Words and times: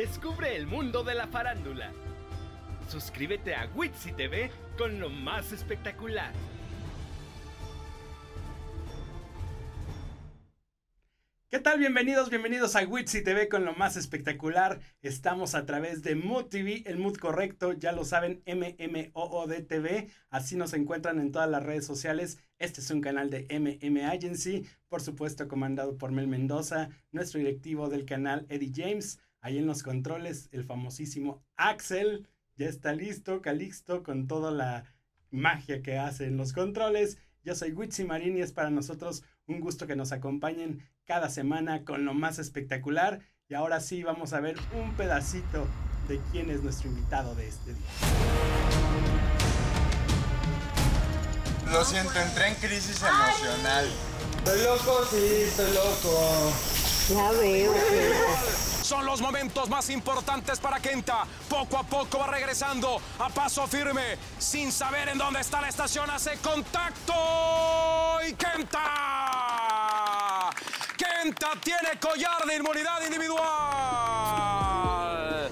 Descubre 0.00 0.56
el 0.56 0.66
mundo 0.66 1.04
de 1.04 1.14
la 1.14 1.26
farándula. 1.26 1.92
Suscríbete 2.88 3.54
a 3.54 3.70
Witsi 3.74 4.12
TV 4.12 4.50
con 4.78 4.98
lo 4.98 5.10
más 5.10 5.52
espectacular. 5.52 6.32
¿Qué 11.50 11.58
tal? 11.58 11.78
Bienvenidos, 11.78 12.30
bienvenidos 12.30 12.76
a 12.76 12.84
Witsi 12.86 13.22
TV 13.22 13.50
con 13.50 13.66
lo 13.66 13.74
más 13.74 13.98
espectacular. 13.98 14.80
Estamos 15.02 15.54
a 15.54 15.66
través 15.66 16.02
de 16.02 16.14
Mood 16.14 16.46
TV, 16.46 16.82
el 16.86 16.96
mood 16.96 17.18
correcto, 17.18 17.74
ya 17.74 17.92
lo 17.92 18.06
saben, 18.06 18.42
MMOOD 18.46 19.66
TV. 19.66 20.08
Así 20.30 20.56
nos 20.56 20.72
encuentran 20.72 21.20
en 21.20 21.30
todas 21.30 21.50
las 21.50 21.62
redes 21.62 21.84
sociales. 21.84 22.38
Este 22.56 22.80
es 22.80 22.90
un 22.90 23.02
canal 23.02 23.28
de 23.28 23.46
MM 23.50 24.02
Agency, 24.06 24.64
por 24.88 25.02
supuesto 25.02 25.46
comandado 25.46 25.98
por 25.98 26.10
Mel 26.10 26.26
Mendoza, 26.26 26.88
nuestro 27.12 27.38
directivo 27.38 27.90
del 27.90 28.06
canal 28.06 28.46
Eddie 28.48 28.72
James. 28.74 29.18
Ahí 29.42 29.56
en 29.56 29.66
los 29.66 29.82
controles, 29.82 30.48
el 30.52 30.64
famosísimo 30.64 31.42
Axel. 31.56 32.28
Ya 32.56 32.66
está 32.66 32.92
listo, 32.92 33.40
Calixto, 33.40 34.02
con 34.02 34.26
toda 34.26 34.50
la 34.50 34.84
magia 35.30 35.80
que 35.80 35.98
hace 35.98 36.26
en 36.26 36.36
los 36.36 36.52
controles. 36.52 37.16
Yo 37.42 37.54
soy 37.54 37.72
Witsi 37.72 38.04
Marín 38.04 38.36
y 38.36 38.42
es 38.42 38.52
para 38.52 38.68
nosotros 38.68 39.22
un 39.46 39.60
gusto 39.60 39.86
que 39.86 39.96
nos 39.96 40.12
acompañen 40.12 40.86
cada 41.06 41.30
semana 41.30 41.84
con 41.84 42.04
lo 42.04 42.12
más 42.12 42.38
espectacular. 42.38 43.20
Y 43.48 43.54
ahora 43.54 43.80
sí 43.80 44.02
vamos 44.02 44.34
a 44.34 44.40
ver 44.40 44.56
un 44.78 44.94
pedacito 44.94 45.66
de 46.06 46.20
quién 46.30 46.50
es 46.50 46.62
nuestro 46.62 46.88
invitado 46.88 47.34
de 47.34 47.48
este 47.48 47.72
día. 47.72 47.86
Lo 51.72 51.84
siento, 51.84 52.12
entré 52.20 52.48
en 52.48 52.54
crisis 52.56 53.00
emocional. 53.02 53.88
Estoy 54.38 54.62
loco, 54.64 55.04
sí, 55.10 55.26
estoy 55.46 55.72
loco. 55.72 56.52
Ya 57.08 57.32
veo. 57.32 58.69
Son 58.90 59.06
los 59.06 59.22
momentos 59.22 59.70
más 59.70 59.88
importantes 59.88 60.58
para 60.58 60.80
Kenta. 60.80 61.24
Poco 61.48 61.78
a 61.78 61.84
poco 61.84 62.18
va 62.18 62.26
regresando 62.26 63.00
a 63.20 63.28
paso 63.28 63.68
firme, 63.68 64.16
sin 64.36 64.72
saber 64.72 65.10
en 65.10 65.16
dónde 65.16 65.38
está 65.38 65.60
la 65.60 65.68
estación. 65.68 66.10
Hace 66.10 66.38
contacto 66.38 67.14
y 68.28 68.32
Kenta. 68.32 68.80
Kenta 70.96 71.52
tiene 71.62 72.00
collar 72.00 72.44
de 72.44 72.56
inmunidad 72.56 73.00
individual. 73.06 73.38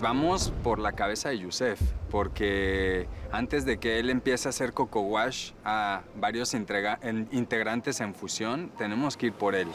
Vamos 0.01 0.53
por 0.65 0.81
la 0.81 0.91
cabeza 0.91 1.29
de 1.29 1.39
Yusef, 1.39 1.81
porque 2.11 3.09
antes 3.31 3.65
de 3.65 3.79
que 3.79 4.01
él 4.01 4.11
empiece 4.11 4.49
a 4.49 4.51
hacer 4.51 4.73
Coco 4.73 5.03
Wash 5.03 5.53
a 5.65 6.03
varios 6.17 6.55
integrantes 6.55 8.01
en 8.01 8.17
fusión, 8.17 8.73
tenemos 8.77 9.17
que 9.17 9.27
ir 9.27 9.33
por 9.33 9.55
él. 9.55 9.69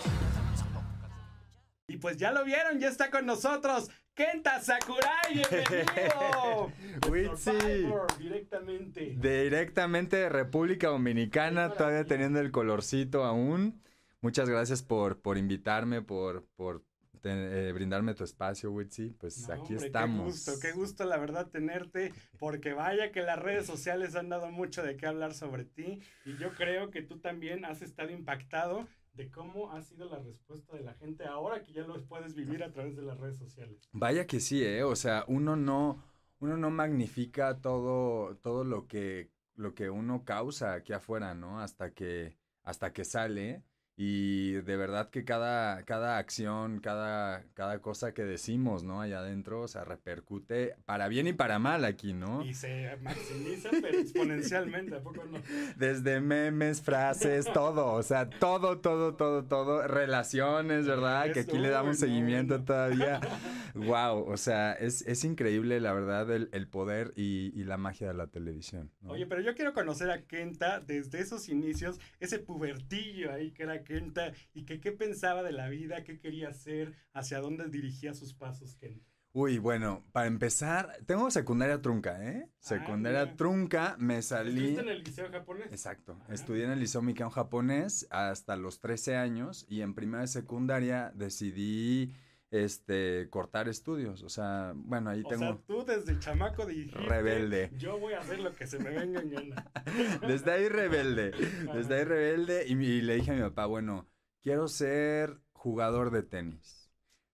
Y 1.93 1.97
pues 1.97 2.17
ya 2.17 2.31
lo 2.31 2.43
vieron, 2.43 2.79
ya 2.79 2.87
está 2.89 3.11
con 3.11 3.27
nosotros. 3.27 3.91
Kenta 4.15 4.59
Sakurai, 4.59 5.31
bienvenido. 5.31 6.71
Witsi. 7.11 7.51
Survivor, 7.51 8.17
directamente. 8.17 9.15
Directamente 9.19 10.15
de 10.17 10.29
República 10.29 10.87
Dominicana, 10.87 11.71
todavía 11.73 12.03
teniendo 12.05 12.39
el 12.39 12.51
colorcito 12.51 13.23
aún. 13.25 13.79
Muchas 14.21 14.49
gracias 14.49 14.81
por, 14.81 15.21
por 15.21 15.37
invitarme, 15.37 16.01
por, 16.01 16.45
por 16.55 16.83
te- 17.21 17.69
eh, 17.69 17.71
brindarme 17.73 18.15
tu 18.15 18.23
espacio, 18.23 18.71
Witsi. 18.71 19.11
Pues 19.19 19.47
No, 19.47 19.53
aquí 19.53 19.73
hombre, 19.73 19.85
estamos. 19.85 20.17
Qué 20.45 20.51
gusto, 20.51 20.51
qué 20.67 20.71
gusto 20.71 21.05
la 21.05 21.17
verdad 21.17 21.45
tenerte, 21.51 22.11
porque 22.39 22.73
vaya 22.73 23.11
que 23.11 23.21
las 23.21 23.37
redes 23.37 23.67
sociales 23.67 24.15
han 24.15 24.29
dado 24.29 24.49
mucho 24.49 24.81
de 24.81 24.97
qué 24.97 25.05
hablar 25.05 25.35
sobre 25.35 25.65
ti 25.65 25.99
y 26.25 26.37
yo 26.37 26.53
creo 26.53 26.89
que 26.89 27.03
tú 27.03 27.19
también 27.19 27.65
has 27.65 27.83
estado 27.83 28.09
impactado 28.09 28.87
de 29.13 29.29
cómo 29.29 29.71
ha 29.71 29.81
sido 29.81 30.09
la 30.09 30.19
respuesta 30.19 30.75
de 30.75 30.83
la 30.83 30.93
gente 30.95 31.25
ahora 31.25 31.61
que 31.61 31.71
ya 31.71 31.83
lo 31.83 32.03
puedes 32.05 32.35
vivir 32.35 32.63
a 32.63 32.71
través 32.71 32.95
de 32.95 33.03
las 33.03 33.19
redes 33.19 33.37
sociales. 33.37 33.87
Vaya 33.91 34.25
que 34.25 34.39
sí, 34.39 34.63
¿eh? 34.63 34.83
O 34.83 34.95
sea, 34.95 35.23
uno 35.27 35.55
no, 35.55 36.03
uno 36.39 36.57
no 36.57 36.71
magnifica 36.71 37.61
todo, 37.61 38.37
todo 38.37 38.63
lo 38.63 38.87
que, 38.87 39.29
lo 39.55 39.75
que 39.75 39.89
uno 39.89 40.25
causa 40.25 40.73
aquí 40.73 40.93
afuera, 40.93 41.35
¿no? 41.35 41.59
Hasta 41.59 41.91
que, 41.91 42.37
hasta 42.63 42.91
que 42.91 43.05
sale. 43.05 43.63
Y 43.95 44.53
de 44.53 44.75
verdad 44.75 45.11
que 45.11 45.23
cada, 45.23 45.83
cada 45.83 46.17
acción, 46.17 46.79
cada, 46.79 47.43
cada 47.53 47.79
cosa 47.79 48.13
que 48.13 48.23
decimos, 48.23 48.83
¿no? 48.83 49.01
Allá 49.01 49.19
adentro, 49.19 49.61
o 49.61 49.67
sea, 49.67 49.83
repercute 49.83 50.75
para 50.85 51.07
bien 51.09 51.27
y 51.27 51.33
para 51.33 51.59
mal 51.59 51.85
aquí, 51.85 52.13
¿no? 52.13 52.43
Y 52.43 52.55
se 52.55 52.97
maximiza, 53.01 53.69
pero 53.69 53.99
exponencialmente, 53.99 54.95
¿a 54.95 55.01
poco 55.01 55.23
no? 55.25 55.37
Desde 55.77 56.21
memes, 56.21 56.81
frases, 56.81 57.45
todo, 57.53 57.93
o 57.93 58.01
sea, 58.01 58.31
todo, 58.31 58.79
todo, 58.79 59.13
todo, 59.13 59.45
todo, 59.45 59.87
relaciones, 59.87 60.87
¿verdad? 60.87 61.31
Que 61.31 61.41
aquí 61.41 61.59
le 61.59 61.69
damos 61.69 61.99
seguimiento 61.99 62.63
todavía. 62.63 63.19
Wow, 63.75 64.29
o 64.29 64.37
sea, 64.37 64.73
es, 64.73 65.01
es 65.01 65.23
increíble, 65.23 65.79
la 65.79 65.93
verdad, 65.93 66.29
el, 66.29 66.47
el 66.51 66.67
poder 66.67 67.11
y, 67.15 67.51
y 67.59 67.63
la 67.63 67.75
magia 67.75 68.07
de 68.07 68.13
la 68.13 68.27
televisión. 68.27 68.91
¿no? 69.01 69.13
Oye, 69.13 69.25
pero 69.25 69.41
yo 69.41 69.55
quiero 69.55 69.73
conocer 69.73 70.11
a 70.11 70.21
Kenta 70.21 70.79
desde 70.79 71.19
esos 71.19 71.49
inicios, 71.49 71.99
ese 72.19 72.37
pubertillo 72.37 73.31
ahí 73.31 73.51
que 73.51 73.63
era 73.63 73.82
Kenta 73.83 74.33
y 74.53 74.65
que 74.65 74.79
qué 74.79 74.91
pensaba 74.91 75.43
de 75.43 75.51
la 75.51 75.69
vida, 75.69 76.03
qué 76.03 76.19
quería 76.19 76.49
hacer, 76.49 76.93
hacia 77.13 77.39
dónde 77.39 77.67
dirigía 77.69 78.13
sus 78.13 78.33
pasos 78.33 78.75
Kenta. 78.75 79.13
Uy, 79.35 79.57
bueno, 79.57 80.05
para 80.11 80.27
empezar, 80.27 80.95
tengo 81.07 81.31
secundaria 81.31 81.81
trunca, 81.81 82.23
¿eh? 82.23 82.51
Secundaria 82.59 83.21
Ah, 83.21 83.35
trunca, 83.35 83.95
me 83.97 84.21
salí... 84.21 84.51
¿Estuviste 84.51 84.81
en 84.81 84.89
el 84.89 85.03
liceo 85.03 85.31
japonés? 85.31 85.67
Exacto. 85.71 86.19
Estudié 86.29 86.65
en 86.65 86.71
el 86.71 86.79
Liceo 86.79 87.01
Mikao 87.01 87.31
japonés 87.31 88.07
hasta 88.11 88.55
los 88.55 88.79
13 88.79 89.15
años 89.15 89.65
y 89.67 89.81
en 89.81 89.95
primera 89.95 90.23
y 90.23 90.27
secundaria 90.27 91.11
decidí 91.15 92.13
este 92.53 93.29
cortar 93.31 93.67
estudios, 93.67 94.21
o 94.21 94.29
sea, 94.29 94.73
bueno, 94.75 95.09
ahí 95.09 95.23
O 95.25 95.27
tengo 95.27 95.43
sea, 95.43 95.57
tú 95.65 95.83
desde 95.83 96.19
chamaco 96.19 96.65
dijiste... 96.65 96.97
Rebelde. 96.99 97.71
Yo 97.77 97.97
voy 97.99 98.13
a 98.13 98.19
hacer 98.19 98.39
lo 98.39 98.53
que 98.53 98.67
se 98.67 98.77
me 98.77 98.91
venga 98.91 99.21
en 99.21 99.31
gana. 99.31 99.71
desde 100.27 100.51
ahí 100.51 100.69
rebelde, 100.69 101.31
desde 101.73 101.95
ahí 101.95 102.03
rebelde 102.03 102.65
y, 102.67 102.73
y 102.73 103.01
le 103.01 103.15
dije 103.15 103.31
a 103.31 103.33
mi 103.33 103.41
papá, 103.41 103.65
bueno, 103.65 104.07
quiero 104.41 104.67
ser 104.67 105.41
jugador 105.51 106.11
de 106.11 106.21
tenis. 106.21 106.91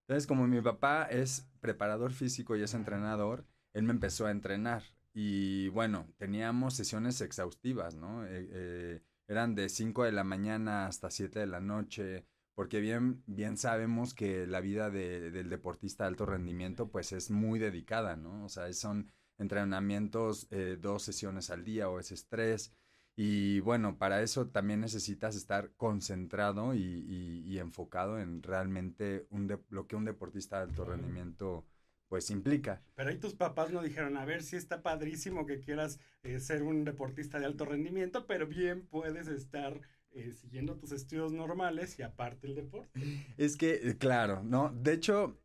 Entonces, 0.08 0.26
como 0.26 0.48
mi 0.48 0.62
papá 0.62 1.04
es 1.04 1.48
preparador 1.60 2.14
físico 2.14 2.56
y 2.56 2.64
es 2.64 2.74
entrenador, 2.74 3.46
él 3.74 3.84
me 3.84 3.92
empezó 3.92 4.26
a 4.26 4.32
entrenar 4.32 4.84
y 5.14 5.68
bueno, 5.70 6.08
teníamos 6.18 6.76
sesiones 6.76 7.20
exhaustivas, 7.22 7.96
¿no? 7.96 8.26
Eh, 8.26 8.48
eh, 8.52 9.02
eran 9.28 9.54
de 9.54 9.68
5 9.68 10.06
de 10.06 10.12
la 10.12 10.24
mañana 10.24 10.86
hasta 10.86 11.12
7 11.12 11.40
de 11.40 11.48
la 11.48 11.60
noche, 11.60 12.26
porque 12.60 12.82
bien, 12.82 13.24
bien 13.26 13.56
sabemos 13.56 14.14
que 14.14 14.46
la 14.46 14.60
vida 14.60 14.90
de- 14.90 15.32
del 15.32 15.48
deportista 15.48 16.04
de 16.04 16.10
alto 16.10 16.26
rendimiento 16.26 16.90
pues 16.90 17.14
es 17.14 17.32
muy 17.32 17.58
dedicada, 17.58 18.18
¿no? 18.18 18.44
O 18.44 18.50
sea, 18.50 18.74
son 18.74 19.10
entrenamientos 19.38 20.46
eh, 20.52 20.76
dos 20.78 21.04
sesiones 21.04 21.52
al 21.52 21.64
día 21.64 21.90
o 21.90 21.96
veces 21.96 22.28
tres. 22.28 22.74
Y 23.16 23.62
bueno, 23.62 23.98
para 23.98 24.22
eso 24.22 24.50
también 24.50 24.82
necesitas 24.82 25.38
estar 25.38 25.72
concentrado 25.78 26.76
y, 26.76 27.58
enfocado 27.60 28.20
en 28.20 28.44
realmente 28.44 29.26
un 29.30 29.48
lo 29.70 29.88
que 29.88 29.96
un 29.96 30.04
deportista 30.04 30.58
de 30.58 30.64
alto 30.64 30.84
rendimiento 30.84 31.66
pues 32.10 32.30
implica. 32.30 32.82
Pero 32.96 33.10
ahí 33.10 33.20
tus 33.20 33.36
papás 33.36 33.72
no 33.72 33.82
dijeron, 33.82 34.18
a 34.18 34.26
ver, 34.26 34.44
sí 34.44 34.58
está 34.58 34.82
padrísimo 34.82 35.46
que 35.46 35.62
quieras 35.62 35.98
eh, 36.24 36.42
ser 36.42 36.64
un 36.64 36.84
deportista 36.84 37.40
de 37.40 37.46
alto 37.46 37.64
rendimiento, 37.64 38.28
pero 38.28 38.48
bien 38.48 38.86
puedes 38.88 39.30
estar 39.30 39.80
eh, 40.20 40.34
siguiendo 40.34 40.76
tus 40.78 40.92
estudios 40.92 41.32
normales 41.32 41.98
y 41.98 42.02
aparte 42.02 42.48
el 42.48 42.56
deporte. 42.56 43.00
Es 43.38 43.56
que, 43.56 43.76
eh, 43.76 43.98
claro, 43.98 44.44
¿no? 44.44 44.72
De 44.74 44.94
hecho, 44.94 45.40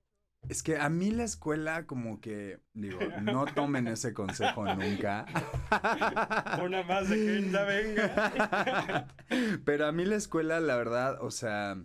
es 0.49 0.63
que 0.63 0.77
a 0.77 0.89
mí 0.89 1.11
la 1.11 1.25
escuela 1.25 1.87
como 1.87 2.21
que, 2.21 2.61
digo, 2.73 2.99
no 3.23 3.45
tomen 3.55 3.89
ese 3.89 4.13
consejo 4.13 4.65
nunca. 4.75 5.27
Una 6.65 6.83
más 6.83 7.09
de 7.09 7.17
Kenta, 7.17 7.65
venga. 7.65 9.09
Pero 9.65 9.87
a 9.87 9.93
mí 9.93 10.05
la 10.05 10.17
escuela, 10.17 10.61
la 10.61 10.77
verdad, 10.77 11.19
o 11.23 11.31
sea, 11.31 11.77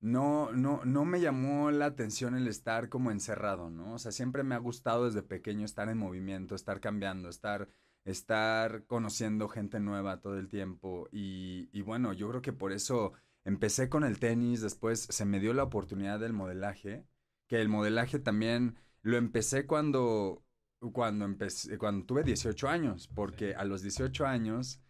no, 0.00 0.52
no, 0.52 0.80
no 0.84 1.04
me 1.04 1.20
llamó 1.20 1.70
la 1.70 1.86
atención 1.86 2.34
el 2.34 2.48
estar 2.48 2.88
como 2.88 3.10
encerrado, 3.10 3.70
¿no? 3.70 3.94
O 3.94 3.98
sea, 3.98 4.10
siempre 4.10 4.42
me 4.42 4.54
ha 4.54 4.58
gustado 4.58 5.06
desde 5.06 5.22
pequeño 5.22 5.64
estar 5.64 5.88
en 5.88 5.98
movimiento, 5.98 6.54
estar 6.54 6.80
cambiando, 6.80 7.28
estar, 7.28 7.68
estar 8.04 8.84
conociendo 8.86 9.48
gente 9.48 9.80
nueva 9.80 10.20
todo 10.20 10.38
el 10.38 10.48
tiempo. 10.48 11.08
Y, 11.12 11.68
y 11.72 11.82
bueno, 11.82 12.12
yo 12.12 12.28
creo 12.28 12.42
que 12.42 12.52
por 12.52 12.72
eso 12.72 13.12
empecé 13.44 13.88
con 13.88 14.04
el 14.04 14.18
tenis, 14.18 14.60
después 14.60 15.00
se 15.10 15.24
me 15.24 15.40
dio 15.40 15.54
la 15.54 15.64
oportunidad 15.64 16.20
del 16.20 16.32
modelaje, 16.32 17.06
que 17.48 17.60
el 17.60 17.68
modelaje 17.68 18.18
también 18.18 18.76
lo 19.02 19.16
empecé 19.16 19.66
cuando, 19.66 20.44
cuando 20.92 21.24
empecé, 21.24 21.78
cuando 21.78 22.06
tuve 22.06 22.22
18 22.24 22.68
años, 22.68 23.08
porque 23.14 23.54
a 23.54 23.64
los 23.64 23.82
18 23.82 24.26
años 24.26 24.80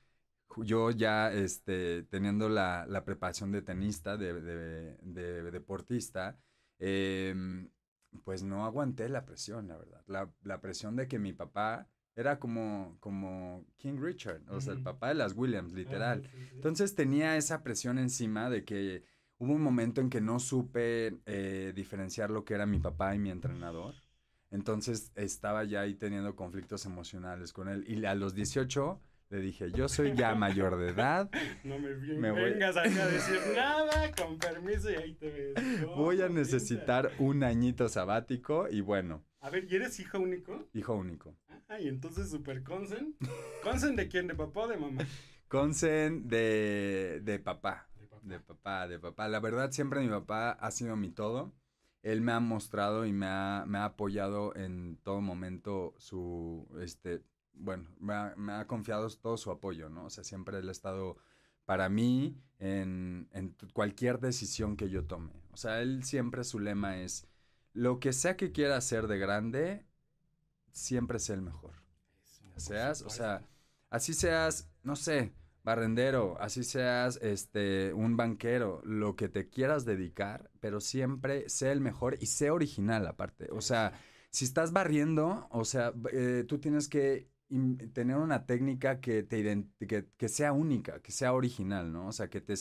yo 0.59 0.91
ya 0.91 1.33
este, 1.33 2.03
teniendo 2.05 2.49
la, 2.49 2.87
la 2.87 3.05
preparación 3.05 3.53
de 3.53 3.63
tenista, 3.63 4.17
de, 4.17 4.35
de- 4.41 4.97
de 5.03 5.51
deportista, 5.51 6.39
em, 6.79 7.71
pues 8.25 8.43
no 8.43 8.65
aguanté 8.67 9.09
la 9.09 9.25
presión, 9.25 9.69
la 9.69 9.77
verdad. 9.79 10.03
La, 10.07 10.31
la 10.43 10.61
presión 10.61 10.97
de 10.97 11.09
que 11.09 11.19
mi 11.19 11.33
papá 11.33 11.89
era 12.15 12.39
como, 12.39 12.97
como 13.01 13.65
King 13.79 13.99
Richard, 14.01 14.43
o 14.51 14.61
sea, 14.61 14.75
el 14.75 14.83
papá 14.83 15.09
de 15.09 15.15
las 15.15 15.35
Williams, 15.35 15.73
literal. 15.73 16.23
Sí, 16.23 16.29
sí. 16.37 16.51
Entonces 16.55 16.95
tenía 16.95 17.37
esa 17.37 17.63
presión 17.63 17.99
encima 17.99 18.51
de 18.51 18.65
que 18.65 19.05
hubo 19.39 19.53
un 19.55 19.63
momento 19.63 20.01
en 20.01 20.11
que 20.11 20.21
no 20.21 20.39
supe 20.39 21.19
eh, 21.27 21.73
diferenciar 21.75 22.31
lo 22.31 22.45
que 22.45 22.55
era 22.55 22.67
mi 22.67 22.79
papá 22.79 23.15
y 23.15 23.19
mi 23.19 23.31
entrenador. 23.31 23.95
Entonces 24.51 25.13
estaba 25.15 25.65
ya 25.65 25.81
ahí 25.81 25.95
teniendo 25.95 26.37
conflictos 26.37 26.85
emocionales 26.85 27.53
con 27.53 27.69
él. 27.69 27.85
Y 27.89 28.05
a 28.05 28.15
los 28.15 28.35
18 28.35 29.01
le 29.31 29.41
dije, 29.41 29.73
yo 29.73 29.89
soy 29.89 30.15
ya 30.15 30.35
mayor 30.35 30.77
de 30.79 30.91
edad. 30.91 31.31
No 31.65 31.79
me, 31.79 31.95
Me 31.95 32.31
voy- 32.31 32.51
vengas 32.53 32.77
acá 32.77 33.05
a 33.05 33.07
decir 33.09 33.39
nada, 33.57 34.13
con 34.15 34.37
permiso 34.39 34.91
y 34.91 34.95
ahí 34.97 35.15
te 35.15 35.31
ves. 35.31 35.81
No, 35.81 35.97
Voy 35.97 36.21
a 36.21 36.29
necesitar 36.29 37.11
un 37.19 37.43
añito 37.43 37.89
sabático 37.89 38.69
y 38.71 38.83
bueno, 38.83 39.25
A 39.43 39.51
ver, 39.51 39.67
¿y 39.69 39.75
eres 39.75 39.99
hijo 39.99 40.21
único? 40.21 40.69
hijo 40.73 40.95
único. 40.95 41.35
Ah, 41.69 41.81
y 41.81 41.89
entonces 41.89 42.31
super 42.31 42.63
consen. 42.63 43.17
¿Consen 43.65 43.97
de 43.97 44.07
quién? 44.07 44.29
¿De 44.29 44.37
papá 44.37 44.61
o 44.61 44.69
de 44.69 44.77
mamá? 44.77 45.05
Consen 45.49 46.29
de, 46.29 47.21
de 47.25 47.39
papá. 47.41 47.89
De 47.99 48.07
papá. 48.07 48.21
De 48.23 48.39
papá, 48.41 48.89
de 48.89 48.99
papá. 49.01 49.29
La 49.29 49.41
verdad, 49.41 49.73
siempre 49.73 50.01
mi 50.01 50.09
papá 50.09 50.53
ha 50.53 50.71
sido 50.71 50.95
mi 50.95 51.11
todo. 51.11 51.53
Él 52.03 52.21
me 52.21 52.31
ha 52.31 52.39
mostrado 52.39 53.05
y 53.05 53.13
me 53.13 53.27
ha, 53.27 53.65
me 53.67 53.79
ha 53.79 53.87
apoyado 53.87 54.55
en 54.55 54.97
todo 55.03 55.21
momento 55.21 55.95
su, 55.99 56.69
este, 56.81 57.21
bueno, 57.53 57.89
me 57.99 58.15
ha, 58.15 58.35
me 58.37 58.53
ha 58.53 58.69
confiado 58.69 59.09
todo 59.11 59.37
su 59.37 59.51
apoyo, 59.51 59.89
¿no? 59.89 60.05
O 60.05 60.11
sea, 60.11 60.23
siempre 60.23 60.59
él 60.59 60.69
ha 60.69 60.73
estado 60.73 61.17
para 61.65 61.89
mí 61.89 62.41
en, 62.61 63.29
en 63.33 63.57
cualquier 63.73 64.21
decisión 64.21 64.77
que 64.77 64.89
yo 64.89 65.05
tome. 65.05 65.33
O 65.51 65.57
sea, 65.57 65.81
él 65.81 66.05
siempre 66.05 66.45
su 66.45 66.61
lema 66.61 67.01
es, 67.01 67.29
lo 67.73 68.01
que 68.01 68.13
sea 68.13 68.37
que 68.37 68.53
quiera 68.53 68.77
hacer 68.77 69.07
de 69.07 69.19
grande, 69.19 69.87
siempre 70.73 71.19
sé 71.19 71.35
el 71.35 71.43
mejor. 71.43 71.83
Seas, 72.57 73.03
o 73.03 73.11
sea, 73.11 73.47
así 73.91 74.15
seas, 74.15 74.71
no 74.83 74.95
sé, 74.97 75.33
barrendero, 75.65 76.37
así 76.41 76.65
seas 76.65 77.19
este 77.23 77.93
un 77.95 78.17
banquero, 78.17 78.83
lo 78.85 79.17
que 79.17 79.29
te 79.29 79.49
quieras 79.49 79.85
dedicar, 79.85 80.51
pero 80.61 80.81
siempre 80.81 81.49
sé 81.49 81.73
el 81.73 81.81
mejor 81.81 82.19
y 82.21 82.27
sé 82.27 82.51
original 82.51 83.07
aparte. 83.07 83.49
O 83.53 83.61
sea, 83.61 83.93
si 84.31 84.45
estás 84.45 84.73
barriendo, 84.73 85.47
o 85.51 85.65
sea, 85.65 85.93
eh, 86.13 86.45
tú 86.47 86.59
tienes 86.59 86.89
que 86.89 87.31
tener 87.93 88.17
una 88.17 88.47
técnica 88.47 89.01
que 89.01 89.23
te 89.23 89.67
que, 89.87 90.07
que 90.17 90.29
sea 90.29 90.53
única, 90.53 91.01
que 91.03 91.13
sea 91.13 91.35
original, 91.35 91.93
¿no? 91.93 92.09
O 92.09 92.13
sea, 92.13 92.31
que 92.31 92.41
te 92.41 92.55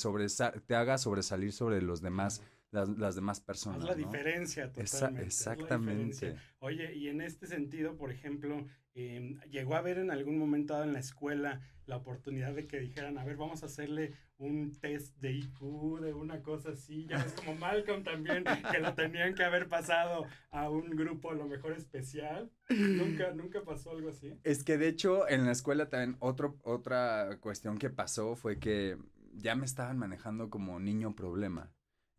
te 0.65 0.75
haga 0.75 0.97
sobresalir 0.97 1.53
sobre 1.53 1.81
los 1.81 2.01
demás, 2.01 2.41
las, 2.71 2.89
las 2.97 3.15
demás 3.15 3.39
personas. 3.41 3.81
Haz 3.81 3.89
la 3.89 3.95
¿no? 3.95 4.11
diferencia 4.11 4.71
totalmente. 4.71 5.25
exactamente. 5.25 6.03
diferencia. 6.03 6.53
Oye, 6.59 6.95
y 6.95 7.09
en 7.09 7.21
este 7.21 7.47
sentido, 7.47 7.97
por 7.97 8.11
ejemplo, 8.11 8.65
eh, 8.95 9.37
llegó 9.49 9.75
a 9.75 9.79
haber 9.79 9.97
en 9.97 10.11
algún 10.11 10.37
momento 10.37 10.73
dado 10.73 10.85
en 10.85 10.93
la 10.93 10.99
escuela 10.99 11.61
la 11.85 11.97
oportunidad 11.97 12.53
de 12.53 12.67
que 12.67 12.79
dijeran, 12.79 13.17
a 13.17 13.25
ver, 13.25 13.35
vamos 13.35 13.63
a 13.63 13.65
hacerle 13.65 14.13
un 14.37 14.71
test 14.79 15.15
de 15.17 15.33
IQ, 15.33 15.99
de 15.99 16.13
una 16.13 16.41
cosa 16.41 16.69
así, 16.71 17.05
ya 17.05 17.17
es 17.17 17.33
como 17.33 17.55
Malcolm 17.55 18.03
también, 18.03 18.43
que 18.71 18.79
lo 18.79 18.93
tenían 18.93 19.35
que 19.35 19.43
haber 19.43 19.67
pasado 19.67 20.25
a 20.51 20.69
un 20.69 20.89
grupo 20.91 21.31
a 21.31 21.35
lo 21.35 21.47
mejor 21.47 21.73
especial. 21.73 22.49
Nunca, 22.69 23.31
nunca 23.33 23.63
pasó 23.63 23.91
algo 23.91 24.09
así. 24.09 24.33
Es 24.43 24.63
que 24.63 24.77
de 24.77 24.87
hecho 24.87 25.27
en 25.27 25.45
la 25.45 25.51
escuela 25.51 25.89
también 25.89 26.15
otro, 26.19 26.57
otra 26.63 27.37
cuestión 27.41 27.77
que 27.77 27.89
pasó 27.89 28.35
fue 28.35 28.57
que 28.57 28.97
ya 29.33 29.55
me 29.55 29.65
estaban 29.65 29.97
manejando 29.97 30.49
como 30.49 30.79
niño 30.79 31.15
problema. 31.15 31.71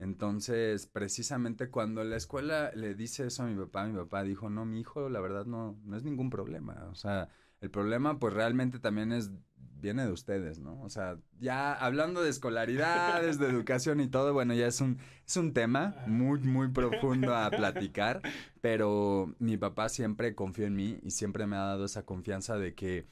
Entonces, 0.02 0.88
precisamente 0.88 1.70
cuando 1.70 2.02
la 2.02 2.16
escuela 2.16 2.72
le 2.74 2.96
dice 2.96 3.28
eso 3.28 3.44
a 3.44 3.46
mi 3.46 3.56
papá, 3.56 3.86
mi 3.86 3.96
papá 3.96 4.24
dijo, 4.24 4.50
no, 4.50 4.64
mi 4.64 4.80
hijo, 4.80 5.08
la 5.08 5.20
verdad 5.20 5.46
no, 5.46 5.78
no 5.84 5.96
es 5.96 6.02
ningún 6.02 6.28
problema. 6.28 6.88
O 6.90 6.96
sea, 6.96 7.28
el 7.60 7.70
problema 7.70 8.18
pues 8.18 8.34
realmente 8.34 8.80
también 8.80 9.12
es, 9.12 9.30
viene 9.80 10.04
de 10.04 10.10
ustedes, 10.10 10.58
¿no? 10.58 10.82
O 10.82 10.90
sea, 10.90 11.18
ya 11.38 11.72
hablando 11.72 12.20
de 12.20 12.30
escolaridades, 12.30 13.38
de 13.38 13.48
educación 13.48 14.00
y 14.00 14.08
todo, 14.08 14.32
bueno, 14.32 14.54
ya 14.54 14.66
es 14.66 14.80
un, 14.80 14.98
es 15.24 15.36
un 15.36 15.52
tema 15.52 15.94
muy, 16.08 16.40
muy 16.40 16.66
profundo 16.72 17.36
a 17.36 17.48
platicar, 17.50 18.22
pero 18.60 19.32
mi 19.38 19.56
papá 19.56 19.88
siempre 19.88 20.34
confió 20.34 20.66
en 20.66 20.74
mí 20.74 20.98
y 21.04 21.12
siempre 21.12 21.46
me 21.46 21.54
ha 21.54 21.60
dado 21.60 21.84
esa 21.84 22.04
confianza 22.04 22.58
de 22.58 22.74
que 22.74 23.06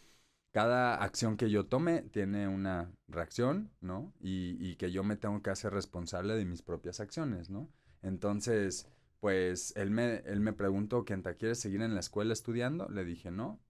cada 0.52 0.94
acción 0.96 1.36
que 1.36 1.50
yo 1.50 1.66
tome 1.66 2.02
tiene 2.02 2.48
una 2.48 2.92
reacción, 3.08 3.70
¿no? 3.80 4.12
Y, 4.20 4.56
y 4.60 4.76
que 4.76 4.90
yo 4.92 5.04
me 5.04 5.16
tengo 5.16 5.42
que 5.42 5.50
hacer 5.50 5.72
responsable 5.72 6.34
de 6.34 6.44
mis 6.44 6.62
propias 6.62 7.00
acciones, 7.00 7.50
¿no? 7.50 7.68
Entonces, 8.02 8.88
pues 9.20 9.72
él 9.76 9.90
me, 9.90 10.16
él 10.26 10.40
me 10.40 10.52
preguntó, 10.52 11.04
Kenta, 11.04 11.34
¿quieres 11.34 11.60
seguir 11.60 11.82
en 11.82 11.94
la 11.94 12.00
escuela 12.00 12.32
estudiando? 12.32 12.88
Le 12.88 13.04
dije, 13.04 13.30
no. 13.30 13.60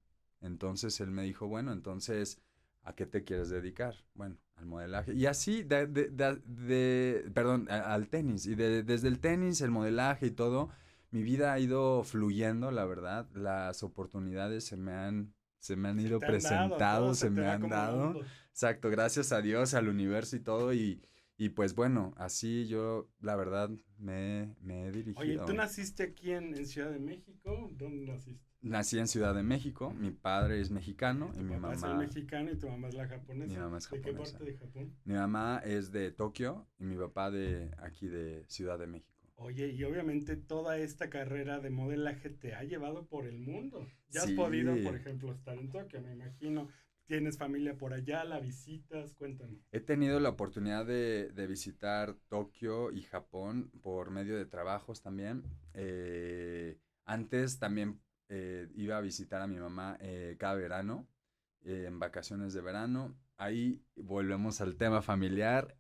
Entonces 0.41 1.01
él 1.01 1.11
me 1.11 1.23
dijo, 1.23 1.49
bueno, 1.49 1.73
entonces, 1.73 2.41
¿a 2.83 2.95
qué 2.95 3.07
te 3.07 3.25
quieres 3.25 3.51
dedicar? 3.51 3.95
Bueno, 4.15 4.37
al 4.57 4.67
modelaje. 4.67 5.13
Y 5.15 5.27
así, 5.27 5.63
de, 5.63 5.87
de, 5.87 6.09
de- 6.09 6.41
de- 6.47 7.31
perdón, 7.35 7.71
al 7.71 8.09
tenis. 8.09 8.47
Y 8.47 8.55
de- 8.55 8.83
desde 8.83 9.09
el 9.09 9.21
tenis, 9.21 9.61
el 9.61 9.71
modelaje 9.71 10.27
y 10.27 10.31
todo, 10.31 10.71
mi 11.11 11.23
vida 11.23 11.53
ha 11.53 11.59
ido 11.59 12.05
fluyendo, 12.05 12.71
la 12.71 12.85
verdad. 12.87 13.29
Las 13.35 13.83
oportunidades 13.83 14.65
se 14.65 14.77
me 14.77 14.93
han, 14.93 15.35
se 15.61 15.77
me 15.77 15.89
han 15.89 16.01
ido 16.01 16.19
Te 16.19 16.27
han 16.27 16.33
dado, 16.33 16.39
presentado, 16.39 17.05
todo 17.05 17.15
se, 17.15 17.31
me 17.31 17.47
han 17.47 17.69
dado. 17.69 18.21
Exacto, 18.51 18.91
gracias 18.91 19.31
a 19.33 19.41
Dios, 19.41 19.75
al 19.75 19.89
universo 19.89 20.37
y 20.37 20.41
todo. 20.41 20.73
Y, 20.75 21.01
y 21.37 21.51
pues 21.51 21.75
bueno, 21.75 22.13
así 22.17 22.67
yo, 22.67 23.09
la 23.21 23.37
verdad, 23.37 23.71
me, 23.99 24.57
me 24.61 24.87
he 24.87 24.93
dirigido. 24.93 25.21
Oye, 25.21 25.39
¿tú 25.47 25.55
naciste 25.55 26.03
aquí 26.03 26.33
en, 26.33 26.55
en 26.57 26.67
Ciudad 26.67 26.91
de 26.91 26.99
México? 26.99 27.71
¿Dónde 27.73 28.13
naciste? 28.13 28.45
Nací 28.63 28.99
en 28.99 29.07
Ciudad 29.09 29.35
de 29.35 29.43
México, 29.43 29.91
mi 29.95 30.11
padre 30.11 30.61
es 30.61 30.71
mexicano 30.71 31.31
y 31.35 31.43
mi 31.43 31.55
papá 31.55 31.73
es 31.73 31.81
mamá, 31.81 31.95
mexicano 31.95 32.51
y 32.51 32.59
tu 32.59 32.69
mamá 32.69 32.89
es 32.89 32.95
la 32.95 33.09
japonesa. 33.09 33.55
Mi 33.55 33.59
mamá 33.59 33.79
es 33.79 33.89
¿De 33.89 34.01
qué 34.03 34.11
japonesa. 34.11 34.39
parte 34.39 34.53
de 34.53 34.59
Japón? 34.59 34.97
mi 35.05 35.15
mamá 35.15 35.63
es 35.65 35.91
de 35.93 36.11
Tokio 36.13 36.67
y 36.79 36.85
mi 36.85 36.97
papá 36.97 37.31
de 37.31 37.71
aquí 37.79 38.09
de 38.09 38.45
Ciudad 38.49 38.79
de 38.79 38.87
México. 38.87 39.20
Oye, 39.43 39.69
y 39.69 39.83
obviamente 39.85 40.37
toda 40.37 40.77
esta 40.77 41.09
carrera 41.09 41.61
de 41.61 41.71
modelaje 41.71 42.29
te 42.29 42.55
ha 42.55 42.63
llevado 42.63 43.07
por 43.07 43.27
el 43.27 43.39
mundo. 43.39 43.87
Ya 44.11 44.23
has 44.23 44.31
podido, 44.33 44.77
por 44.83 44.95
ejemplo, 44.95 45.33
estar 45.33 45.57
en 45.57 45.71
Tokio, 45.71 46.03
me 46.03 46.13
imagino. 46.13 46.69
Tienes 47.07 47.39
familia 47.39 47.75
por 47.75 47.95
allá, 47.95 48.23
la 48.25 48.39
visitas, 48.39 49.15
cuéntame. 49.15 49.57
He 49.73 49.81
tenido 49.81 50.21
la 50.21 50.29
oportunidad 50.29 50.85
de, 50.85 51.31
de 51.33 51.47
visitar 51.47 52.15
Tokio 52.29 52.93
y 52.93 53.01
Japón 53.01 53.71
por 53.83 54.11
medio 54.11 54.37
de 54.37 54.45
trabajos 54.45 55.01
también. 55.01 55.43
Eh, 55.73 56.79
antes 57.07 57.59
también 57.59 57.99
eh, 58.29 58.69
iba 58.75 58.99
a 58.99 59.01
visitar 59.01 59.41
a 59.41 59.47
mi 59.47 59.57
mamá 59.57 59.97
eh, 60.01 60.37
cada 60.39 60.55
verano, 60.55 61.09
en 61.65 61.99
vacaciones 61.99 62.53
de 62.53 62.61
verano. 62.61 63.17
Ahí 63.39 63.83
volvemos 63.97 64.61
al 64.61 64.77
tema 64.77 65.01
familiar. 65.01 65.77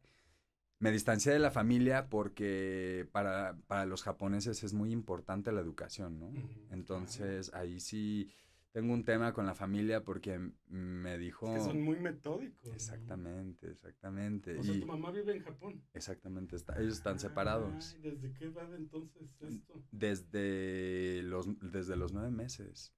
Me 0.80 0.90
distancié 0.90 1.32
de 1.32 1.38
la 1.38 1.50
familia 1.50 2.08
porque 2.08 3.06
para, 3.12 3.56
para 3.66 3.84
los 3.86 4.02
japoneses 4.02 4.64
es 4.64 4.72
muy 4.72 4.90
importante 4.92 5.52
la 5.52 5.60
educación, 5.60 6.18
¿no? 6.18 6.32
Entonces 6.70 7.52
ahí 7.54 7.80
sí 7.80 8.30
tengo 8.72 8.94
un 8.94 9.04
tema 9.04 9.34
con 9.34 9.44
la 9.44 9.54
familia 9.54 10.02
porque 10.04 10.40
me 10.68 11.18
dijo... 11.18 11.54
Es 11.54 11.62
que 11.64 11.68
son 11.68 11.82
muy 11.82 11.98
metódicos. 12.00 12.66
¿no? 12.68 12.72
Exactamente, 12.72 13.68
exactamente. 13.68 14.56
O 14.58 14.62
sea, 14.62 14.74
y 14.74 14.80
tu 14.80 14.86
mamá 14.86 15.10
vive 15.10 15.36
en 15.36 15.42
Japón. 15.42 15.82
exactamente, 15.92 16.56
está- 16.56 16.80
ellos 16.80 16.94
están 16.94 17.18
separados. 17.18 17.94
Ay, 17.96 18.00
¿Desde 18.12 18.32
qué 18.32 18.44
edad 18.46 18.74
entonces 18.74 19.28
esto? 19.42 19.84
Desde 19.90 21.22
los, 21.24 21.46
desde 21.60 21.96
los 21.96 22.12
nueve 22.12 22.30
meses. 22.30 22.94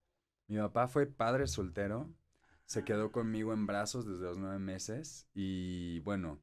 Mi 0.47 0.59
papá 0.59 0.87
fue 0.87 1.07
padre 1.07 1.47
soltero, 1.49 2.15
se 2.65 2.85
quedó 2.85 3.11
conmigo 3.11 3.53
en 3.53 3.67
brazos 3.67 4.07
desde 4.07 4.23
los 4.25 4.39
nueve 4.39 4.59
meses 4.61 5.27
y 5.35 5.99
bueno, 6.01 6.39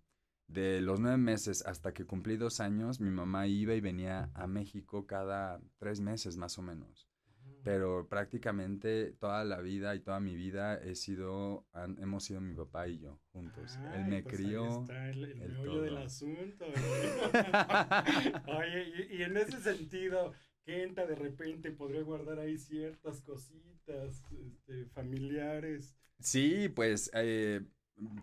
de 0.49 0.81
los 0.81 0.99
nueve 0.99 1.17
meses 1.17 1.63
hasta 1.65 1.93
que 1.93 2.05
cumplí 2.05 2.37
dos 2.37 2.59
años, 2.59 2.99
mi 2.99 3.09
mamá 3.11 3.47
iba 3.47 3.75
y 3.75 3.81
venía 3.81 4.29
a 4.33 4.47
México 4.47 5.05
cada 5.07 5.61
tres 5.79 6.01
meses 6.01 6.37
más 6.37 6.57
o 6.57 6.61
menos. 6.61 7.07
Pero 7.63 8.07
prácticamente 8.07 9.11
toda 9.19 9.43
la 9.43 9.59
vida 9.61 9.93
y 9.95 9.99
toda 9.99 10.19
mi 10.19 10.35
vida 10.35 10.75
he 10.81 10.95
sido, 10.95 11.65
han- 11.73 11.97
hemos 12.01 12.23
sido 12.23 12.41
mi 12.41 12.53
papá 12.55 12.87
y 12.87 12.99
yo 12.99 13.19
juntos. 13.33 13.77
Él 13.91 14.05
Ay, 14.05 14.09
me 14.11 14.23
pues 14.23 14.35
crió. 14.35 14.79
está 14.81 15.09
el, 15.09 15.23
el 15.25 15.31
el 15.41 15.51
meollo 15.51 15.81
del 15.81 15.95
todo. 15.95 16.05
asunto. 16.05 16.65
Oye, 18.47 19.07
y, 19.11 19.17
y 19.17 19.23
en 19.23 19.37
ese 19.37 19.59
sentido, 19.61 20.33
Kenta 20.65 21.05
de 21.05 21.15
repente 21.15 21.71
podría 21.71 22.01
guardar 22.01 22.39
ahí 22.39 22.57
ciertas 22.57 23.21
cositas 23.21 24.23
este, 24.31 24.85
familiares. 24.93 25.95
Sí, 26.19 26.69
pues 26.69 27.09
eh, 27.13 27.61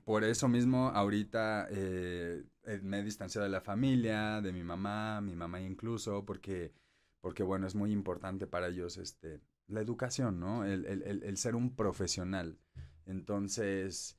por 0.05 0.25
eso 0.25 0.49
mismo 0.49 0.89
ahorita 0.89 1.69
eh, 1.71 2.45
eh, 2.65 2.81
me 2.83 3.01
he 3.01 3.03
distanciado 3.05 3.45
de 3.45 3.51
la 3.51 3.61
familia, 3.61 4.41
de 4.41 4.53
mi 4.53 4.63
mamá, 4.63 5.21
mi 5.21 5.35
mamá 5.37 5.61
incluso, 5.61 6.25
porque, 6.25 6.73
porque 7.21 7.43
bueno, 7.43 7.67
es 7.67 7.75
muy 7.75 7.93
importante 7.93 8.47
para 8.47 8.69
ellos 8.69 8.97
este, 8.99 9.41
la 9.69 9.81
educación, 9.81 10.41
¿no? 10.41 10.65
El, 10.65 10.87
el- 10.87 11.03
el- 11.23 11.37
ser 11.37 11.55
un 11.57 11.75
profesional. 11.75 12.59
Entonces, 13.07 14.19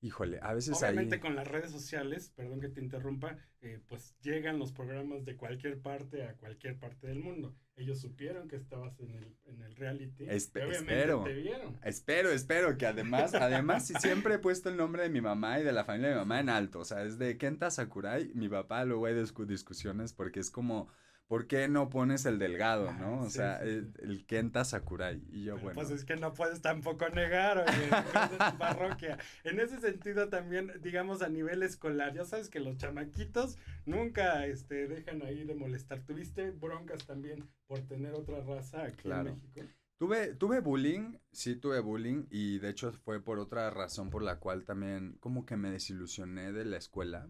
híjole, 0.00 0.38
a 0.42 0.54
veces 0.54 0.78
Obviamente 0.78 1.20
con 1.20 1.36
las 1.36 1.46
redes 1.48 1.70
sociales, 1.70 2.32
perdón 2.36 2.60
que 2.60 2.68
te 2.68 2.80
interrumpa, 2.80 3.36
eh, 3.60 3.80
pues 3.88 4.14
llegan 4.22 4.58
los 4.58 4.72
programas 4.72 5.24
de 5.24 5.36
cualquier 5.36 5.80
parte 5.80 6.24
a 6.24 6.34
cualquier 6.34 6.78
parte 6.78 7.06
del 7.06 7.20
mundo. 7.20 7.54
Ellos 7.80 8.00
supieron 8.00 8.46
que 8.46 8.56
estabas 8.56 9.00
en 9.00 9.14
el, 9.14 9.34
en 9.46 9.62
el 9.62 9.74
reality. 9.74 10.24
Espe- 10.26 10.70
espero. 10.70 11.24
te 11.24 11.32
vieron. 11.32 11.78
Espero, 11.82 12.30
espero 12.30 12.76
que 12.76 12.86
además, 12.86 13.34
además 13.34 13.86
sí, 13.86 13.94
siempre 14.00 14.34
he 14.34 14.38
puesto 14.38 14.68
el 14.68 14.76
nombre 14.76 15.02
de 15.02 15.08
mi 15.08 15.20
mamá 15.22 15.58
y 15.60 15.64
de 15.64 15.72
la 15.72 15.84
familia 15.84 16.08
de 16.10 16.14
mi 16.16 16.20
mamá 16.20 16.40
en 16.40 16.50
alto. 16.50 16.80
O 16.80 16.84
sea, 16.84 17.02
es 17.04 17.18
de 17.18 17.38
Kenta 17.38 17.70
Sakurai, 17.70 18.30
mi 18.34 18.48
papá, 18.48 18.84
luego 18.84 19.06
hay 19.06 19.14
discu- 19.14 19.46
discusiones 19.46 20.12
porque 20.12 20.40
es 20.40 20.50
como, 20.50 20.88
¿por 21.30 21.46
qué 21.46 21.68
no 21.68 21.88
pones 21.90 22.26
el 22.26 22.40
delgado, 22.40 22.88
Ah, 22.90 22.96
no? 22.98 23.20
O 23.20 23.26
sí, 23.26 23.36
sea, 23.36 23.60
sí, 23.62 23.68
el, 23.68 23.92
el 24.00 24.26
Kenta 24.26 24.64
Sakurai. 24.64 25.22
Y 25.30 25.44
yo, 25.44 25.54
Pero, 25.54 25.64
bueno. 25.64 25.74
Pues 25.80 25.90
es 25.92 26.04
que 26.04 26.16
no 26.16 26.34
puedes 26.34 26.60
tampoco 26.60 27.08
negar, 27.10 27.58
oye, 27.58 27.84
es 27.84 28.30
de 28.32 28.36
tu 28.50 28.58
parroquia. 28.58 29.16
En 29.44 29.60
ese 29.60 29.78
sentido 29.80 30.28
también, 30.28 30.72
digamos, 30.82 31.22
a 31.22 31.28
nivel 31.28 31.62
escolar, 31.62 32.12
ya 32.14 32.24
sabes 32.24 32.48
que 32.50 32.58
los 32.58 32.78
chamaquitos 32.78 33.58
nunca 33.86 34.44
este, 34.46 34.88
dejan 34.88 35.22
ahí 35.22 35.44
de 35.44 35.54
molestar. 35.54 36.00
¿Tuviste 36.02 36.50
broncas 36.50 37.06
también 37.06 37.48
por 37.68 37.78
tener 37.86 38.12
otra 38.14 38.40
raza 38.42 38.82
aquí 38.82 39.02
Claro. 39.02 39.28
en 39.30 39.36
México? 39.36 39.72
Tuve, 39.98 40.34
tuve 40.34 40.60
bullying, 40.60 41.18
sí 41.30 41.54
tuve 41.54 41.78
bullying 41.78 42.24
y 42.30 42.58
de 42.58 42.70
hecho 42.70 42.90
fue 43.04 43.22
por 43.22 43.38
otra 43.38 43.70
razón 43.70 44.10
por 44.10 44.22
la 44.24 44.40
cual 44.40 44.64
también 44.64 45.16
como 45.20 45.46
que 45.46 45.56
me 45.56 45.70
desilusioné 45.70 46.52
de 46.52 46.64
la 46.64 46.78
escuela. 46.78 47.28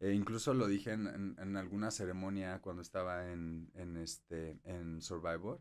E 0.00 0.12
incluso 0.14 0.54
lo 0.54 0.66
dije 0.66 0.92
en, 0.92 1.56
alguna 1.56 1.90
ceremonia 1.90 2.60
cuando 2.62 2.80
estaba 2.82 3.30
en, 3.30 3.70
en, 3.74 3.98
este, 3.98 4.58
en 4.64 5.02
Survivor, 5.02 5.60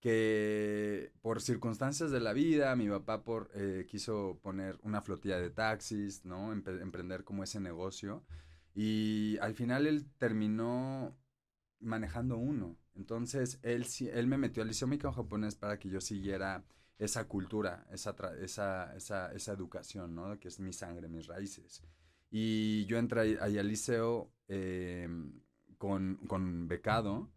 que 0.00 1.12
por 1.20 1.42
circunstancias 1.42 2.10
de 2.10 2.20
la 2.20 2.32
vida, 2.32 2.74
mi 2.74 2.88
papá 2.88 3.22
por, 3.22 3.50
eh, 3.54 3.86
quiso 3.86 4.40
poner 4.42 4.78
una 4.82 5.02
flotilla 5.02 5.38
de 5.38 5.50
taxis, 5.50 6.24
¿no? 6.24 6.52
Emprender 6.52 7.22
como 7.22 7.44
ese 7.44 7.60
negocio. 7.60 8.24
Y 8.74 9.36
al 9.42 9.54
final 9.54 9.86
él 9.86 10.06
terminó 10.18 11.14
manejando 11.80 12.38
uno. 12.38 12.78
Entonces, 12.94 13.58
él, 13.62 13.86
él 14.12 14.26
me 14.26 14.38
metió 14.38 14.62
al 14.62 14.68
Mexicano 14.68 15.12
Japonés 15.12 15.54
para 15.54 15.78
que 15.78 15.90
yo 15.90 16.00
siguiera 16.00 16.64
esa 16.98 17.26
cultura, 17.28 17.86
esa, 17.90 18.14
esa, 18.40 18.94
esa, 18.96 19.32
esa 19.32 19.52
educación, 19.52 20.14
¿no? 20.14 20.38
Que 20.38 20.48
es 20.48 20.60
mi 20.60 20.72
sangre, 20.72 21.08
mis 21.08 21.26
raíces. 21.26 21.82
Y 22.30 22.86
yo 22.86 22.98
entré 22.98 23.38
ahí, 23.40 23.58
al 23.58 23.68
liceo 23.68 24.32
eh, 24.48 25.08
con, 25.78 26.16
con 26.26 26.68
becado 26.68 27.30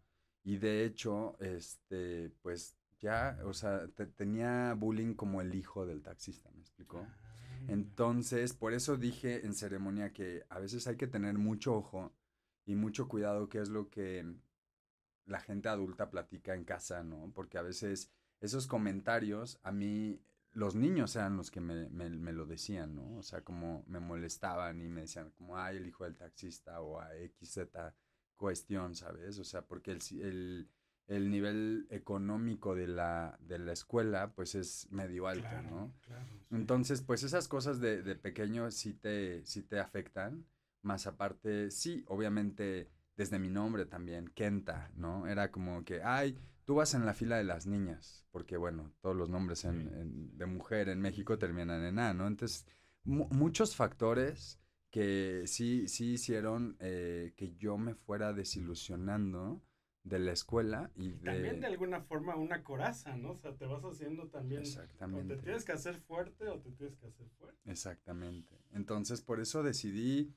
y 0.44 0.58
de 0.58 0.84
hecho, 0.84 1.36
este, 1.40 2.30
pues 2.42 2.76
ya, 3.00 3.38
o 3.44 3.52
sea, 3.54 3.88
te- 3.88 4.06
tenía 4.06 4.74
bullying 4.74 5.14
como 5.14 5.40
el 5.40 5.54
hijo 5.54 5.86
del 5.86 6.02
taxista, 6.02 6.50
¿me 6.52 6.60
explicó? 6.60 7.06
Entonces, 7.66 8.52
por 8.54 8.74
eso 8.74 8.96
dije 8.96 9.44
en 9.46 9.54
ceremonia 9.54 10.12
que 10.12 10.44
a 10.50 10.58
veces 10.58 10.86
hay 10.86 10.96
que 10.96 11.06
tener 11.06 11.38
mucho 11.38 11.74
ojo 11.76 12.12
y 12.66 12.74
mucho 12.74 13.08
cuidado 13.08 13.48
qué 13.48 13.60
es 13.60 13.68
lo 13.70 13.88
que 13.90 14.24
la 15.26 15.40
gente 15.40 15.68
adulta 15.68 16.10
platica 16.10 16.54
en 16.54 16.64
casa, 16.64 17.02
¿no? 17.02 17.30
Porque 17.34 17.58
a 17.58 17.62
veces 17.62 18.10
esos 18.40 18.66
comentarios, 18.66 19.58
a 19.62 19.72
mí, 19.72 20.20
los 20.54 20.74
niños 20.74 21.16
eran 21.16 21.36
los 21.36 21.50
que 21.50 21.60
me, 21.60 21.88
me- 21.90 22.10
me 22.10 22.32
lo 22.32 22.46
decían, 22.46 22.94
¿no? 22.94 23.16
O 23.18 23.22
sea, 23.22 23.42
como 23.44 23.84
me 23.88 24.00
molestaban 24.00 24.80
y 24.82 24.88
me 24.88 25.02
decían 25.02 25.30
como, 25.32 25.58
ay, 25.58 25.76
el 25.78 25.86
hijo 25.86 26.04
del 26.04 26.16
taxista 26.16 26.80
o 26.80 27.00
a 27.00 27.14
XZ 27.16 27.94
cuestión, 28.36 28.94
¿sabes? 28.96 29.38
O 29.38 29.44
sea, 29.44 29.62
porque 29.66 29.92
el, 29.92 30.00
el, 30.20 30.70
el 31.08 31.30
nivel 31.30 31.86
económico 31.90 32.74
de 32.74 32.88
la, 32.88 33.36
de 33.40 33.58
la 33.58 33.72
escuela, 33.72 34.32
pues 34.34 34.54
es 34.54 34.88
medio 34.90 35.28
alto, 35.28 35.48
Claro, 35.48 35.68
¿no? 35.68 35.94
claro, 36.00 36.40
sí. 36.48 36.56
Entonces, 36.56 37.02
pues 37.02 37.22
esas 37.22 37.48
cosas 37.48 37.80
de, 37.80 38.02
de 38.02 38.14
pequeño 38.16 38.70
sí 38.70 38.94
te, 38.94 39.44
sí 39.46 39.62
te 39.62 39.80
afectan. 39.80 40.46
Más 40.82 41.06
aparte, 41.06 41.70
sí, 41.70 42.04
obviamente, 42.08 42.90
desde 43.16 43.38
mi 43.38 43.48
nombre 43.48 43.86
también, 43.86 44.28
Kenta, 44.28 44.90
¿no? 44.94 45.26
Era 45.26 45.50
como 45.50 45.84
que, 45.84 46.02
ay, 46.02 46.38
tú 46.64 46.74
vas 46.76 46.94
en 46.94 47.06
la 47.06 47.14
fila 47.14 47.36
de 47.36 47.44
las 47.44 47.66
niñas, 47.66 48.26
porque 48.30 48.56
bueno, 48.56 48.92
todos 49.00 49.16
los 49.16 49.28
nombres 49.28 49.64
en- 49.64 49.88
en- 49.94 50.36
de 50.38 50.46
mujer 50.46 50.88
en 50.88 51.00
México 51.00 51.38
terminan 51.38 51.84
en 51.84 51.98
A, 51.98 52.14
¿no? 52.14 52.26
Entonces, 52.26 52.66
mu- 53.04 53.28
muchos 53.30 53.76
factores 53.76 54.60
que 54.90 55.44
sí, 55.46 55.88
sí 55.88 56.12
hicieron 56.14 56.76
eh, 56.80 57.34
que 57.36 57.54
yo 57.56 57.76
me 57.78 57.94
fuera 57.94 58.32
desilusionando 58.32 59.62
de 60.04 60.18
la 60.18 60.32
escuela 60.32 60.90
y 60.94 61.12
de... 61.12 61.24
También 61.24 61.60
de 61.60 61.66
alguna 61.66 62.02
forma 62.02 62.36
una 62.36 62.62
coraza, 62.62 63.16
¿no? 63.16 63.32
O 63.32 63.38
sea, 63.38 63.56
te 63.56 63.66
vas 63.66 63.82
haciendo 63.82 64.28
también... 64.28 64.60
O 64.60 64.64
Exactamente. 64.64 65.36
te 65.36 65.42
tienes 65.42 65.64
que 65.64 65.72
hacer 65.72 65.98
fuerte 66.00 66.46
o 66.48 66.60
te 66.60 66.70
tienes 66.72 66.96
que 66.96 67.06
hacer 67.06 67.26
fuerte. 67.38 67.58
Exactamente. 67.70 68.54
Entonces, 68.72 69.22
por 69.22 69.40
eso 69.40 69.62
decidí, 69.62 70.34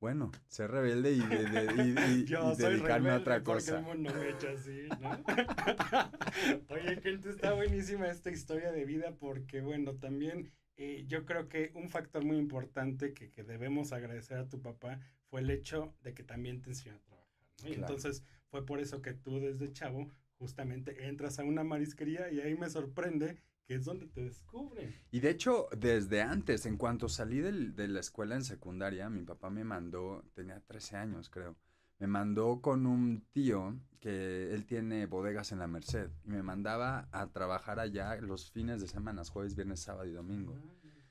bueno, 0.00 0.30
ser 0.48 0.70
rebelde 0.70 1.12
y, 1.12 1.20
de- 1.20 1.46
de- 1.46 1.84
y- 1.84 2.20
y- 2.20 2.24
Yo 2.26 2.52
y 2.52 2.54
soy 2.56 2.74
dedicarme 2.74 3.10
a 3.10 3.16
otra 3.16 3.42
porque 3.42 3.52
cosa. 3.54 3.78
el 3.78 3.84
mundo 3.84 4.12
me 4.14 4.30
echa 4.30 4.50
así, 4.50 4.88
¿no? 5.00 5.24
Oye, 6.68 7.00
gente, 7.00 7.30
está 7.30 7.52
buenísima 7.54 8.08
esta 8.08 8.30
historia 8.30 8.72
de 8.72 8.84
vida 8.84 9.14
porque, 9.18 9.60
bueno, 9.60 9.94
también 9.96 10.52
eh, 10.76 11.04
yo 11.06 11.24
creo 11.24 11.48
que 11.48 11.70
un 11.74 11.88
factor 11.88 12.24
muy 12.24 12.36
importante 12.36 13.14
que, 13.14 13.30
que 13.30 13.42
debemos 13.44 13.92
agradecer 13.92 14.38
a 14.38 14.48
tu 14.48 14.60
papá 14.60 15.00
fue 15.30 15.40
el 15.40 15.50
hecho 15.50 15.94
de 16.02 16.12
que 16.14 16.22
también 16.22 16.60
te 16.60 16.70
enseñó 16.70 16.96
a 16.96 17.00
trabajar, 17.00 17.26
¿no? 17.62 17.68
Y 17.70 17.74
Claro. 17.74 17.94
entonces 17.94 18.22
fue 18.50 18.66
por 18.66 18.80
eso 18.80 19.00
que 19.00 19.14
tú 19.14 19.40
desde 19.40 19.72
chavo 19.72 20.08
justamente 20.38 21.06
entras 21.08 21.38
a 21.38 21.44
una 21.44 21.64
marisquería 21.64 22.30
y 22.30 22.40
ahí 22.40 22.54
me 22.54 22.68
sorprende 22.68 23.38
que 23.66 23.74
es 23.74 23.84
donde 23.84 24.06
te 24.06 24.22
descubren. 24.22 24.94
Y 25.10 25.20
de 25.20 25.30
hecho, 25.30 25.68
desde 25.76 26.22
antes, 26.22 26.66
en 26.66 26.76
cuanto 26.76 27.08
salí 27.08 27.40
del- 27.40 27.74
de 27.74 27.88
la 27.88 28.00
escuela 28.00 28.36
en 28.36 28.44
secundaria, 28.44 29.10
mi 29.10 29.22
papá 29.22 29.50
me 29.50 29.64
mandó, 29.64 30.24
tenía 30.34 30.60
13 30.60 30.96
años 30.96 31.28
creo, 31.28 31.56
me 31.98 32.06
mandó 32.06 32.60
con 32.60 32.86
un 32.86 33.26
tío 33.32 33.80
que 34.00 34.54
él 34.54 34.66
tiene 34.66 35.06
bodegas 35.06 35.50
en 35.52 35.58
la 35.58 35.66
Merced 35.66 36.10
y 36.24 36.28
me 36.28 36.42
mandaba 36.42 37.08
a 37.10 37.26
trabajar 37.32 37.80
allá 37.80 38.16
los 38.20 38.50
fines 38.52 38.80
de 38.80 38.86
semana, 38.86 39.24
jueves, 39.24 39.56
viernes, 39.56 39.80
sábado 39.80 40.06
y 40.06 40.12
domingo. 40.12 40.54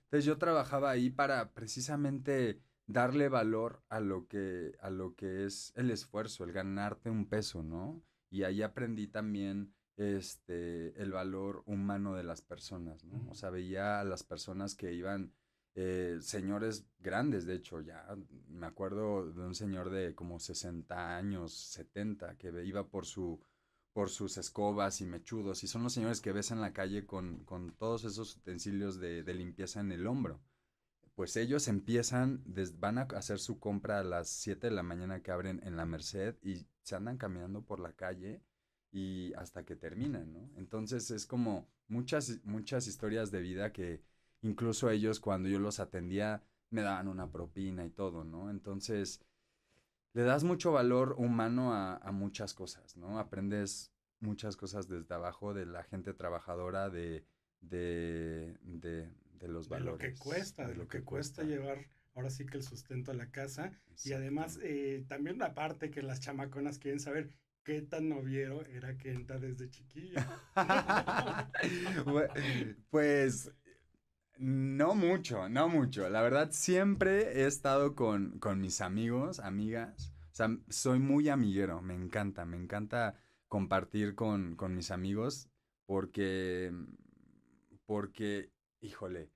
Entonces 0.05 0.25
yo 0.25 0.37
trabajaba 0.37 0.91
ahí 0.91 1.09
para 1.09 1.51
precisamente 1.53 2.61
darle 2.87 3.27
valor 3.29 3.83
a 3.89 3.99
lo 3.99 4.27
que, 4.27 4.73
a 4.79 4.91
lo 4.91 5.15
que 5.15 5.45
es 5.45 5.73
el 5.75 5.89
esfuerzo, 5.89 6.43
el 6.43 6.53
ganarte 6.53 7.09
un 7.09 7.27
peso, 7.27 7.63
¿no? 7.63 8.01
Y 8.29 8.43
ahí 8.43 8.61
aprendí 8.61 9.07
también 9.07 9.73
este, 9.97 10.99
el 11.01 11.11
valor 11.11 11.63
humano 11.65 12.15
de 12.15 12.23
las 12.23 12.41
personas, 12.41 13.03
¿no? 13.05 13.27
O 13.29 13.35
sea, 13.35 13.49
veía 13.49 13.99
a 13.99 14.03
las 14.03 14.23
personas 14.23 14.75
que 14.75 14.93
iban, 14.93 15.33
eh, 15.75 16.17
señores 16.21 16.85
grandes, 16.99 17.45
de 17.45 17.55
hecho, 17.55 17.81
ya 17.81 18.05
me 18.47 18.67
acuerdo 18.67 19.31
de 19.31 19.41
un 19.45 19.55
señor 19.55 19.89
de 19.89 20.15
como 20.15 20.39
60 20.39 21.17
años, 21.17 21.53
70, 21.53 22.37
que 22.37 22.49
iba 22.65 22.87
por 22.89 23.05
su 23.05 23.39
por 23.93 24.09
sus 24.09 24.37
escobas 24.37 24.99
y 25.01 25.05
mechudos, 25.05 25.63
y 25.63 25.67
son 25.67 25.83
los 25.83 25.93
señores 25.93 26.19
que 26.21 26.33
ves 26.33 26.51
en 26.51 26.59
la 26.61 26.73
calle 26.73 27.05
con, 27.05 27.45
con 27.45 27.71
todos 27.77 28.03
esos 28.03 28.35
utensilios 28.35 28.99
de, 28.99 29.23
de 29.23 29.33
limpieza 29.33 29.79
en 29.79 29.91
el 29.93 30.05
hombro. 30.05 30.41
Pues 31.15 31.35
ellos 31.37 31.67
empiezan, 31.67 32.43
des- 32.45 32.79
van 32.79 32.97
a 32.97 33.03
hacer 33.03 33.39
su 33.39 33.59
compra 33.59 33.99
a 33.99 34.03
las 34.03 34.29
7 34.29 34.67
de 34.67 34.73
la 34.75 34.83
mañana 34.83 35.21
que 35.21 35.31
abren 35.31 35.61
en 35.63 35.77
la 35.77 35.85
Merced 35.85 36.35
y 36.43 36.67
se 36.83 36.95
andan 36.95 37.17
caminando 37.17 37.63
por 37.63 37.79
la 37.79 37.93
calle 37.93 38.41
y 38.95 39.33
hasta 39.33 39.65
que 39.65 39.75
terminan, 39.75 40.31
¿no? 40.31 40.49
Entonces 40.55 41.11
es 41.11 41.25
como 41.25 41.67
muchas, 41.89 42.39
muchas 42.45 42.87
historias 42.87 43.29
de 43.29 43.41
vida 43.41 43.73
que 43.73 44.01
incluso 44.41 44.89
ellos 44.89 45.19
cuando 45.19 45.49
yo 45.49 45.59
los 45.59 45.81
atendía 45.81 46.43
me 46.69 46.81
daban 46.81 47.09
una 47.09 47.29
propina 47.29 47.85
y 47.85 47.89
todo, 47.89 48.23
¿no? 48.23 48.49
Entonces 48.49 49.21
le 50.13 50.23
das 50.23 50.45
mucho 50.45 50.71
valor 50.71 51.15
humano 51.17 51.73
a, 51.73 51.97
a 51.97 52.11
muchas 52.13 52.53
cosas, 52.53 52.95
¿no? 52.95 53.19
Aprendes 53.19 53.91
muchas 54.21 54.55
cosas 54.55 54.87
desde 54.87 55.13
abajo 55.13 55.53
de 55.53 55.65
la 55.65 55.83
gente 55.83 56.13
trabajadora, 56.13 56.89
de, 56.89 57.25
de, 57.59 58.57
de, 58.61 59.09
de 59.39 59.47
los 59.49 59.67
de 59.67 59.75
valores. 59.75 59.83
lo 59.83 59.97
que 59.97 60.17
cuesta, 60.17 60.67
de, 60.67 60.75
lo 60.75 60.87
que, 60.87 61.03
cuesta, 61.03 61.43
llevar 61.43 61.87
ahora 62.13 62.29
sí 62.29 62.45
que 62.45 62.57
el 62.57 62.63
sustento 62.63 63.11
a 63.11 63.13
la 63.15 63.31
casa. 63.31 63.73
Y 64.03 64.13
además, 64.13 64.59
eh, 64.61 65.05
también 65.07 65.35
una 65.37 65.53
parte 65.53 65.91
que 65.91 66.01
las 66.01 66.19
chamaconas 66.21 66.79
quieren 66.79 66.99
saber 66.99 67.31
qué 67.65 67.81
tan 67.81 68.09
noviero 68.09 68.65
era 68.67 68.97
Kenta 68.97 69.37
desde 69.39 69.69
chiquillo. 69.69 70.19
Bue- 72.05 72.29
pues 72.89 73.51
no 74.37 74.95
mucho, 74.95 75.49
no 75.49 75.69
mucho. 75.69 76.09
La 76.09 76.21
verdad, 76.21 76.51
siempre 76.51 77.41
he 77.41 77.47
estado 77.47 77.95
con, 77.95 78.39
con 78.39 78.61
mis 78.61 78.81
amigos, 78.81 79.39
amigas. 79.39 80.13
O 80.31 80.35
sea, 80.35 80.49
soy 80.69 80.99
muy 80.99 81.29
amiguero, 81.29 81.81
me 81.81 81.95
encanta, 81.95 82.45
me 82.45 82.57
encanta 82.57 83.15
compartir 83.47 84.15
con, 84.15 84.55
con 84.55 84.75
mis 84.75 84.91
amigos 84.91 85.49
porque, 85.85 86.71
porque, 87.85 88.51
híjole, 88.81 89.29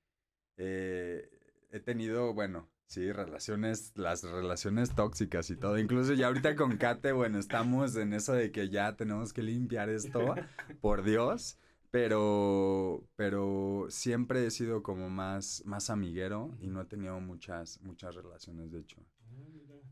eh, 0.57 1.29
he 1.71 1.79
tenido, 1.79 2.33
bueno, 2.33 2.69
sí, 2.89 3.11
relaciones, 3.11 3.93
las 3.95 4.23
relaciones 4.23 4.93
tóxicas 4.93 5.49
y 5.49 5.55
todo. 5.55 5.77
Incluso 5.77 6.13
ya 6.13 6.27
ahorita 6.27 6.55
con 6.55 6.77
Kate, 6.77 7.11
bueno, 7.11 7.39
estamos 7.39 7.95
en 7.95 8.13
eso 8.13 8.33
de 8.33 8.51
que 8.51 8.69
ya 8.69 8.95
tenemos 8.95 9.31
que 9.31 9.43
limpiar 9.43 9.89
esto, 9.89 10.35
por 10.81 11.03
Dios. 11.03 11.57
Pero, 11.91 13.03
pero 13.15 13.87
siempre 13.89 14.45
he 14.45 14.51
sido 14.51 14.83
como 14.83 15.09
más, 15.09 15.63
más 15.65 15.89
amiguero 15.89 16.55
y 16.61 16.67
no 16.67 16.81
he 16.81 16.85
tenido 16.85 17.19
muchas, 17.19 17.81
muchas 17.81 18.13
relaciones, 18.13 18.71
de 18.71 18.81
hecho. 18.81 18.97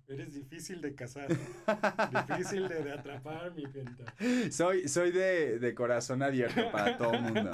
Eres 0.10 0.34
difícil 0.34 0.80
de 0.80 0.96
cazar, 0.96 1.28
difícil 1.28 2.70
de, 2.70 2.82
de 2.82 2.94
atrapar, 2.94 3.54
mi 3.54 3.66
Kenta. 3.66 4.06
Soy, 4.52 4.88
soy 4.88 5.12
de, 5.12 5.60
de 5.60 5.76
corazón 5.76 6.24
abierto 6.24 6.72
para 6.72 6.96
todo 6.96 7.12
el 7.14 7.24
mundo. 7.24 7.52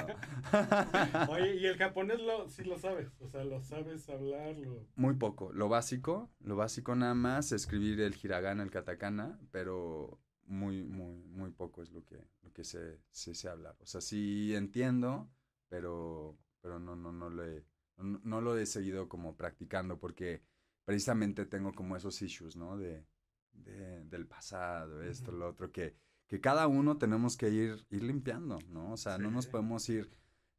Oye, 1.29 1.55
y 1.55 1.65
el 1.65 1.77
japonés 1.77 2.22
lo, 2.22 2.48
sí 2.50 2.63
lo 2.63 2.77
sabes, 2.77 3.10
o 3.22 3.27
sea, 3.27 3.43
lo 3.43 3.60
sabes 3.60 4.07
hablar, 4.07 4.55
lo... 4.57 4.86
Muy 4.95 5.15
poco. 5.15 5.51
Lo 5.51 5.67
básico, 5.67 6.31
lo 6.41 6.55
básico 6.55 6.93
nada 6.95 7.15
más, 7.15 7.51
escribir 7.51 8.00
el 8.01 8.15
hiragana, 8.22 8.62
el 8.62 8.69
katakana, 8.69 9.39
pero 9.50 10.19
muy, 10.45 10.83
muy, 10.83 11.24
muy 11.25 11.50
poco 11.50 11.81
es 11.81 11.89
lo 11.91 12.05
que, 12.05 12.17
lo 12.43 12.53
que 12.53 12.63
sé, 12.63 13.00
sé, 13.10 13.33
sé 13.33 13.50
hablar. 13.50 13.75
O 13.79 13.88
sea, 13.88 14.00
sí 14.00 14.53
entiendo, 14.53 15.27
pero, 15.69 16.38
pero 16.62 16.79
no, 16.79 16.95
no, 16.95 17.12
no, 17.12 17.31
lo 17.31 17.43
he, 17.45 17.65
no, 17.98 18.22
no 18.24 18.41
lo 18.41 18.55
he 18.60 18.67
seguido 18.67 19.10
como 19.10 19.36
practicando 19.36 19.98
porque 19.98 20.43
precisamente 20.86 21.46
tengo 21.46 21.74
como 21.74 21.96
esos 21.96 22.22
issues, 22.22 22.56
¿no? 22.56 22.78
De, 22.78 23.06
de- 23.54 24.04
del 24.06 24.28
pasado, 24.28 25.02
esto, 25.04 25.32
Ujú. 25.32 25.38
lo 25.38 25.50
otro, 25.50 25.72
que, 25.72 25.96
que 26.28 26.42
cada 26.42 26.68
uno 26.68 26.98
tenemos 26.98 27.38
que 27.38 27.50
ir, 27.50 27.86
ir 27.90 28.04
limpiando, 28.04 28.60
¿no? 28.70 28.94
O 28.94 28.98
sea, 28.98 29.18
no 29.18 29.32
nos 29.32 29.48
podemos 29.48 29.88
ir 29.90 30.10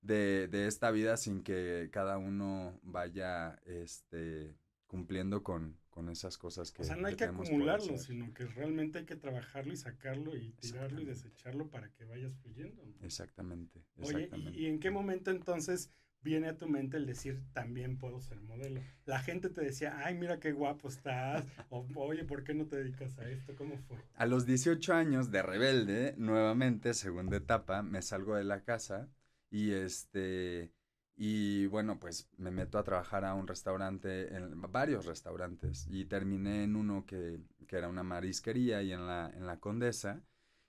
de, 0.02 0.48
de 0.48 0.66
esta 0.66 0.90
vida 0.90 1.16
sin 1.16 1.42
que 1.42 1.88
cada 1.92 2.18
uno 2.18 2.78
vaya 2.82 3.58
este, 3.66 4.56
cumpliendo 4.86 5.42
con, 5.42 5.78
con 5.90 6.08
esas 6.08 6.38
cosas 6.38 6.70
que 6.72 6.82
O 6.82 6.86
sea, 6.86 6.96
no 6.96 7.08
hay 7.08 7.16
que 7.16 7.24
acumularlo, 7.24 7.96
sino 7.98 8.32
que 8.34 8.46
realmente 8.46 8.98
hay 8.98 9.06
que 9.06 9.16
trabajarlo 9.16 9.72
y 9.72 9.76
sacarlo 9.76 10.36
y 10.36 10.50
tirarlo 10.52 11.00
y 11.00 11.04
Exactamente. 11.04 11.04
desecharlo 11.04 11.70
para 11.70 11.92
que 11.92 12.04
vayas 12.04 12.34
fluyendo. 12.42 12.84
¿no? 12.84 12.94
Exactamente, 13.00 13.84
Oye, 14.00 14.30
exactamente. 14.30 14.60
¿y, 14.60 14.64
y 14.64 14.66
en 14.66 14.80
qué 14.80 14.90
momento 14.90 15.30
entonces 15.30 15.90
viene 16.24 16.48
a 16.48 16.56
tu 16.56 16.66
mente 16.66 16.96
el 16.96 17.06
decir 17.06 17.42
también 17.52 17.98
puedo 17.98 18.20
ser 18.20 18.40
modelo? 18.40 18.80
La 19.04 19.20
gente 19.20 19.50
te 19.50 19.60
decía, 19.60 19.98
ay, 20.04 20.16
mira 20.16 20.40
qué 20.40 20.52
guapo 20.52 20.88
estás, 20.88 21.46
o 21.68 21.86
oye, 21.96 22.24
¿por 22.24 22.42
qué 22.42 22.54
no 22.54 22.66
te 22.66 22.76
dedicas 22.76 23.16
a 23.18 23.28
esto? 23.28 23.54
¿Cómo 23.54 23.78
fue? 23.78 23.98
A 24.14 24.26
los 24.26 24.46
18 24.46 24.94
años 24.94 25.30
de 25.30 25.42
rebelde, 25.42 26.14
nuevamente, 26.16 26.94
segunda 26.94 27.36
etapa, 27.36 27.82
me 27.82 28.02
salgo 28.02 28.34
de 28.34 28.44
la 28.44 28.64
casa 28.64 29.08
y 29.50 29.72
este 29.72 30.72
y 31.16 31.66
bueno, 31.66 32.00
pues 32.00 32.28
me 32.38 32.50
meto 32.50 32.76
a 32.76 32.82
trabajar 32.82 33.24
a 33.24 33.34
un 33.34 33.46
restaurante, 33.46 34.34
en 34.34 34.60
varios 34.72 35.06
restaurantes 35.06 35.86
y 35.88 36.06
terminé 36.06 36.64
en 36.64 36.74
uno 36.74 37.06
que, 37.06 37.38
que 37.68 37.76
era 37.76 37.88
una 37.88 38.02
marisquería 38.02 38.82
y 38.82 38.92
en 38.92 39.06
la, 39.06 39.30
en 39.32 39.46
la 39.46 39.60
Condesa 39.60 40.24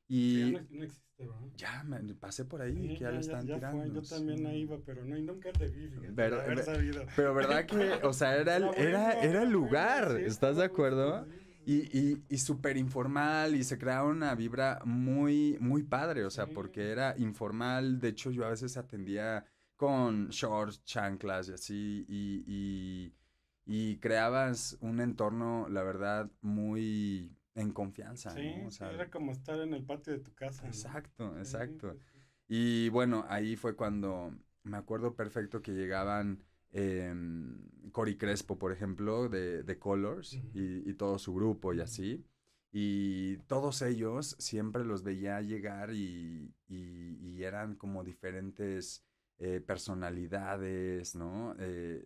y 0.08 0.52
ya 0.52 0.60
no, 0.62 0.68
no 0.70 0.84
existe, 0.84 1.24
¿verdad? 1.26 1.36
ya 1.56 1.84
me 1.84 2.14
pasé 2.16 2.46
por 2.46 2.62
ahí, 2.62 2.74
Sí, 2.76 2.88
que 2.96 3.00
ya, 3.00 3.12
lo 3.12 3.20
están 3.20 3.46
ya 3.48 3.56
tirando. 3.56 3.84
fue, 3.84 3.94
yo 3.94 4.02
también 4.04 4.46
ahí 4.46 4.62
iba, 4.62 4.78
pero 4.86 5.06
no, 5.06 5.18
y 5.18 5.24
nunca 5.24 5.52
te 5.52 5.68
vi, 5.68 5.88
fíjate, 5.88 6.12
Pero- 6.14 6.36
de 6.38 6.42
haber 6.44 6.58
ve- 6.58 6.64
sabido. 6.64 7.06
Pero 7.16 7.34
verdad 7.34 7.66
que, 7.66 8.06
o 8.06 8.14
sea, 8.14 8.36
era 8.38 8.58
el, 8.58 8.66
era, 8.76 9.14
era 9.22 9.44
el 9.44 9.50
lugar, 9.52 10.20
¿estás 10.20 10.58
de 10.58 10.66
acuerdo? 10.66 11.26
Y, 11.68 11.78
y, 11.98 12.24
y 12.30 12.38
súper 12.38 12.78
informal 12.78 13.56
y 13.56 13.64
se 13.64 13.80
creaba 13.80 14.08
una 14.08 14.36
vibra 14.36 14.80
muy, 14.86 15.58
muy 15.60 15.82
padre, 15.82 16.24
o 16.24 16.30
sea, 16.30 16.46
Sí. 16.46 16.52
porque 16.54 16.92
era 16.92 17.16
informal. 17.18 18.00
De 18.00 18.10
hecho, 18.10 18.30
yo 18.30 18.46
a 18.46 18.50
veces 18.50 18.78
atendía 18.78 19.44
con 19.76 20.30
shorts, 20.30 20.84
chanclas 20.86 21.50
y 21.50 21.54
así, 21.54 22.06
y, 22.08 22.44
y, 22.46 23.14
y 23.66 23.98
creabas 23.98 24.78
un 24.80 25.02
entorno, 25.02 25.68
la 25.68 25.82
verdad, 25.82 26.30
muy 26.42 27.32
en 27.56 27.72
confianza, 27.72 28.36
Sí, 28.36 28.42
¿no? 28.42 28.66
O 28.68 28.72
sí, 28.72 28.78
sea, 28.78 28.92
era 28.94 29.10
como 29.12 29.32
estar 29.32 29.60
en 29.60 29.74
el 29.74 29.86
patio 29.86 30.14
de 30.14 30.20
tu 30.20 30.34
casa. 30.34 30.68
exacto, 30.68 31.38
exacto. 31.40 31.98
sí, 31.98 32.00
sí. 32.12 32.20
Y 32.48 32.90
bueno, 32.90 33.26
ahí 33.30 33.56
fue 33.56 33.76
cuando 33.76 34.34
me 34.64 34.78
acuerdo 34.78 35.16
perfecto 35.16 35.62
que 35.62 35.74
llegaban 35.74 36.44
em, 36.72 37.70
Cory 37.92 38.18
Crespo, 38.18 38.58
por 38.60 38.72
ejemplo, 38.72 39.30
de, 39.30 39.64
de 39.64 39.80
Colors, 39.80 40.42
y, 40.54 40.90
y 40.90 40.94
todo 40.96 41.18
su 41.20 41.34
grupo 41.34 41.74
y 41.74 41.82
así. 41.82 42.26
Y 42.72 43.38
todos 43.48 43.82
ellos 43.82 44.36
siempre 44.40 44.84
los 44.86 45.02
veía 45.04 45.42
llegar 45.42 45.92
y, 45.94 46.54
y- 46.68 47.18
y 47.22 47.44
eran 47.44 47.76
como 47.76 48.04
diferentes 48.04 49.04
eh, 49.40 49.62
personalidades, 49.62 51.16
¿no? 51.16 51.56
Eh, 51.60 52.04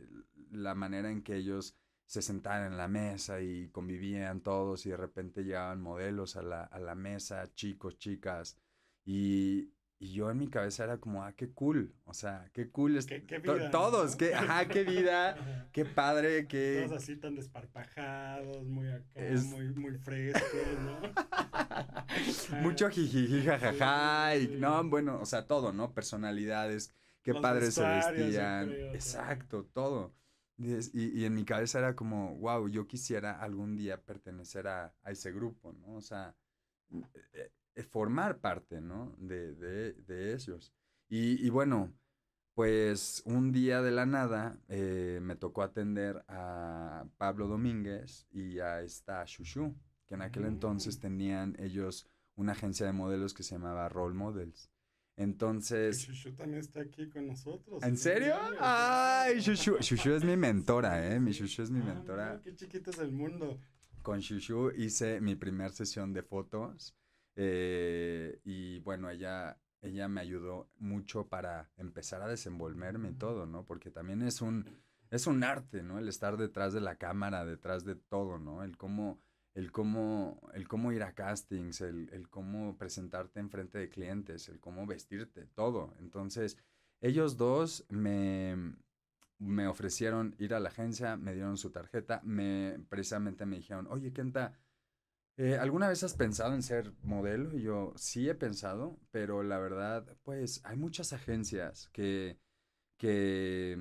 la 0.51 0.75
manera 0.75 1.11
en 1.11 1.21
que 1.23 1.35
ellos 1.37 1.75
se 2.09 2.23
sentaban 2.23 2.71
en 2.71 2.75
la 2.77 2.87
mesa 2.87 3.39
y 3.39 3.67
convivían 3.69 4.41
todos 4.41 4.83
y 4.87 4.89
de 4.89 4.97
repente 4.97 5.43
llegaban 5.43 5.79
modelos 5.79 6.37
a 6.37 6.41
la, 6.41 6.63
a 6.63 6.79
la 6.79 6.95
mesa, 6.95 7.53
chicos, 7.53 7.99
chicas. 7.99 8.57
Y, 9.05 9.71
y 9.99 10.13
yo 10.13 10.31
en 10.31 10.39
mi 10.39 10.47
cabeza 10.49 10.85
era 10.85 10.97
como, 10.97 11.23
ah, 11.23 11.33
qué 11.33 11.51
cool. 11.53 11.93
O 12.05 12.15
sea, 12.15 12.49
qué 12.51 12.71
cool. 12.71 12.97
es- 12.97 13.05
Qué- 13.05 13.27
qué 13.27 13.39
to- 13.39 13.53
vida, 13.53 13.69
todos, 13.69 14.13
¿no? 14.13 14.17
qué, 14.17 14.33
ajá, 14.33 14.67
qué 14.67 14.83
vida, 14.83 15.69
qué 15.71 15.85
padre, 15.85 16.47
qué... 16.47 16.83
Todos 16.87 17.03
así 17.03 17.15
tan 17.15 17.35
desparpajados, 17.35 18.65
muy 18.65 18.89
acá, 18.89 19.05
Es- 19.13 19.43
muy, 19.43 19.69
muy 19.75 19.95
frescos, 19.99 20.51
¿no? 20.83 20.99
Mucho 22.61 22.89
jijiji, 22.89 23.43
jajaja, 23.45 24.35
y 24.35 24.47
Sí. 24.47 24.55
no, 24.57 24.83
bueno, 24.89 25.19
o 25.21 25.25
sea, 25.27 25.45
todo, 25.45 25.73
¿no? 25.73 25.93
Personalidades, 25.93 26.91
qué 27.21 27.33
Los 27.33 27.41
padres 27.43 27.75
se 27.75 27.83
vestían, 27.83 28.67
creo, 28.69 28.93
exacto, 28.95 29.65
todo. 29.65 30.17
Y, 30.59 31.21
y- 31.21 31.25
en 31.25 31.33
mi 31.35 31.45
cabeza 31.45 31.79
era 31.79 31.95
como, 31.95 32.35
wow, 32.37 32.67
yo 32.69 32.85
quisiera 32.87 33.39
algún 33.41 33.75
día 33.77 34.01
pertenecer 34.03 34.67
a, 34.67 34.93
a 35.03 35.11
ese 35.11 35.31
grupo, 35.31 35.73
¿no? 35.73 35.95
O 35.95 36.01
sea, 36.01 36.35
eh, 37.33 37.51
eh, 37.75 37.83
formar 37.83 38.39
parte, 38.39 38.81
¿no? 38.81 39.15
De, 39.19 39.55
de, 39.55 39.93
de 39.93 40.33
ellos. 40.33 40.73
Y, 41.09 41.45
y 41.45 41.49
bueno, 41.49 41.93
pues 42.55 43.21
un 43.25 43.51
día 43.51 43.81
de 43.81 43.91
la 43.91 44.05
nada 44.05 44.59
eh, 44.69 45.19
me 45.21 45.35
tocó 45.37 45.63
atender 45.63 46.23
a 46.27 47.05
Pablo 47.17 47.47
Domínguez 47.47 48.27
y 48.31 48.59
a 48.59 48.81
esta 48.81 49.23
Shushu, 49.25 49.75
que 50.07 50.15
en 50.15 50.21
aquel 50.23 50.45
entonces 50.45 50.97
Mm. 50.97 51.01
tenían 51.01 51.55
ellos 51.59 52.07
una 52.35 52.53
agencia 52.53 52.85
de 52.85 52.93
modelos 52.93 53.33
que 53.33 53.43
se 53.43 53.55
llamaba 53.55 53.89
Role 53.89 54.15
Models. 54.15 54.69
Entonces, 55.19 55.99
Shushu 55.99 56.31
también 56.35 56.61
está 56.61 56.79
aquí 56.81 57.09
con 57.09 57.27
nosotros. 57.27 57.83
¿en 57.83 57.97
serio? 57.97 58.35
Ay, 58.59 59.39
Shushu, 59.41 59.77
Shushu 59.81 60.13
es 60.13 60.23
mi 60.23 60.37
mentora, 60.37 61.13
¿eh? 61.13 61.19
Mi. 61.19 61.31
Shushu 61.31 61.61
es 61.63 61.69
mi 61.69 61.81
Ah, 61.81 61.93
mentora. 61.93 62.41
qué 62.41 62.55
chiquito 62.55 62.89
es 62.91 62.99
el 62.99 63.11
mundo. 63.11 63.59
Con 64.01 64.19
Shushu 64.21 64.71
hice 64.77 65.19
mi 65.19 65.35
primer 65.35 65.71
sesión 65.71 66.13
de 66.13 66.23
fotos 66.23 66.95
eh, 67.35 68.39
y 68.45 68.79
bueno, 68.79 69.09
ella, 69.09 69.59
ella 69.81 70.07
me 70.07 70.21
ayudó 70.21 70.69
mucho 70.77 71.27
para 71.27 71.69
empezar 71.75 72.21
a 72.21 72.27
desenvolverme 72.27 73.09
y 73.09 73.13
todo, 73.15 73.45
¿no? 73.45 73.65
Porque 73.65 73.91
también 73.91 74.21
es 74.21 74.41
un, 74.41 74.65
es 75.11 75.27
un 75.27 75.43
arte, 75.43 75.83
¿no? 75.83 75.99
El 75.99 76.07
estar 76.07 76.37
detrás 76.37 76.71
de 76.73 76.79
la 76.81 76.95
cámara, 76.95 77.43
detrás 77.43 77.83
de 77.83 77.95
todo, 77.95 78.39
¿no? 78.39 78.63
El 78.63 78.77
cómo, 78.77 79.21
el 79.59 79.71
cómo, 79.71 80.41
el 80.53 80.67
cómo 80.67 80.91
ir 80.93 81.03
a 81.03 81.13
castings, 81.13 81.81
el, 81.81 82.09
el 82.13 82.29
cómo 82.29 82.77
presentarte 82.77 83.39
en 83.39 83.49
frente 83.49 83.77
de 83.79 83.89
clientes, 83.89 84.49
el 84.49 84.59
cómo 84.59 84.85
vestirte, 84.87 85.45
todo. 85.47 85.95
Entonces, 85.99 86.57
ellos 87.01 87.37
dos 87.37 87.85
me, 87.89 88.55
me 89.39 89.67
ofrecieron 89.67 90.35
ir 90.39 90.53
a 90.53 90.59
la 90.59 90.69
agencia, 90.69 91.17
me 91.17 91.33
dieron 91.33 91.57
su 91.57 91.71
tarjeta, 91.71 92.21
me 92.23 92.79
precisamente 92.89 93.45
me 93.45 93.57
dijeron, 93.57 93.87
oye, 93.89 94.13
Kenta, 94.13 94.53
eh, 95.37 95.57
¿alguna 95.57 95.87
vez 95.89 96.03
has 96.03 96.15
pensado 96.15 96.53
en 96.53 96.63
ser 96.63 96.93
modelo? 97.03 97.57
Y 97.57 97.61
yo, 97.63 97.93
sí 97.95 98.29
he 98.29 98.35
pensado, 98.35 98.99
pero 99.11 99.43
la 99.43 99.59
verdad, 99.59 100.05
pues 100.23 100.61
hay 100.65 100.77
muchas 100.77 101.13
agencias 101.13 101.89
que, 101.93 102.39
que 102.97 103.77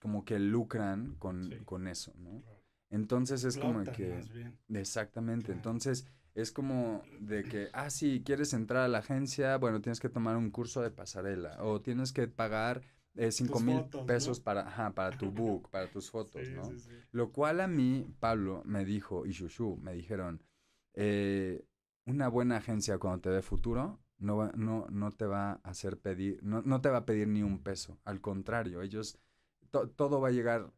como 0.00 0.24
que 0.24 0.38
lucran 0.40 1.16
con, 1.16 1.42
Sí. 1.50 1.64
con 1.64 1.88
eso, 1.88 2.14
¿no? 2.18 2.42
Claro. 2.42 2.55
Entonces 2.90 3.44
es 3.44 3.56
como 3.58 3.90
que... 3.92 4.10
más 4.10 4.32
bien. 4.32 4.58
Exactamente. 4.68 5.46
Claro. 5.46 5.58
Entonces, 5.58 6.06
es 6.34 6.52
como 6.52 7.02
de 7.20 7.44
que, 7.48 7.68
ah, 7.72 7.90
sí, 7.90 8.22
quieres 8.24 8.52
entrar 8.52 8.84
a 8.84 8.88
la 8.88 8.98
agencia, 8.98 9.56
bueno, 9.58 9.80
tienes 9.80 10.00
que 10.00 10.08
tomar 10.08 10.36
un 10.36 10.50
curso 10.50 10.82
de 10.82 10.90
pasarela 10.90 11.56
o 11.64 11.80
tienes 11.80 12.12
que 12.12 12.28
pagar 12.28 12.82
eh, 13.14 13.32
cinco 13.32 13.54
Tus 13.54 13.62
mil 13.64 13.76
fotos, 13.82 14.00
¿no? 14.02 14.06
pesos 14.06 14.40
para, 14.40 14.62
ajá, 14.68 14.92
para 14.94 15.16
tu 15.16 15.30
book, 15.32 15.70
para 15.70 15.90
tus 15.90 16.10
fotos, 16.10 16.46
Sí, 16.46 16.54
¿no? 16.54 16.62
sí, 16.70 16.78
sí. 16.80 16.90
Lo 17.12 17.32
cual 17.32 17.60
a 17.60 17.68
mí, 17.68 18.06
Pablo, 18.20 18.62
me 18.66 18.84
dijo, 18.84 19.24
y 19.26 19.32
Shushu, 19.32 19.78
me 19.78 19.94
dijeron, 19.94 20.42
eh, 20.94 21.64
una 22.06 22.28
buena 22.28 22.56
agencia 22.58 22.98
cuando 22.98 23.20
te 23.22 23.30
dé 23.30 23.42
futuro, 23.42 24.00
no, 24.18 24.36
va- 24.36 24.52
no, 24.56 24.86
no 24.90 25.12
te 25.12 25.26
va 25.26 25.52
a 25.52 25.54
hacer 25.64 25.98
pedir, 25.98 26.38
no, 26.42 26.62
no 26.62 26.80
te 26.80 26.88
va 26.90 26.98
a 26.98 27.06
pedir 27.06 27.28
ni 27.28 27.42
un 27.42 27.62
peso. 27.62 27.98
Al 28.04 28.20
contrario, 28.20 28.82
ellos, 28.82 29.18
to- 29.70 29.88
todo 29.90 30.20
va 30.20 30.28
a 30.28 30.32
llegar, 30.32 30.72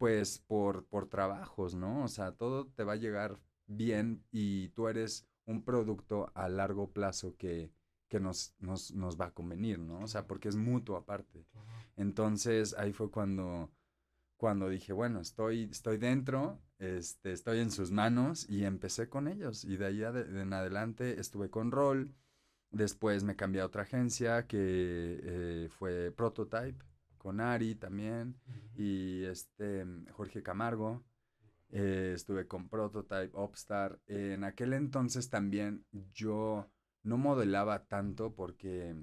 pues, 0.00 0.38
por, 0.38 0.86
por 0.86 1.10
trabajos, 1.10 1.74
¿no? 1.74 2.04
O 2.04 2.08
sea, 2.08 2.32
todo 2.32 2.66
te 2.68 2.84
va 2.84 2.94
a 2.94 2.96
llegar 2.96 3.38
bien 3.66 4.24
y 4.32 4.70
tú 4.70 4.88
eres 4.88 5.28
un 5.44 5.62
producto 5.62 6.32
a 6.34 6.48
largo 6.48 6.90
plazo 6.90 7.36
que, 7.36 7.70
que 8.08 8.18
nos, 8.18 8.54
nos, 8.60 8.92
nos 8.92 9.20
va 9.20 9.26
a 9.26 9.34
convenir, 9.34 9.78
¿no? 9.78 9.98
O 9.98 10.06
sea, 10.06 10.26
porque 10.26 10.48
es 10.48 10.56
mutuo 10.56 10.96
aparte. 10.96 11.44
Entonces 11.96 12.74
ahí 12.78 12.94
fue 12.94 13.10
cuando, 13.10 13.70
cuando 14.38 14.70
dije, 14.70 14.94
bueno, 14.94 15.20
estoy, 15.20 15.64
estoy 15.64 15.98
dentro, 15.98 16.62
este, 16.78 17.32
estoy 17.32 17.58
en 17.58 17.70
sus 17.70 17.90
manos 17.90 18.48
y 18.48 18.64
empecé 18.64 19.10
con 19.10 19.28
ellos. 19.28 19.64
Y 19.64 19.76
de 19.76 19.84
ahí 19.84 19.98
de 19.98 20.40
en 20.40 20.54
adelante 20.54 21.20
estuve 21.20 21.50
con 21.50 21.72
Roll. 21.72 22.14
Después 22.70 23.22
me 23.22 23.36
cambié 23.36 23.60
a 23.60 23.66
otra 23.66 23.82
agencia 23.82 24.46
que 24.46 25.20
eh, 25.22 25.68
fue 25.68 26.10
Prototype, 26.10 26.82
con 27.20 27.40
Ari 27.40 27.74
también. 27.74 28.40
Y 28.74 29.24
este 29.24 29.86
Jorge 30.12 30.42
Camargo. 30.42 31.04
Eh, 31.68 32.12
estuve 32.16 32.48
con 32.48 32.68
Prototype, 32.68 33.30
Upstar. 33.34 34.00
en 34.08 34.42
aquel 34.42 34.72
entonces 34.72 35.30
también 35.30 35.84
yo 36.12 36.68
no 37.04 37.16
modelaba 37.16 37.86
tanto 37.86 38.34
porque 38.34 38.96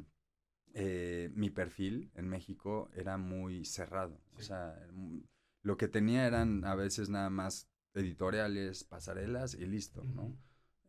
eh, 0.74 1.32
mi 1.34 1.50
perfil 1.50 2.12
en 2.16 2.28
México 2.28 2.90
era 2.94 3.18
muy 3.18 3.64
cerrado. 3.64 4.20
O 4.36 4.42
sea, 4.42 4.76
mm, 4.92 5.20
lo 5.62 5.78
que 5.78 5.88
tenía 5.88 6.28
eran 6.28 6.66
a 6.66 6.76
veces 6.76 7.10
nada 7.10 7.30
más 7.30 7.70
editoriales, 7.94 8.84
pasarelas 8.84 9.54
y 9.56 9.66
listo, 9.66 10.04
¿no? 10.04 10.36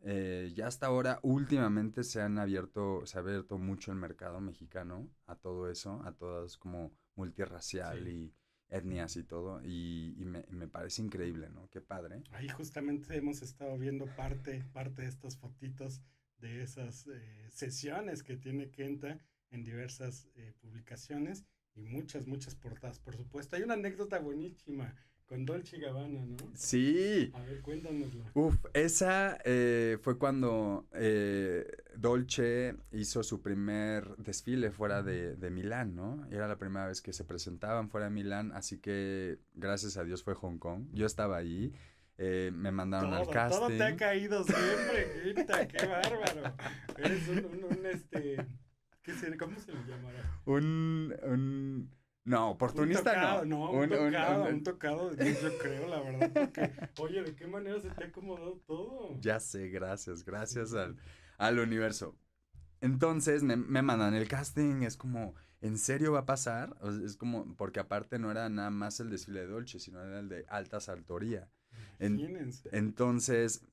Eh, 0.01 0.51
ya 0.55 0.67
hasta 0.67 0.87
ahora, 0.87 1.19
últimamente 1.23 2.03
se 2.03 2.21
han 2.21 2.37
abierto, 2.37 3.05
se 3.05 3.17
ha 3.17 3.21
abierto 3.21 3.57
mucho 3.57 3.91
el 3.91 3.97
mercado 3.97 4.39
mexicano 4.39 5.09
a 5.25 5.35
todo 5.35 5.69
eso, 5.69 6.01
a 6.05 6.13
todas 6.13 6.57
como 6.57 6.91
multirracial 7.19 8.05
Sí. 8.05 8.09
y 8.09 8.33
etnias 8.69 9.15
y 9.15 9.23
todo, 9.23 9.61
y, 9.63 10.13
y 10.21 10.25
me, 10.25 10.45
me 10.49 10.67
parece 10.67 11.01
increíble, 11.01 11.49
¿no? 11.49 11.67
Qué 11.69 11.81
padre. 11.81 12.21
Ahí 12.31 12.47
justamente 12.49 13.17
hemos 13.17 13.41
estado 13.41 13.77
viendo 13.77 14.05
parte, 14.15 14.63
parte 14.73 15.01
de 15.01 15.07
estas 15.09 15.37
fotitos 15.37 16.01
de 16.37 16.61
esas 16.61 17.07
eh, 17.07 17.47
sesiones 17.49 18.21
que 18.23 18.37
tiene 18.37 18.69
Kenta 18.69 19.17
en 19.51 19.63
diversas 19.63 20.27
eh, 20.35 20.53
publicaciones 20.61 21.45
y 21.75 21.81
muchas, 21.85 22.27
muchas 22.27 22.55
portadas, 22.55 22.99
por 22.99 23.15
supuesto. 23.15 23.55
Hay 23.55 23.63
una 23.63 23.73
anécdota 23.73 24.19
buenísima 24.19 24.95
con 25.29 25.45
Dolce 25.45 25.77
Gabbana, 25.77 26.25
¿no? 26.25 26.37
Sí, 26.55 27.31
A 27.35 27.41
ver, 27.43 27.61
cuéntanosla. 27.61 28.31
Uf, 28.33 28.55
esa 28.73 29.37
eh, 29.45 29.99
fue 30.01 30.17
cuando 30.17 30.87
eh, 30.93 31.65
Dolce 31.95 32.75
hizo 32.91 33.21
su 33.21 33.39
primer 33.43 34.17
desfile 34.17 34.71
fuera 34.71 35.03
de, 35.03 35.35
de 35.35 35.51
Milán, 35.51 35.95
¿no? 35.95 36.27
Era 36.31 36.47
la 36.47 36.57
primera 36.57 36.87
vez 36.87 37.01
que 37.03 37.13
se 37.13 37.25
presentaban 37.25 37.89
fuera 37.89 38.07
de 38.07 38.11
Milán, 38.11 38.51
así 38.53 38.79
que 38.79 39.37
gracias 39.53 39.97
a 39.97 40.03
Dios 40.03 40.23
fue 40.23 40.33
Hong 40.33 40.57
Kong. 40.57 40.87
Yo 40.93 41.05
estaba 41.05 41.37
ahí, 41.37 41.71
eh, 42.17 42.49
me 42.51 42.71
mandaron 42.71 43.13
al 43.13 43.25
Todo, 43.25 43.31
casting. 43.31 43.59
todo 43.59 43.67
te 43.69 43.83
ha 43.83 43.95
caído 43.95 44.43
siempre, 44.43 45.21
Kenta, 45.35 45.67
qué 45.67 45.85
bárbaro. 45.85 46.55
Eres 46.97 47.27
un, 47.27 47.37
un, 47.45 47.63
un, 47.77 47.85
este, 47.85 48.47
¿qué 49.03 49.13
se, 49.13 49.37
¿cómo 49.37 49.59
se 49.59 49.73
le 49.73 49.79
llamará? 49.87 50.41
Un, 50.45 51.15
un, 51.21 51.91
no, 52.25 52.51
oportunista 52.51 52.99
un 52.99 53.05
tocado, 53.05 53.45
no. 53.45 53.71
un, 53.71 53.77
Un- 53.77 53.83
un- 53.83 53.89
tocado, 54.11 54.43
un- 54.43 54.53
un 54.53 54.63
tocado, 54.63 55.11
yo 55.15 55.57
creo, 55.57 55.87
la 55.87 55.99
verdad, 56.01 56.31
porque, 56.33 56.71
oye, 56.97 57.23
¿de 57.23 57.35
qué 57.35 57.47
manera 57.47 57.79
se 57.79 57.89
te 57.89 58.03
ha 58.03 58.07
acomodado 58.07 58.61
todo? 58.67 59.17
Ya 59.21 59.39
sé, 59.39 59.69
gracias, 59.69 60.23
gracias 60.23 60.73
al, 60.73 60.97
al 61.37 61.59
universo. 61.59 62.15
Entonces 62.81 63.43
me, 63.43 63.55
me 63.57 63.81
mandan 63.81 64.13
el 64.13 64.27
casting, 64.27 64.83
es 64.83 64.95
como, 64.95 65.35
¿en 65.61 65.77
serio 65.77 66.13
va 66.13 66.19
a 66.19 66.25
pasar? 66.25 66.77
O 66.81 66.91
sea, 66.91 67.05
es 67.05 67.17
como, 67.17 67.55
porque 67.55 67.79
aparte 67.79 68.19
no 68.19 68.31
era 68.31 68.47
nada 68.49 68.69
más 68.69 68.99
el 68.99 69.09
desfile 69.09 69.41
de 69.41 69.47
Dolce, 69.47 69.79
sino 69.79 70.01
era 70.03 70.19
el 70.19 70.29
de 70.29 70.45
alta 70.47 70.79
saltoría. 70.79 71.49
En-. 71.99 72.17
Entonces, 72.71 73.65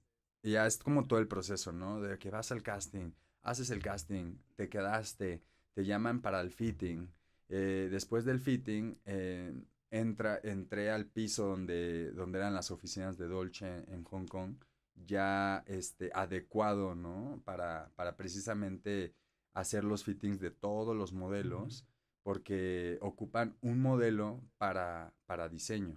ya 0.42 0.66
es 0.66 0.78
como 0.78 1.06
todo 1.06 1.18
el 1.20 1.28
proceso, 1.28 1.72
¿no? 1.72 2.00
De 2.00 2.18
que 2.18 2.30
vas 2.30 2.50
al 2.52 2.62
casting, 2.62 3.12
haces 3.42 3.70
el 3.70 3.82
casting, 3.82 4.38
te 4.56 4.68
quedaste, 4.68 5.42
te 5.74 5.84
llaman 5.84 6.20
para 6.20 6.40
el 6.40 6.50
fitting. 6.50 7.08
Eh, 7.48 7.88
después 7.90 8.24
del 8.24 8.40
fitting, 8.40 8.98
eh, 9.04 9.52
entra, 9.90 10.40
entré 10.42 10.90
al 10.90 11.06
piso 11.06 11.46
donde, 11.46 12.10
donde 12.12 12.38
eran 12.38 12.54
las 12.54 12.70
oficinas 12.70 13.16
de 13.18 13.28
Dolce 13.28 13.84
en 13.88 14.04
Hong 14.04 14.26
Kong, 14.26 14.56
ya 14.94 15.62
este, 15.66 16.10
adecuado, 16.14 16.94
¿no? 16.94 17.40
Para, 17.44 17.92
para 17.96 18.16
precisamente 18.16 19.14
hacer 19.52 19.84
los 19.84 20.04
fittings 20.04 20.40
de 20.40 20.50
todos 20.50 20.96
los 20.96 21.12
modelos, 21.12 21.86
porque 22.22 22.98
ocupan 23.00 23.56
un 23.60 23.80
modelo 23.80 24.42
para, 24.58 25.14
para 25.26 25.48
diseño. 25.48 25.96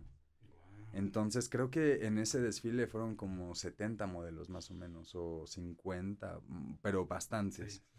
Entonces 0.94 1.50
creo 1.50 1.70
que 1.70 2.06
en 2.06 2.18
ese 2.18 2.42
desfile 2.42 2.88
fueron 2.88 3.16
como 3.16 3.54
70 3.54 4.08
modelos 4.08 4.50
más 4.50 4.72
o 4.72 4.74
menos, 4.74 5.14
o 5.16 5.46
50, 5.46 6.40
mm, 6.48 6.78
pero 6.82 7.06
bastantes. 7.06 7.74
Sí. 7.74 7.99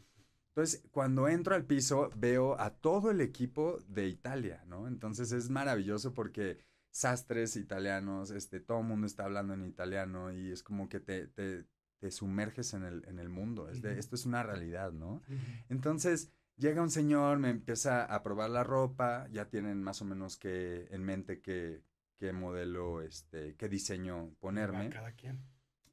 Entonces, 0.50 0.82
cuando 0.90 1.28
entro 1.28 1.54
al 1.54 1.64
piso, 1.64 2.10
veo 2.16 2.60
a 2.60 2.70
todo 2.70 3.10
el 3.10 3.20
equipo 3.20 3.78
de 3.86 4.08
Italia, 4.08 4.64
¿no? 4.66 4.88
Entonces 4.88 5.30
es 5.32 5.48
maravilloso 5.48 6.12
porque 6.12 6.58
sastres 6.90 7.54
italianos, 7.56 8.30
este, 8.30 8.58
todo 8.60 8.80
el 8.80 8.86
mundo 8.86 9.06
está 9.06 9.24
hablando 9.24 9.54
en 9.54 9.64
italiano 9.64 10.32
y 10.32 10.50
es 10.50 10.62
como 10.62 10.88
que 10.88 10.98
te, 10.98 11.28
te, 11.28 11.66
te 11.98 12.10
sumerges 12.10 12.74
en 12.74 12.82
el, 12.82 13.04
en 13.06 13.20
el 13.20 13.28
mundo. 13.28 13.68
Es 13.68 13.80
de, 13.80 13.98
esto 13.98 14.16
es 14.16 14.26
una 14.26 14.42
realidad, 14.42 14.92
¿no? 14.92 15.22
Entonces 15.68 16.32
llega 16.56 16.82
un 16.82 16.90
señor, 16.90 17.38
me 17.38 17.50
empieza 17.50 18.04
a 18.04 18.22
probar 18.22 18.50
la 18.50 18.64
ropa, 18.64 19.28
ya 19.30 19.48
tienen 19.48 19.82
más 19.82 20.02
o 20.02 20.04
menos 20.04 20.36
que 20.36 20.88
en 20.90 21.04
mente 21.04 21.40
qué, 21.40 21.84
qué 22.16 22.32
modelo, 22.32 23.02
este, 23.02 23.54
qué 23.56 23.68
diseño 23.68 24.34
ponerme. 24.40 24.90
Cada 24.90 25.12
quien. 25.12 25.40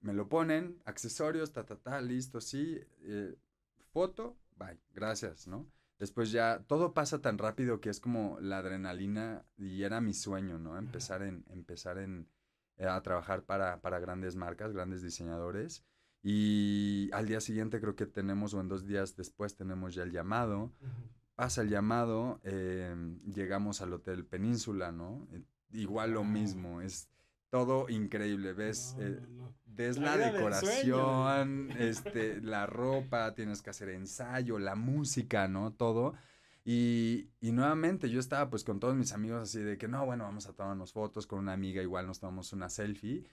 Me 0.01 0.13
lo 0.13 0.29
ponen, 0.29 0.81
accesorios, 0.85 1.53
ta, 1.53 1.65
ta, 1.65 1.77
ta, 1.77 2.01
listo, 2.01 2.41
sí, 2.41 2.79
eh, 3.01 3.35
foto, 3.91 4.37
bye, 4.57 4.79
gracias, 4.93 5.47
¿no? 5.47 5.67
Después 5.99 6.31
ya 6.31 6.63
todo 6.67 6.93
pasa 6.93 7.21
tan 7.21 7.37
rápido 7.37 7.79
que 7.81 7.89
es 7.89 7.99
como 7.99 8.39
la 8.39 8.59
adrenalina 8.59 9.45
y 9.57 9.81
era 9.83 9.99
mi 10.01 10.13
sueño, 10.13 10.59
¿no? 10.59 10.77
Empezar 10.77 11.23
en, 11.23 11.43
empezar 11.49 11.97
en, 11.97 12.29
eh, 12.77 12.85
a 12.85 13.01
trabajar 13.01 13.43
para, 13.45 13.81
para 13.81 13.99
grandes 13.99 14.35
marcas, 14.35 14.73
grandes 14.73 15.01
diseñadores. 15.01 15.83
Y 16.21 17.09
al 17.13 17.27
día 17.27 17.39
siguiente 17.41 17.79
creo 17.79 17.95
que 17.95 18.05
tenemos, 18.05 18.53
o 18.53 18.61
en 18.61 18.67
dos 18.67 18.85
días 18.85 19.15
después 19.15 19.55
tenemos 19.55 19.95
ya 19.95 20.03
el 20.03 20.11
llamado. 20.11 20.71
Pasa 21.35 21.61
el 21.61 21.69
llamado, 21.69 22.39
eh, 22.43 22.95
llegamos 23.25 23.81
al 23.81 23.93
Hotel 23.93 24.25
Península, 24.25 24.91
¿no? 24.91 25.27
Eh, 25.31 25.43
igual 25.71 26.11
lo 26.11 26.21
Wow. 26.21 26.29
mismo, 26.29 26.81
es 26.81 27.09
todo 27.49 27.89
increíble, 27.89 28.53
ves, 28.53 28.95
No, 28.97 29.05
eh, 29.05 29.19
no, 29.29 29.55
ves 29.65 29.97
La 29.97 30.15
la, 30.15 30.31
decoración, 30.31 31.71
este, 31.79 32.41
la 32.41 32.65
ropa, 32.65 33.33
tienes 33.33 33.61
que 33.61 33.69
hacer 33.69 33.89
ensayo, 33.89 34.59
la 34.59 34.75
música, 34.75 35.47
¿no? 35.47 35.71
Todo. 35.73 36.13
Y, 36.65 37.29
y 37.39 37.53
nuevamente 37.53 38.09
yo 38.09 38.19
estaba 38.19 38.49
pues 38.49 38.63
con 38.65 38.79
todos 38.79 38.95
mis 38.95 39.13
amigos 39.13 39.41
así 39.41 39.61
de 39.61 39.77
que 39.77 39.87
no, 39.87 40.05
bueno, 40.05 40.25
vamos 40.25 40.47
a 40.47 40.53
tomarnos 40.53 40.91
fotos 40.91 41.25
con 41.25 41.39
una 41.39 41.53
amiga, 41.53 41.81
igual 41.81 42.07
nos 42.07 42.19
tomamos 42.19 42.51
una 42.51 42.69
selfie. 42.69 43.23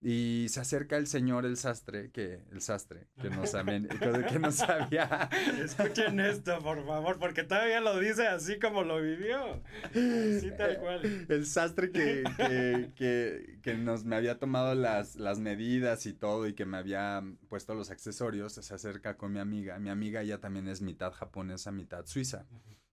Y 0.00 0.46
se 0.48 0.60
acerca 0.60 0.96
el 0.96 1.08
señor, 1.08 1.44
el 1.44 1.56
sastre, 1.56 2.12
que, 2.12 2.44
el 2.52 2.60
sastre, 2.60 3.08
que 3.20 3.30
no 3.30 3.46
sabía, 3.46 3.82
que, 4.28 4.38
no 4.38 4.52
sabía. 4.52 5.28
Escuchen 5.60 6.20
esto, 6.20 6.60
por 6.60 6.86
favor, 6.86 7.18
porque 7.18 7.42
todavía 7.42 7.80
lo 7.80 7.98
dice 7.98 8.28
así 8.28 8.60
como 8.60 8.84
lo 8.84 9.02
vivió. 9.02 9.60
Así 9.90 10.52
tal 10.56 10.78
cual. 10.78 11.26
El 11.28 11.46
sastre 11.46 11.90
que, 11.90 12.22
que, 12.36 12.92
que, 12.94 13.58
que 13.60 13.74
nos 13.74 14.04
me 14.04 14.14
había 14.14 14.38
tomado 14.38 14.76
las, 14.76 15.16
las 15.16 15.40
medidas 15.40 16.06
y 16.06 16.12
todo 16.12 16.46
y 16.46 16.54
que 16.54 16.64
me 16.64 16.76
había 16.76 17.24
puesto 17.48 17.74
los 17.74 17.90
accesorios, 17.90 18.52
se 18.52 18.74
acerca 18.74 19.16
con 19.16 19.32
mi 19.32 19.40
amiga. 19.40 19.80
Mi 19.80 19.90
amiga 19.90 20.22
ella 20.22 20.40
también 20.40 20.68
es 20.68 20.80
mitad 20.80 21.12
japonesa, 21.12 21.72
mitad 21.72 22.06
suiza. 22.06 22.46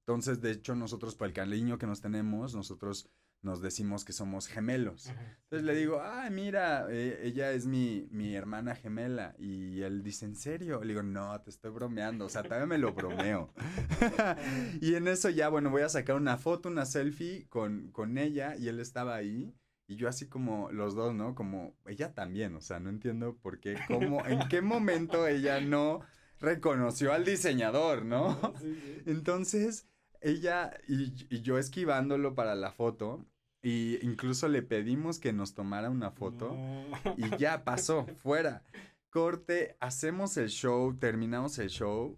Entonces, 0.07 0.41
de 0.41 0.51
hecho, 0.51 0.75
nosotros 0.75 1.15
por 1.15 1.27
el 1.27 1.33
cariño 1.33 1.77
que 1.77 1.87
nos 1.87 2.01
tenemos, 2.01 2.55
nosotros 2.55 3.09
nos 3.45 3.61
decimos 3.61 4.03
que 4.03 4.11
somos 4.11 4.47
gemelos. 4.47 5.07
Ajá. 5.07 5.37
Entonces 5.43 5.65
le 5.67 5.75
digo, 5.75 6.01
ay, 6.03 6.31
mira, 6.31 6.87
eh, 6.89 7.21
ella 7.23 7.51
es 7.51 7.67
mi, 7.67 8.07
mi 8.11 8.35
hermana 8.35 8.75
gemela. 8.75 9.35
Y 9.37 9.81
él 9.81 10.03
dice, 10.03 10.25
¿en 10.25 10.35
serio? 10.35 10.81
Le 10.81 10.89
digo, 10.89 11.03
no, 11.03 11.39
te 11.41 11.51
estoy 11.51 11.71
bromeando. 11.71 12.25
O 12.25 12.29
sea, 12.29 12.41
también 12.41 12.67
me 12.67 12.77
lo 12.79 12.93
bromeo. 12.93 13.53
y 14.81 14.95
en 14.95 15.07
eso 15.07 15.29
ya, 15.29 15.49
bueno, 15.49 15.69
voy 15.69 15.83
a 15.83 15.89
sacar 15.89 16.15
una 16.15 16.37
foto, 16.37 16.67
una 16.67 16.85
selfie 16.85 17.47
con, 17.47 17.91
con 17.91 18.17
ella. 18.17 18.55
Y 18.57 18.67
él 18.67 18.79
estaba 18.79 19.15
ahí. 19.15 19.55
Y 19.87 19.95
yo 19.95 20.09
así 20.09 20.27
como 20.27 20.71
los 20.71 20.95
dos, 20.95 21.13
¿no? 21.13 21.35
Como 21.35 21.77
ella 21.85 22.15
también. 22.15 22.55
O 22.55 22.61
sea, 22.61 22.79
no 22.79 22.89
entiendo 22.89 23.37
por 23.37 23.59
qué, 23.59 23.77
cómo, 23.87 24.25
en 24.25 24.39
qué 24.49 24.61
momento 24.63 25.27
ella 25.27 25.61
no 25.61 26.01
reconoció 26.39 27.13
al 27.13 27.23
diseñador, 27.23 28.03
¿no? 28.03 28.39
Sí, 28.59 28.73
sí. 28.73 29.03
Entonces, 29.05 29.87
ella 30.19 30.71
y, 30.87 31.13
y 31.29 31.41
yo 31.41 31.59
esquivándolo 31.59 32.33
para 32.33 32.55
la 32.55 32.71
foto. 32.71 33.23
Y 33.65 33.97
incluso 34.05 34.47
le 34.47 34.61
pedimos 34.61 35.17
que 35.17 35.33
nos 35.33 35.55
tomara 35.55 35.89
una 35.89 36.11
foto. 36.11 36.53
No. 36.53 37.15
Y 37.17 37.35
ya 37.37 37.63
pasó, 37.63 38.05
fuera. 38.21 38.61
Corte, 39.09 39.75
hacemos 39.79 40.37
el 40.37 40.49
show, 40.49 40.95
terminamos 40.99 41.57
el 41.57 41.69
show, 41.69 42.15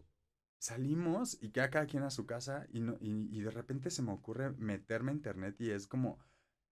salimos 0.60 1.38
y 1.42 1.52
queda 1.52 1.70
cada 1.70 1.86
quien 1.86 2.04
a 2.04 2.10
su 2.10 2.26
casa 2.26 2.68
y, 2.74 2.82
no, 2.82 2.98
y, 3.00 3.30
y 3.32 3.40
de 3.40 3.52
repente 3.52 3.92
se 3.92 4.02
me 4.02 4.12
ocurre 4.12 4.52
meterme 4.58 5.12
a 5.12 5.16
internet 5.16 5.56
y 5.60 5.70
es 5.70 5.88
como, 5.88 6.20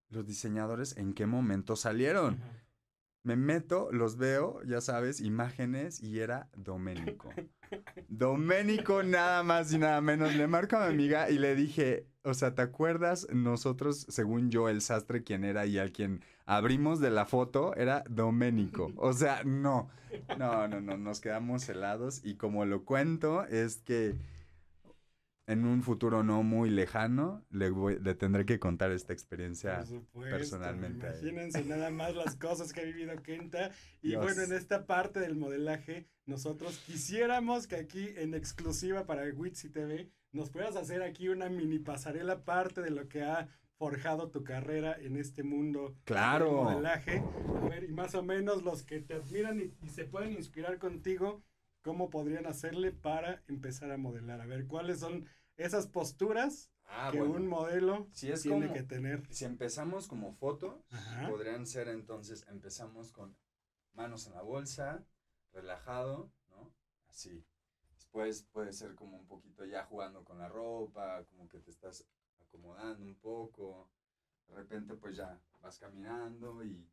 los 0.09 0.27
diseñadores, 0.27 0.97
¿en 0.97 1.13
qué 1.13 1.25
momento 1.25 1.77
salieron? 1.77 2.41
Me 3.23 3.38
meto, 3.38 3.89
los 3.93 4.17
veo, 4.17 4.61
ya 4.63 4.81
sabes, 4.81 5.21
imágenes 5.21 6.03
y 6.03 6.19
era 6.19 6.49
Doménico. 6.53 7.29
Doménico 8.09 9.03
nada 9.03 9.41
más 9.41 9.71
y 9.71 9.77
nada 9.77 10.01
menos. 10.01 10.35
Le 10.35 10.47
marco 10.47 10.75
a 10.75 10.88
mi 10.88 10.93
amiga 10.93 11.29
y 11.29 11.39
le 11.39 11.55
dije, 11.55 12.09
o 12.25 12.33
sea, 12.33 12.55
¿te 12.55 12.61
acuerdas? 12.61 13.27
Nosotros, 13.31 14.05
según 14.09 14.49
yo, 14.49 14.67
el 14.67 14.81
sastre 14.81 15.23
quien 15.23 15.43
era 15.43 15.65
y 15.65 15.77
al 15.77 15.91
quien 15.91 16.21
abrimos 16.45 16.99
de 16.99 17.11
la 17.11 17.25
foto 17.25 17.75
era 17.75 18.03
Doménico. 18.09 18.91
O 18.97 19.13
sea, 19.13 19.43
no, 19.43 19.88
no, 20.38 20.67
no, 20.67 20.81
no, 20.81 20.97
nos 20.97 21.19
quedamos 21.19 21.67
helados 21.69 22.21
y 22.23 22.35
como 22.35 22.65
lo 22.65 22.83
cuento 22.83 23.45
es 23.45 23.77
que 23.77 24.15
en 25.47 25.65
un 25.65 25.84
futuro 25.84 26.23
no 26.23 26.41
muy 26.43 26.69
lejano 26.69 27.45
le, 27.51 27.69
voy- 27.69 27.99
le 27.99 28.15
tendré 28.15 28.45
que 28.45 28.60
contar 28.60 28.91
esta 28.91 29.13
experiencia. 29.13 29.77
Por 29.77 29.88
supuesto, 29.88 30.36
personalmente. 30.38 31.08
Imagínense 31.08 31.63
nada 31.65 31.91
más 31.91 32.15
las 32.15 32.36
cosas 32.36 32.73
que 32.73 32.81
ha 32.81 32.86
vivido 32.86 33.15
Kenta. 33.21 33.71
Y 34.01 34.10
Dios. 34.10 34.23
bueno, 34.23 34.41
en 34.41 34.53
esta 34.53 34.86
parte 34.86 35.19
del 35.19 35.36
modelaje, 35.36 36.08
nosotros 36.25 36.79
quisiéramos 36.88 37.67
que 37.67 37.75
aquí 37.75 38.10
en 38.15 38.34
exclusiva 38.34 39.05
para 39.05 39.23
Witsi 39.34 39.69
TV 39.69 40.10
nos 40.31 40.49
puedas 40.49 40.75
hacer 40.75 41.01
aquí 41.03 41.29
una 41.29 41.49
mini 41.49 41.79
pasarela 41.79 42.43
parte 42.43 42.81
de 42.81 42.89
lo 42.89 43.08
que 43.08 43.21
ha 43.23 43.47
forjado 43.77 44.29
tu 44.31 44.43
carrera 44.43 44.95
en 44.99 45.15
este 45.17 45.43
mundo 45.43 45.95
Claro. 46.05 46.45
del 46.45 46.55
modelaje. 46.63 47.23
A 47.63 47.69
ver, 47.69 47.84
y 47.84 47.91
más 47.91 48.15
o 48.15 48.23
menos 48.23 48.63
los 48.63 48.84
que 48.84 48.99
te 49.01 49.13
admiran 49.13 49.60
y, 49.60 49.73
y 49.86 49.89
se 49.89 50.05
pueden 50.05 50.34
inspirar 50.34 50.79
contigo, 50.79 51.43
¿cómo 51.85 52.09
podrían 52.09 52.47
hacerle 52.47 52.91
para 52.91 53.43
empezar 53.47 53.91
a 53.91 53.97
modelar? 53.97 54.41
A 54.41 54.47
ver, 54.47 54.65
¿cuáles 54.65 54.99
son 55.01 55.27
esas 55.55 55.87
posturas 55.87 56.71
Ah, 56.87 57.09
que 57.11 57.21
un 57.21 57.47
modelo 57.47 58.07
Si 58.11 58.31
es 58.31 58.41
tiene 58.41 58.65
como- 58.67 58.73
que 58.73 58.83
tener? 58.83 59.25
Si 59.33 59.45
empezamos 59.45 60.07
como 60.07 60.33
fotos, 60.33 60.83
Ajá. 60.91 61.29
podrían 61.29 61.65
ser 61.67 61.87
entonces, 61.89 62.43
empezamos 62.47 63.11
con 63.11 63.37
manos 63.93 64.25
en 64.27 64.33
la 64.33 64.41
bolsa, 64.41 65.05
relajado, 65.53 66.31
¿no? 66.49 66.73
Así. 67.07 67.45
Después 67.93 68.43
puede 68.51 68.73
ser 68.73 68.95
como 68.95 69.17
un 69.17 69.27
poquito 69.27 69.63
ya 69.65 69.83
jugando 69.85 70.23
con 70.23 70.39
la 70.39 70.47
ropa, 70.49 71.23
como 71.25 71.47
que 71.47 71.59
te 71.59 71.69
estás 71.71 72.03
acomodando 72.41 73.03
un 73.05 73.15
poco. 73.15 73.89
De 74.47 74.55
repente 74.55 74.95
pues 74.95 75.15
ya 75.17 75.39
vas 75.61 75.77
caminando 75.79 76.63
y... 76.63 76.87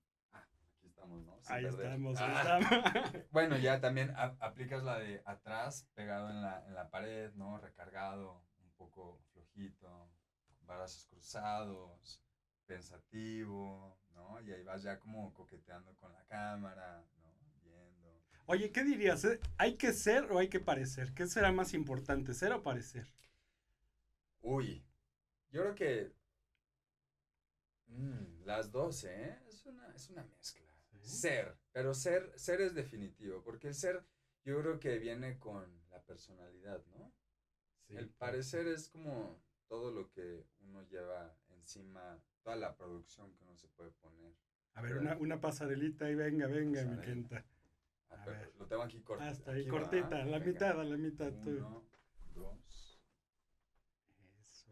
Estamos, 1.02 1.24
¿no? 1.24 1.40
Sin 1.42 1.52
Ahí 1.52 1.62
perder. 1.64 1.86
estamos, 1.86 2.20
ahí 2.20 2.32
Ah. 2.32 2.58
estamos. 2.60 2.68
Bueno, 3.32 3.58
ya 3.58 3.80
también 3.80 4.10
a- 4.10 4.36
aplicas 4.40 4.82
la 4.84 4.98
de 4.98 5.20
atrás, 5.24 5.88
pegado 5.94 6.30
en 6.30 6.40
la, 6.42 6.64
en 6.66 6.74
la 6.74 6.90
pared, 6.90 7.32
¿no? 7.34 7.58
Recargado, 7.58 8.44
un 8.60 8.70
poco 8.76 9.20
flojito, 9.32 10.08
con 10.46 10.66
brazos 10.66 11.06
cruzados, 11.06 12.22
pensativo, 12.66 13.98
¿no? 14.14 14.40
Y 14.42 14.52
ahí 14.52 14.62
vas 14.62 14.82
ya 14.82 15.00
como 15.00 15.32
coqueteando 15.34 15.92
con 15.96 16.12
la 16.12 16.22
cámara, 16.26 17.04
¿no? 17.16 17.34
Viendo. 17.64 18.22
Oye, 18.46 18.70
¿qué 18.70 18.84
dirías? 18.84 19.24
eh? 19.24 19.40
¿Hay 19.58 19.76
que 19.76 19.92
ser 19.92 20.30
o 20.30 20.38
hay 20.38 20.48
que 20.48 20.60
parecer? 20.60 21.12
¿Qué 21.14 21.26
será 21.26 21.50
más 21.50 21.74
importante, 21.74 22.32
ser 22.32 22.52
o 22.52 22.62
parecer? 22.62 23.12
Uy, 24.40 24.84
yo 25.50 25.62
creo 25.62 25.74
que 25.74 26.12
mm, 27.86 28.44
las 28.44 28.70
dos, 28.70 29.04
¿eh? 29.04 29.38
Es 29.48 29.64
una, 29.66 29.88
es 29.94 30.08
una 30.10 30.22
mezcla. 30.24 30.61
Ser, 31.02 31.56
pero 31.72 31.94
ser, 31.94 32.32
ser 32.38 32.60
es 32.60 32.74
definitivo, 32.74 33.42
porque 33.42 33.68
el 33.68 33.74
ser 33.74 34.04
yo 34.44 34.60
creo 34.60 34.78
que 34.80 34.98
viene 34.98 35.38
con 35.38 35.82
la 35.90 36.02
personalidad, 36.02 36.84
¿no? 36.86 37.12
Sí, 37.86 37.96
el 37.96 38.08
parecer 38.10 38.66
es 38.68 38.88
como 38.88 39.42
todo 39.68 39.90
lo 39.90 40.10
que 40.10 40.46
uno 40.60 40.82
lleva 40.88 41.36
encima, 41.50 42.20
toda 42.42 42.56
la 42.56 42.76
producción 42.76 43.32
que 43.34 43.44
uno 43.44 43.56
se 43.56 43.68
puede 43.68 43.90
poner. 43.92 44.32
A 44.74 44.82
ver, 44.82 44.98
una, 44.98 45.16
una 45.16 45.40
pasarelita 45.40 46.10
y 46.10 46.14
venga, 46.14 46.46
venga, 46.46 46.82
mi 46.82 46.96
Pasarela. 46.96 47.02
Kenta. 47.02 47.46
Ah, 48.10 48.22
A 48.22 48.26
ver. 48.26 48.52
lo 48.58 48.66
tengo 48.66 48.82
aquí 48.82 49.00
cortito. 49.02 49.30
Hasta 49.30 49.52
ahí, 49.52 49.60
Aquí 49.62 49.70
va, 49.70 49.78
cortita, 49.80 50.22
a 50.22 50.24
la 50.24 50.38
venga. 50.38 50.52
mitad, 50.52 50.80
a 50.80 50.84
la 50.84 50.96
mitad. 50.96 51.32
tú. 51.42 51.50
Uno, 51.50 51.88
dos. 52.34 53.00
Eso. 54.40 54.70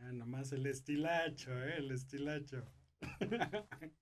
Ah, 0.00 0.12
nomás 0.12 0.52
el 0.52 0.66
estilacho, 0.66 1.52
¿eh? 1.62 1.76
El 1.78 1.90
estilacho. 1.90 2.64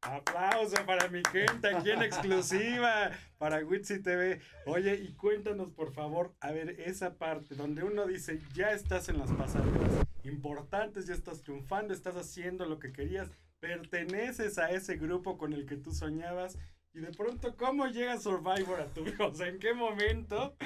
Aplauso 0.00 0.76
para 0.86 1.08
mi 1.08 1.22
gente 1.32 1.68
aquí 1.68 1.90
en 1.90 2.02
exclusiva 2.02 3.10
para 3.36 3.58
Witsi 3.64 4.00
TV. 4.00 4.40
Oye, 4.66 4.94
y 4.94 5.12
cuéntanos 5.14 5.70
por 5.70 5.92
favor, 5.92 6.34
a 6.40 6.52
ver, 6.52 6.80
esa 6.80 7.14
parte 7.18 7.54
donde 7.54 7.82
uno 7.82 8.06
dice, 8.06 8.40
ya 8.54 8.70
estás 8.70 9.08
en 9.08 9.18
las 9.18 9.32
pasarelas 9.32 10.06
importantes, 10.22 11.06
ya 11.06 11.14
estás 11.14 11.42
triunfando, 11.42 11.92
estás 11.92 12.16
haciendo 12.16 12.64
lo 12.66 12.78
que 12.78 12.92
querías, 12.92 13.30
perteneces 13.60 14.58
a 14.58 14.70
ese 14.70 14.96
grupo 14.96 15.36
con 15.36 15.52
el 15.52 15.66
que 15.66 15.76
tú 15.76 15.92
soñabas 15.92 16.56
y 16.94 17.00
de 17.00 17.12
pronto, 17.12 17.54
¿cómo 17.56 17.86
llega 17.86 18.18
Survivor 18.18 18.80
a 18.80 18.86
tu 18.86 19.04
vida? 19.04 19.26
O 19.26 19.34
sea, 19.34 19.48
¿en 19.48 19.58
qué 19.58 19.74
momento 19.74 20.56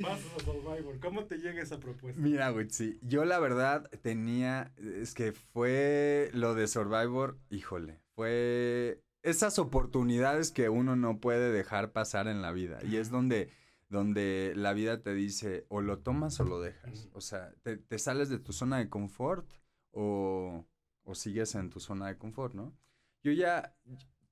pasas 0.00 0.32
a 0.36 0.44
Survivor? 0.44 0.98
¿Cómo 1.00 1.26
te 1.26 1.38
llega 1.38 1.62
esa 1.62 1.78
propuesta? 1.78 2.20
Mira, 2.20 2.52
Witsi, 2.52 2.98
yo 3.02 3.24
la 3.24 3.38
verdad 3.38 3.88
tenía, 4.02 4.72
es 4.78 5.14
que 5.14 5.32
fue 5.32 6.30
lo 6.32 6.54
de 6.54 6.66
Survivor, 6.66 7.38
híjole, 7.50 8.00
fue 8.20 9.02
esas 9.22 9.58
oportunidades 9.58 10.50
que 10.50 10.68
uno 10.68 10.94
no 10.94 11.20
puede 11.20 11.50
dejar 11.52 11.92
pasar 11.92 12.28
en 12.28 12.42
la 12.42 12.52
vida. 12.52 12.78
Y 12.84 12.96
es 12.96 13.08
donde, 13.10 13.50
donde 13.88 14.52
la 14.56 14.74
vida 14.74 15.02
te 15.02 15.14
dice, 15.14 15.64
o 15.68 15.80
lo 15.80 16.00
tomas 16.00 16.38
o 16.40 16.44
lo 16.44 16.60
dejas. 16.60 17.08
O 17.14 17.22
sea, 17.22 17.54
te, 17.62 17.78
te 17.78 17.98
sales 17.98 18.28
de 18.28 18.38
tu 18.38 18.52
zona 18.52 18.76
de 18.78 18.90
confort 18.90 19.50
o, 19.92 20.66
o 21.04 21.14
sigues 21.14 21.54
en 21.54 21.70
tu 21.70 21.80
zona 21.80 22.08
de 22.08 22.18
confort, 22.18 22.54
¿no? 22.54 22.76
Yo 23.22 23.32
ya 23.32 23.74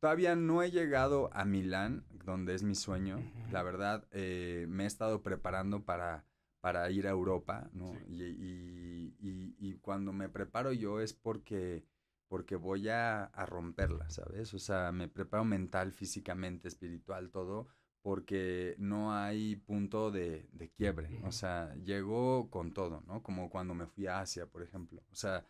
todavía 0.00 0.36
no 0.36 0.62
he 0.62 0.70
llegado 0.70 1.30
a 1.32 1.46
Milán, 1.46 2.04
donde 2.24 2.54
es 2.54 2.62
mi 2.62 2.74
sueño. 2.74 3.18
La 3.50 3.62
verdad, 3.62 4.06
eh, 4.10 4.66
me 4.68 4.84
he 4.84 4.86
estado 4.86 5.22
preparando 5.22 5.84
para, 5.86 6.24
para 6.60 6.90
ir 6.90 7.06
a 7.06 7.10
Europa, 7.10 7.70
¿no? 7.72 7.92
Sí. 7.92 8.04
Y, 8.08 8.22
y- 8.22 9.16
y- 9.18 9.56
y 9.58 9.74
cuando 9.78 10.12
me 10.12 10.28
preparo 10.28 10.72
yo 10.72 11.00
es 11.00 11.14
porque, 11.14 11.84
porque 12.28 12.56
voy 12.56 12.88
a, 12.88 13.24
a 13.24 13.46
romperla, 13.46 14.08
¿sabes? 14.10 14.54
O 14.54 14.58
sea, 14.58 14.92
me 14.92 15.08
preparo 15.08 15.44
mental, 15.44 15.92
físicamente, 15.92 16.68
espiritual, 16.68 17.30
todo, 17.30 17.68
porque 18.02 18.76
no 18.78 19.14
hay 19.14 19.56
punto 19.56 20.10
de, 20.10 20.48
de 20.52 20.70
quiebre. 20.70 21.20
O 21.24 21.32
sea, 21.32 21.74
llego 21.76 22.50
con 22.50 22.72
todo, 22.72 23.02
¿no? 23.06 23.22
Como 23.22 23.50
cuando 23.50 23.74
me 23.74 23.86
fui 23.86 24.06
a 24.06 24.20
Asia, 24.20 24.46
por 24.46 24.62
ejemplo. 24.62 25.02
O 25.10 25.14
sea, 25.14 25.44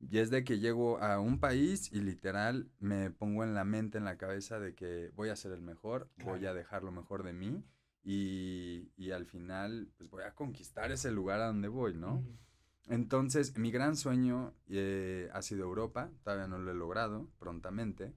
y 0.00 0.18
es 0.18 0.30
de 0.30 0.44
que 0.44 0.58
llego 0.58 0.98
a 0.98 1.20
un 1.20 1.38
país 1.38 1.92
y 1.92 2.00
literal 2.00 2.70
me 2.80 3.10
pongo 3.10 3.44
en 3.44 3.54
la 3.54 3.64
mente, 3.64 3.98
en 3.98 4.04
la 4.04 4.18
cabeza 4.18 4.58
de 4.58 4.74
que 4.74 5.10
voy 5.14 5.28
a 5.28 5.36
ser 5.36 5.52
el 5.52 5.62
mejor, 5.62 6.10
voy 6.24 6.44
a 6.46 6.54
dejar 6.54 6.82
lo 6.82 6.90
mejor 6.90 7.22
de 7.22 7.32
mí 7.32 7.64
y, 8.02 8.90
y 8.96 9.12
al 9.12 9.26
final 9.26 9.88
pues 9.96 10.10
voy 10.10 10.24
a 10.24 10.34
conquistar 10.34 10.90
ese 10.90 11.12
lugar 11.12 11.40
a 11.40 11.46
donde 11.46 11.68
voy, 11.68 11.94
¿no? 11.94 12.24
Entonces, 12.88 13.56
mi 13.56 13.70
gran 13.70 13.96
sueño 13.96 14.54
eh, 14.68 15.28
ha 15.32 15.42
sido 15.42 15.64
Europa, 15.64 16.10
todavía 16.24 16.48
no 16.48 16.58
lo 16.58 16.70
he 16.70 16.74
logrado 16.74 17.28
prontamente. 17.38 18.14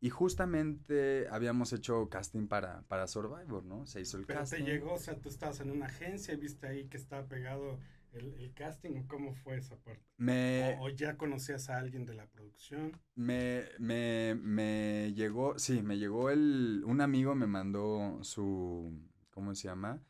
Y 0.00 0.10
justamente 0.10 1.28
habíamos 1.30 1.72
hecho 1.72 2.08
casting 2.10 2.46
para, 2.48 2.82
para 2.88 3.06
Survivor, 3.08 3.64
¿no? 3.64 3.86
Se 3.86 4.00
hizo 4.00 4.18
el 4.18 4.26
Pero 4.26 4.46
te 4.46 4.62
casting. 4.62 4.64
llegó, 4.64 4.92
o 4.94 4.98
sea, 4.98 5.18
tú 5.20 5.28
estabas 5.30 5.60
en 5.60 5.70
una 5.70 5.86
agencia 5.86 6.34
y 6.34 6.36
viste 6.36 6.66
ahí 6.66 6.88
que 6.88 6.96
estaba 6.98 7.26
pegado 7.28 7.78
el, 8.12 8.34
el 8.34 8.52
casting, 8.54 8.96
¿o 8.98 9.06
cómo 9.08 9.34
fue 9.34 9.56
esa 9.58 9.76
parte? 9.76 10.04
Me, 10.18 10.78
O, 10.78 10.84
o 10.84 10.88
ya 10.90 11.16
conocías 11.16 11.70
a 11.70 11.78
alguien 11.78 12.04
de 12.06 12.14
la 12.14 12.26
producción. 12.26 13.00
Me, 13.16 13.64
me, 13.78 14.34
me 14.34 15.12
llegó, 15.14 15.58
sí, 15.58 15.82
me 15.82 15.98
llegó 15.98 16.30
el, 16.30 16.82
un 16.84 17.00
amigo 17.00 17.34
me 17.36 17.46
mandó 17.46 18.18
su, 18.22 18.92
¿cómo 19.30 19.54
se 19.54 19.68
llama? 19.68 20.02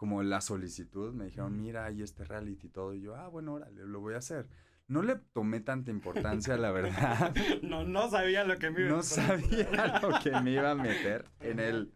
Como 0.00 0.22
la 0.22 0.40
solicitud, 0.40 1.12
me 1.12 1.26
dijeron, 1.26 1.58
mira, 1.60 1.84
hay 1.84 2.00
este 2.00 2.24
reality 2.24 2.68
y 2.68 2.70
todo, 2.70 2.94
y 2.94 3.02
yo, 3.02 3.16
ah, 3.16 3.28
bueno, 3.28 3.52
órale, 3.52 3.84
lo 3.84 4.00
voy 4.00 4.14
a 4.14 4.16
hacer. 4.16 4.48
No 4.88 5.02
le 5.02 5.16
tomé 5.34 5.60
tanta 5.60 5.90
importancia, 5.90 6.56
la 6.56 6.70
verdad. 6.72 7.34
No, 7.62 7.84
no 7.84 8.08
sabía 8.08 8.44
lo 8.44 8.56
que 8.56 8.70
me 8.70 8.80
iba 8.80 8.88
a 8.88 8.92
No 8.94 9.02
sabía 9.02 10.00
lo 10.00 10.18
que 10.22 10.30
me 10.40 10.52
iba 10.52 10.70
a 10.70 10.74
meter 10.74 11.26
en 11.40 11.60
el 11.60 11.92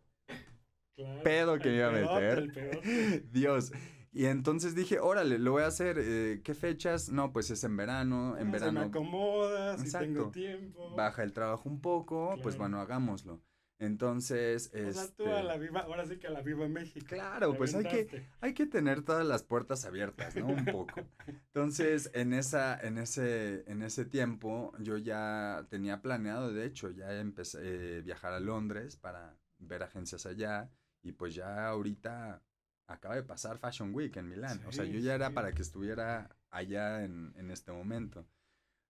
Claro, 0.96 1.22
pedo 1.22 1.58
que 1.58 1.70
me 1.70 1.76
iba 1.76 1.86
a 1.88 1.92
meter. 1.92 2.38
el. 2.84 3.30
Dios. 3.32 3.72
Y 4.12 4.26
entonces 4.26 4.74
dije, 4.74 5.00
órale, 5.00 5.38
lo 5.38 5.52
voy 5.52 5.62
a 5.62 5.68
hacer. 5.68 5.96
eh, 5.98 6.42
¿Qué 6.44 6.52
fechas? 6.52 7.08
No, 7.08 7.32
pues 7.32 7.50
es 7.50 7.64
en 7.64 7.74
verano. 7.78 8.36
En 8.36 8.36
Ah, 8.36 8.36
se 8.38 8.44
me 8.44 8.50
verano 8.52 8.80
acomoda, 8.82 9.78
si 9.78 9.90
tengo 9.90 10.30
tiempo. 10.30 10.94
baja 10.94 11.22
el 11.22 11.32
trabajo 11.32 11.70
un 11.70 11.80
poco, 11.80 12.38
pues 12.42 12.58
bueno, 12.58 12.80
hagámoslo. 12.80 13.40
Entonces, 13.78 14.72
O 14.72 14.92
sea, 14.92 15.08
tú 15.16 15.26
a 15.26 15.40
este, 15.40 15.42
la 15.42 15.56
viva, 15.56 15.80
ahora 15.80 16.06
sí 16.06 16.18
que 16.18 16.28
a 16.28 16.30
la 16.30 16.42
viva 16.42 16.68
México. 16.68 17.06
Claro, 17.08 17.54
pues 17.56 17.74
hay 17.74 17.84
que, 17.84 18.28
hay 18.40 18.54
que 18.54 18.66
tener 18.66 19.02
todas 19.02 19.26
las 19.26 19.42
puertas 19.42 19.84
abiertas, 19.84 20.36
¿no? 20.36 20.46
Un 20.46 20.64
poco. 20.64 20.94
Entonces, 21.26 22.10
en 22.14 22.32
esa, 22.32 22.78
en 22.80 22.98
ese, 22.98 23.64
en 23.66 23.82
ese 23.82 24.04
tiempo, 24.04 24.72
yo 24.78 24.96
ya 24.96 25.66
tenía 25.70 26.00
planeado, 26.02 26.52
de 26.52 26.66
hecho, 26.66 26.90
ya 26.90 27.12
empecé 27.18 27.98
a 27.98 28.00
viajar 28.02 28.32
a 28.32 28.40
Londres 28.40 28.96
para 28.96 29.36
ver 29.58 29.82
agencias 29.82 30.24
allá. 30.26 30.70
Y 31.02 31.12
pues 31.12 31.34
ya 31.34 31.66
ahorita 31.68 32.42
acaba 32.86 33.16
de 33.16 33.22
pasar 33.22 33.58
Fashion 33.58 33.94
Week 33.94 34.16
en 34.16 34.28
Milán. 34.28 34.62
o 34.66 34.72
sea, 34.72 34.84
yo 34.84 35.00
ya 35.00 35.14
era 35.14 35.28
sí. 35.28 35.34
para 35.34 35.52
que 35.52 35.62
estuviera 35.62 36.34
allá 36.50 37.04
en, 37.04 37.32
en 37.36 37.50
este 37.50 37.72
momento. 37.72 38.26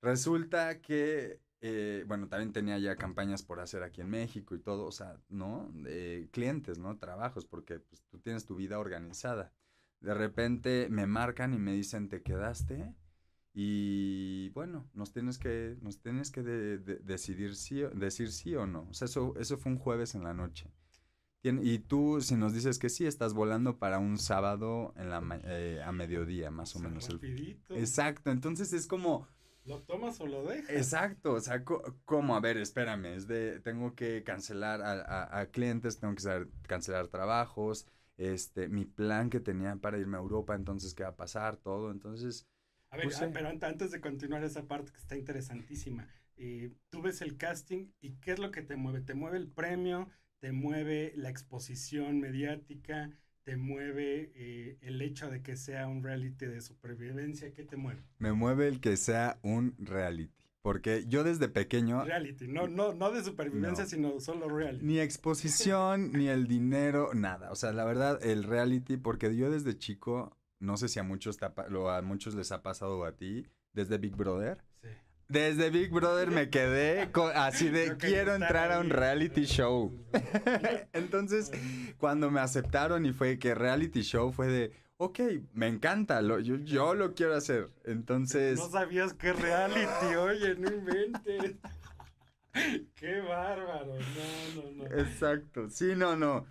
Resulta 0.03 0.81
que, 0.81 1.41
eh, 1.67 2.05
bueno, 2.07 2.29
también 2.29 2.53
tenía 2.53 2.79
ya 2.79 2.95
campañas 2.97 3.43
por 3.43 3.59
hacer 3.59 3.83
aquí 3.83 4.03
en 4.03 4.11
México 4.11 4.55
y 4.55 4.59
todo, 4.59 4.85
o 4.85 4.93
sea, 4.93 5.19
¿no? 5.31 5.73
Clientes, 6.31 6.79
¿no? 6.79 6.99
Trabajos, 6.99 7.47
porque 7.47 7.79
pues, 7.81 8.03
tú 8.11 8.19
tienes 8.19 8.45
tu 8.45 8.55
vida 8.55 8.79
organizada. 8.79 9.51
De 10.01 10.13
repente 10.13 10.89
me 10.91 11.07
marcan 11.07 11.55
y 11.55 11.59
me 11.59 11.73
dicen, 11.73 12.11
¿te 12.11 12.23
quedaste? 12.23 12.95
Y 13.55 14.51
bueno, 14.51 14.91
nos 14.93 15.13
tienes 15.13 15.39
que, 15.39 15.79
nos 15.81 16.01
tienes 16.01 16.31
que 16.31 16.43
de- 16.43 16.79
de- 16.79 16.99
decidir 16.99 17.57
sí, 17.57 17.83
decir 17.95 18.31
sí 18.31 18.55
o 18.57 18.67
no. 18.67 18.87
O 18.91 18.93
sea, 18.93 19.07
eso, 19.07 19.35
eso 19.39 19.57
fue 19.57 19.73
un 19.73 19.79
jueves 19.79 20.15
en 20.15 20.25
la 20.25 20.35
noche. 20.35 20.71
Y 21.43 21.79
tú, 21.81 22.21
si 22.23 22.37
nos 22.37 22.55
dices 22.55 22.79
que 22.79 22.89
sí, 22.89 23.07
estás 23.07 23.35
volando 23.35 23.79
para 23.79 23.99
un 23.99 24.17
sábado 24.19 24.95
en 24.97 25.11
la 25.11 25.23
eh, 25.45 25.83
a 25.85 25.93
mediodía, 25.93 26.51
más 26.51 26.75
o 26.75 26.81
menos. 26.81 27.07
el- 27.09 27.17
rapidito. 27.17 27.77
Exacto, 27.77 28.31
entonces 28.31 28.73
es 28.73 28.87
como, 28.87 29.29
¿Lo 29.65 29.83
tomas 29.83 30.21
o 30.21 30.27
lo 30.27 30.45
dejas? 30.45 30.67
exacto, 30.67 31.33
o 31.35 31.41
sea, 31.41 31.65
¿cómo? 32.05 32.37
A 32.37 32.41
ver, 32.41 32.57
espérame, 32.59 33.07
es 33.17 33.27
de, 33.27 33.61
tengo 33.61 33.95
que 33.95 34.23
cancelar 34.25 34.83
a, 34.83 34.93
a- 35.03 35.41
a 35.41 35.47
clientes, 35.51 35.99
tengo 35.99 36.15
que 36.15 36.23
saber 36.23 36.49
cancelar 36.67 37.09
trabajos, 37.09 37.87
este, 38.17 38.69
mi 38.69 38.85
plan 38.85 39.31
que 39.31 39.41
tenía 39.41 39.77
para 39.77 39.99
irme 39.99 40.17
a 40.17 40.21
Europa, 40.21 40.55
entonces, 40.55 40.95
¿qué 40.95 41.03
va 41.05 41.11
a 41.11 41.17
pasar? 41.17 41.57
Todo, 41.57 41.91
entonces, 41.91 42.47
A 42.91 42.97
ver, 42.97 43.13
ah, 43.17 43.31
pero 43.33 43.49
ant- 43.51 43.65
antes 43.65 43.91
de 43.91 44.01
continuar 44.01 44.43
esa 44.45 44.67
parte 44.67 44.93
que 44.93 44.99
está 44.99 45.17
interesantísima, 45.17 46.09
eh, 46.37 46.73
tú 46.91 47.03
ves 47.03 47.21
el 47.23 47.37
casting 47.37 47.89
y 48.01 48.15
¿qué 48.21 48.33
es 48.33 48.39
lo 48.39 48.51
que 48.51 48.63
te 48.63 48.77
mueve? 48.77 49.01
¿Te 49.01 49.15
mueve 49.15 49.39
el 49.39 49.49
premio? 49.51 50.09
¿Te 50.41 50.53
mueve 50.53 51.13
la 51.17 51.29
exposición 51.31 52.21
mediática? 52.21 53.11
¿Te 53.45 53.57
mueve 53.59 54.33
eh, 54.35 54.79
el 54.81 55.03
hecho 55.03 55.31
de 55.31 55.43
que 55.43 55.57
sea 55.57 55.87
un 55.87 56.03
reality 56.03 56.47
de 56.47 56.63
supervivencia? 56.63 57.53
¿Qué 57.53 57.63
te 57.65 57.77
mueve? 57.77 58.03
Me 58.19 58.33
mueve 58.33 58.69
el 58.69 58.81
que 58.81 58.97
sea 58.97 59.39
un 59.43 59.75
reality. 59.79 60.33
Porque 60.63 61.05
yo 61.07 61.25
desde 61.25 61.49
pequeño, 61.51 62.05
Reality, 62.07 62.49
no, 62.49 62.67
no, 62.69 62.95
no 62.95 63.11
de 63.13 63.23
supervivencia, 63.23 63.85
No. 63.85 63.91
sino 63.91 64.21
solo 64.21 64.49
reality. 64.49 64.83
ni 64.87 64.99
exposición, 64.99 66.11
ni 66.15 66.29
el 66.29 66.47
dinero, 66.47 67.11
nada. 67.13 67.53
O 67.53 67.55
sea, 67.55 67.73
la 67.75 67.85
verdad, 67.85 68.19
el 68.25 68.45
reality, 68.45 68.97
porque 68.97 69.37
yo 69.37 69.51
desde 69.51 69.77
chico, 69.77 70.39
no 70.61 70.79
sé 70.79 70.89
si 70.89 70.99
a 70.99 71.03
muchos, 71.03 71.37
te 71.37 71.47
lo- 71.69 71.91
a 71.91 72.01
muchos 72.01 72.35
les 72.35 72.51
ha 72.51 72.63
pasado 72.63 73.05
a 73.05 73.15
ti, 73.15 73.47
desde 73.75 73.99
Big 73.99 74.17
Brother. 74.17 74.65
Desde 75.35 75.69
Big 75.71 75.91
Brother 75.91 76.31
me 76.31 76.49
quedé 76.49 77.11
así 77.35 77.69
de 77.69 77.97
quiero 77.97 78.37
entrar 78.37 78.71
a 78.71 78.79
un 78.79 78.89
reality 78.89 79.47
show. 79.47 79.93
Entonces, 80.93 81.51
cuando 81.99 82.31
me 82.31 82.39
aceptaron 82.39 83.05
y 83.05 83.13
fue 83.13 83.41
que 83.41 83.53
reality 83.53 84.03
show 84.03 84.31
fue 84.31 84.47
de, 84.47 84.73
ok, 84.97 85.19
me 85.53 85.67
encanta, 85.67 86.23
lo, 86.23 86.39
yo, 86.39 86.55
yo 86.59 86.95
lo 86.95 87.15
quiero 87.15 87.35
hacer. 87.35 87.69
Entonces, 87.85 88.61
No 88.61 88.69
sabías 88.69 89.13
que 89.13 89.33
reality, 89.33 90.15
oye, 90.17 90.55
no 90.55 90.73
inventes. 90.73 91.57
Qué 92.95 93.21
bárbaro, 93.21 93.97
no, 93.97 94.63
no, 94.63 94.89
no. 94.89 94.97
exacto, 94.97 95.69
sí, 95.69 95.95
no, 95.97 96.15
no. 96.15 96.47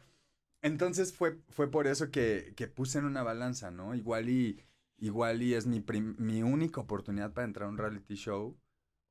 Entonces 0.62 1.13
fue, 1.13 1.39
fue 1.48 1.72
por 1.72 1.88
eso 1.88 2.12
que, 2.12 2.52
que 2.58 2.67
puse 2.67 3.00
en 3.00 3.06
una 3.06 3.24
balanza, 3.24 3.72
¿no? 3.72 3.96
Igual 3.96 4.28
y, 4.28 4.62
igual 4.98 5.41
y 5.41 5.54
es 5.54 5.67
mi, 5.67 5.82
mi 6.17 6.43
única 6.43 6.82
oportunidad 6.82 7.32
para 7.32 7.48
entrar 7.48 7.67
a 7.67 7.72
un 7.72 7.78
reality 7.78 8.15
show. 8.15 8.58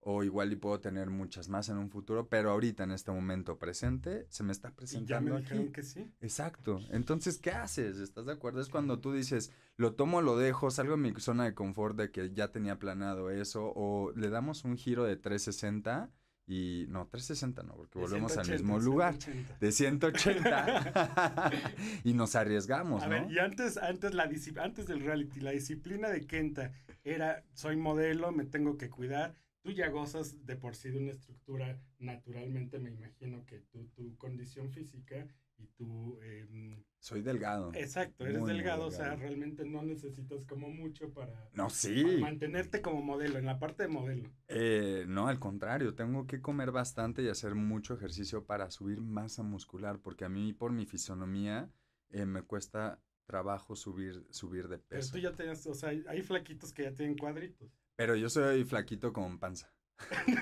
O 0.05 0.25
igual 0.25 0.53
y 0.53 0.57
puedo 0.57 0.81
tener 0.81 1.11
muchas 1.11 1.49
más 1.49 1.69
en 1.69 1.79
un 1.79 1.89
futuro, 1.89 2.29
pero 2.29 2.51
ahorita 2.51 2.83
en 2.83 2.91
este 2.91 3.13
momento 3.13 3.57
presente 3.57 4.27
se 4.31 4.43
me 4.43 4.51
está 4.51 4.69
Y 4.69 4.73
ya 4.73 4.77
presentando 4.77 5.31
me 5.31 5.37
aquí. 5.37 5.43
dijeron 5.45 5.73
que 5.73 5.83
sí. 5.85 6.11
Exacto. 6.21 6.81
Entonces, 6.91 7.39
¿qué 7.39 7.53
haces? 7.53 7.99
¿Estás 7.99 8.27
de 8.27 8.33
acuerdo? 8.33 8.61
Es 8.61 8.69
cuando 8.69 8.99
tú 8.99 9.13
dices, 9.13 9.53
lo 9.77 9.95
tomo, 9.95 10.21
lo 10.21 10.37
dejo, 10.37 10.73
salgo 10.73 10.97
de 10.97 11.03
mi 11.03 11.13
zona 11.21 11.45
de 11.45 11.55
confort 11.55 11.97
de 11.97 12.11
que 12.11 12.33
ya 12.35 12.49
tenía 12.51 12.81
planeado 12.81 13.31
eso, 13.31 13.73
o 13.77 14.13
le 14.17 14.29
damos 14.29 14.65
un 14.65 14.77
giro 14.77 15.05
de 15.05 15.17
360 15.17 16.11
y 16.47 16.87
no, 16.89 17.07
360 17.07 17.63
no, 17.63 17.75
porque 17.75 18.01
volvemos 18.01 18.37
al 18.37 18.45
180, 18.45 18.53
mismo 18.63 18.79
lugar. 18.81 19.15
180. 19.15 19.59
De 19.61 19.73
180 19.73 21.53
y 22.05 22.13
nos 22.15 22.35
arriesgamos, 22.35 23.05
A 23.05 23.07
¿no? 23.07 23.13
ver, 23.13 23.31
y 23.31 23.39
antes, 23.39 23.77
antes, 23.77 24.15
la 24.15 24.29
antes 24.59 24.87
del 24.87 25.01
reality, 25.01 25.41
la 25.41 25.53
disciplina 25.53 26.09
de 26.09 26.27
Kenta 26.27 26.73
era, 27.05 27.45
soy 27.55 27.77
modelo, 27.77 28.33
me 28.33 28.45
tengo 28.45 28.77
que 28.77 28.91
cuidar. 28.91 29.37
Tú 29.63 29.71
ya 29.71 29.89
gozas 29.91 30.45
de 30.45 30.57
por 30.57 30.75
sí 30.75 30.91
de 30.91 30.99
una 30.99 31.13
estructura, 31.13 31.81
naturalmente 31.99 32.79
me 32.81 32.91
imagino 32.91 33.45
que 33.47 33.61
tu, 33.61 33.87
tu 33.89 34.17
condición 34.17 34.71
física 34.71 35.27
y 35.59 35.67
tu... 35.69 36.21
em, 36.23 36.83
Soy 36.99 37.23
delgado. 37.23 37.71
exacto, 37.73 38.25
eres 38.25 38.41
Muy, 38.41 38.51
muy 38.51 38.57
delgado, 38.59 38.87
o 38.87 38.91
sea, 38.91 39.15
realmente 39.17 39.65
no 39.65 39.83
necesitas 39.83 40.45
como 40.47 40.69
mucho 40.69 41.13
para, 41.13 41.49
No, 41.55 41.69
para 41.71 41.75
sí. 41.75 42.21
mantenerte 42.21 42.83
como 42.83 43.03
modelo, 43.03 43.39
en 43.39 43.47
la 43.47 43.59
parte 43.59 43.85
de 43.85 43.89
modelo. 43.89 44.29
Eh, 44.49 45.05
no, 45.09 45.29
al 45.29 45.39
contrario, 45.39 45.95
tengo 45.95 46.27
que 46.27 46.41
comer 46.43 46.71
bastante 46.73 47.23
y 47.23 47.29
hacer 47.29 47.55
mucho 47.55 47.95
ejercicio 47.95 48.45
para 48.45 48.71
subir 48.71 49.01
masa 49.01 49.43
muscular, 49.43 49.99
porque 50.01 50.25
a 50.25 50.29
mí 50.29 50.53
por 50.53 50.73
mi 50.73 50.85
fisonomía 50.87 51.71
eh, 52.11 52.27
me 52.27 52.43
cuesta 52.43 53.01
trabajo 53.27 53.75
subir, 53.77 54.27
subir 54.31 54.69
de 54.69 54.79
Pero 54.89 54.89
peso. 54.91 55.13
tú 55.13 55.19
ya 55.19 55.33
tenías, 55.35 55.67
o 55.67 55.75
sea, 55.75 55.89
hay 55.89 56.23
flaquitos 56.23 56.73
que 56.73 56.85
ya 56.85 56.95
tienen 56.95 57.17
cuadritos. 57.17 57.82
Pero 57.97 58.17
yo 58.17 58.29
soy 58.31 58.65
flaquito 58.65 59.13
con 59.13 59.39
panza. 59.39 59.71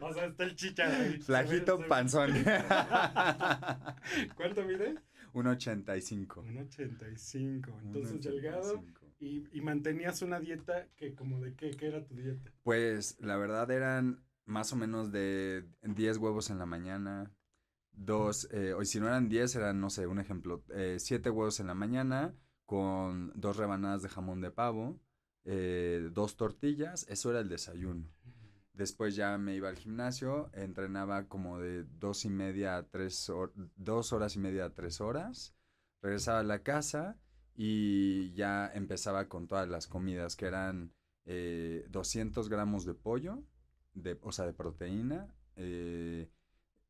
o 0.00 0.12
sea, 0.12 0.26
está 0.26 0.44
el 0.44 0.54
chicharro 0.54 0.94
ahí. 1.02 1.18
Flajito 1.20 1.72
Se 1.72 1.72
ve- 1.72 1.78
se 1.78 1.82
ve. 1.82 1.88
panzón. 1.88 2.30
¿Cuánto 4.36 4.62
mide? 4.64 4.96
1.85. 5.34 6.38
Un 6.40 6.58
85. 6.58 7.80
Entonces, 7.84 8.22
delgado. 8.22 8.80
1.85. 8.82 8.84
Y, 9.20 9.46
y 9.56 9.60
mantenías 9.60 10.20
una 10.22 10.40
dieta 10.40 10.88
que, 10.96 11.14
como 11.14 11.40
de 11.40 11.54
qué, 11.54 11.70
¿qué 11.70 11.86
era 11.86 12.04
tu 12.04 12.16
dieta? 12.16 12.50
Pues 12.64 13.16
la 13.20 13.36
verdad 13.36 13.70
eran 13.70 14.24
más 14.46 14.72
o 14.72 14.76
menos 14.76 15.12
de 15.12 15.64
10 15.82 16.18
huevos 16.18 16.50
en 16.50 16.58
la 16.58 16.66
mañana. 16.66 17.30
Dos, 17.92 18.48
eh, 18.52 18.72
o 18.74 18.84
si 18.84 18.98
no 18.98 19.06
eran 19.06 19.28
10, 19.28 19.54
eran, 19.56 19.80
no 19.80 19.90
sé, 19.90 20.08
un 20.08 20.18
ejemplo, 20.18 20.64
7 20.96 21.30
huevos 21.30 21.60
en 21.60 21.68
la 21.68 21.74
mañana 21.74 22.34
con 22.66 23.30
dos 23.36 23.56
rebanadas 23.58 24.02
de 24.02 24.08
jamón 24.08 24.40
de 24.40 24.50
pavo, 24.50 24.98
eh, 25.44 26.08
dos 26.12 26.36
tortillas, 26.36 27.06
eso 27.08 27.30
era 27.30 27.40
el 27.40 27.48
desayuno. 27.48 28.08
Después 28.74 29.14
ya 29.14 29.36
me 29.38 29.54
iba 29.54 29.68
al 29.68 29.76
gimnasio, 29.76 30.50
entrenaba 30.54 31.28
como 31.28 31.58
de 31.58 31.84
dos 31.84 32.24
y 32.24 32.30
media 32.30 32.76
a 32.76 32.88
tres 32.88 33.28
horas, 33.28 33.54
dos 33.76 34.12
horas 34.12 34.34
y 34.36 34.38
media 34.38 34.64
a 34.64 34.74
tres 34.74 35.00
horas, 35.00 35.54
regresaba 36.00 36.40
a 36.40 36.44
la 36.44 36.62
casa 36.62 37.18
y 37.54 38.32
ya 38.32 38.70
empezaba 38.72 39.28
con 39.28 39.46
todas 39.46 39.68
las 39.68 39.86
comidas 39.86 40.36
que 40.36 40.46
eran 40.46 40.92
eh, 41.26 41.86
200 41.90 42.48
gramos 42.48 42.84
de 42.84 42.94
pollo, 42.94 43.42
de, 43.94 44.18
o 44.22 44.32
sea, 44.32 44.46
de 44.46 44.54
proteína, 44.54 45.34
eh, 45.56 46.30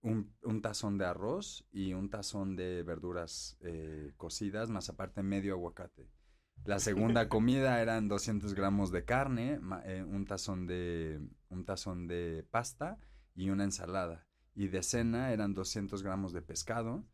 un, 0.03 0.33
un 0.43 0.63
tazón 0.63 0.99
de 0.99 1.07
arroz 1.07 1.67
y 1.73 1.95
un 1.95 2.11
tazón 2.11 2.57
de 2.57 2.83
verduras 2.85 3.57
eh, 3.61 4.13
cocidas, 4.17 4.71
más 4.71 4.89
aparte 4.89 5.23
medio 5.23 5.55
aguacate. 5.55 6.09
La 6.65 6.79
segunda 6.79 7.29
comida 7.29 7.81
eran 7.81 8.07
200 8.07 8.55
gramos 8.55 8.93
de 8.93 9.05
carne, 9.05 9.61
eh, 9.85 10.05
un, 10.07 10.25
tazón 10.27 10.67
de, 10.67 11.21
un 11.49 11.65
tazón 11.65 12.07
de 12.07 12.47
pasta 12.51 12.99
y 13.35 13.51
una 13.51 13.65
ensalada. 13.65 14.27
Y 14.55 14.69
de 14.69 14.83
cena 14.83 15.33
eran 15.33 15.55
200 15.55 16.03
gramos 16.05 16.33
de 16.33 16.43
pescado, 16.43 17.05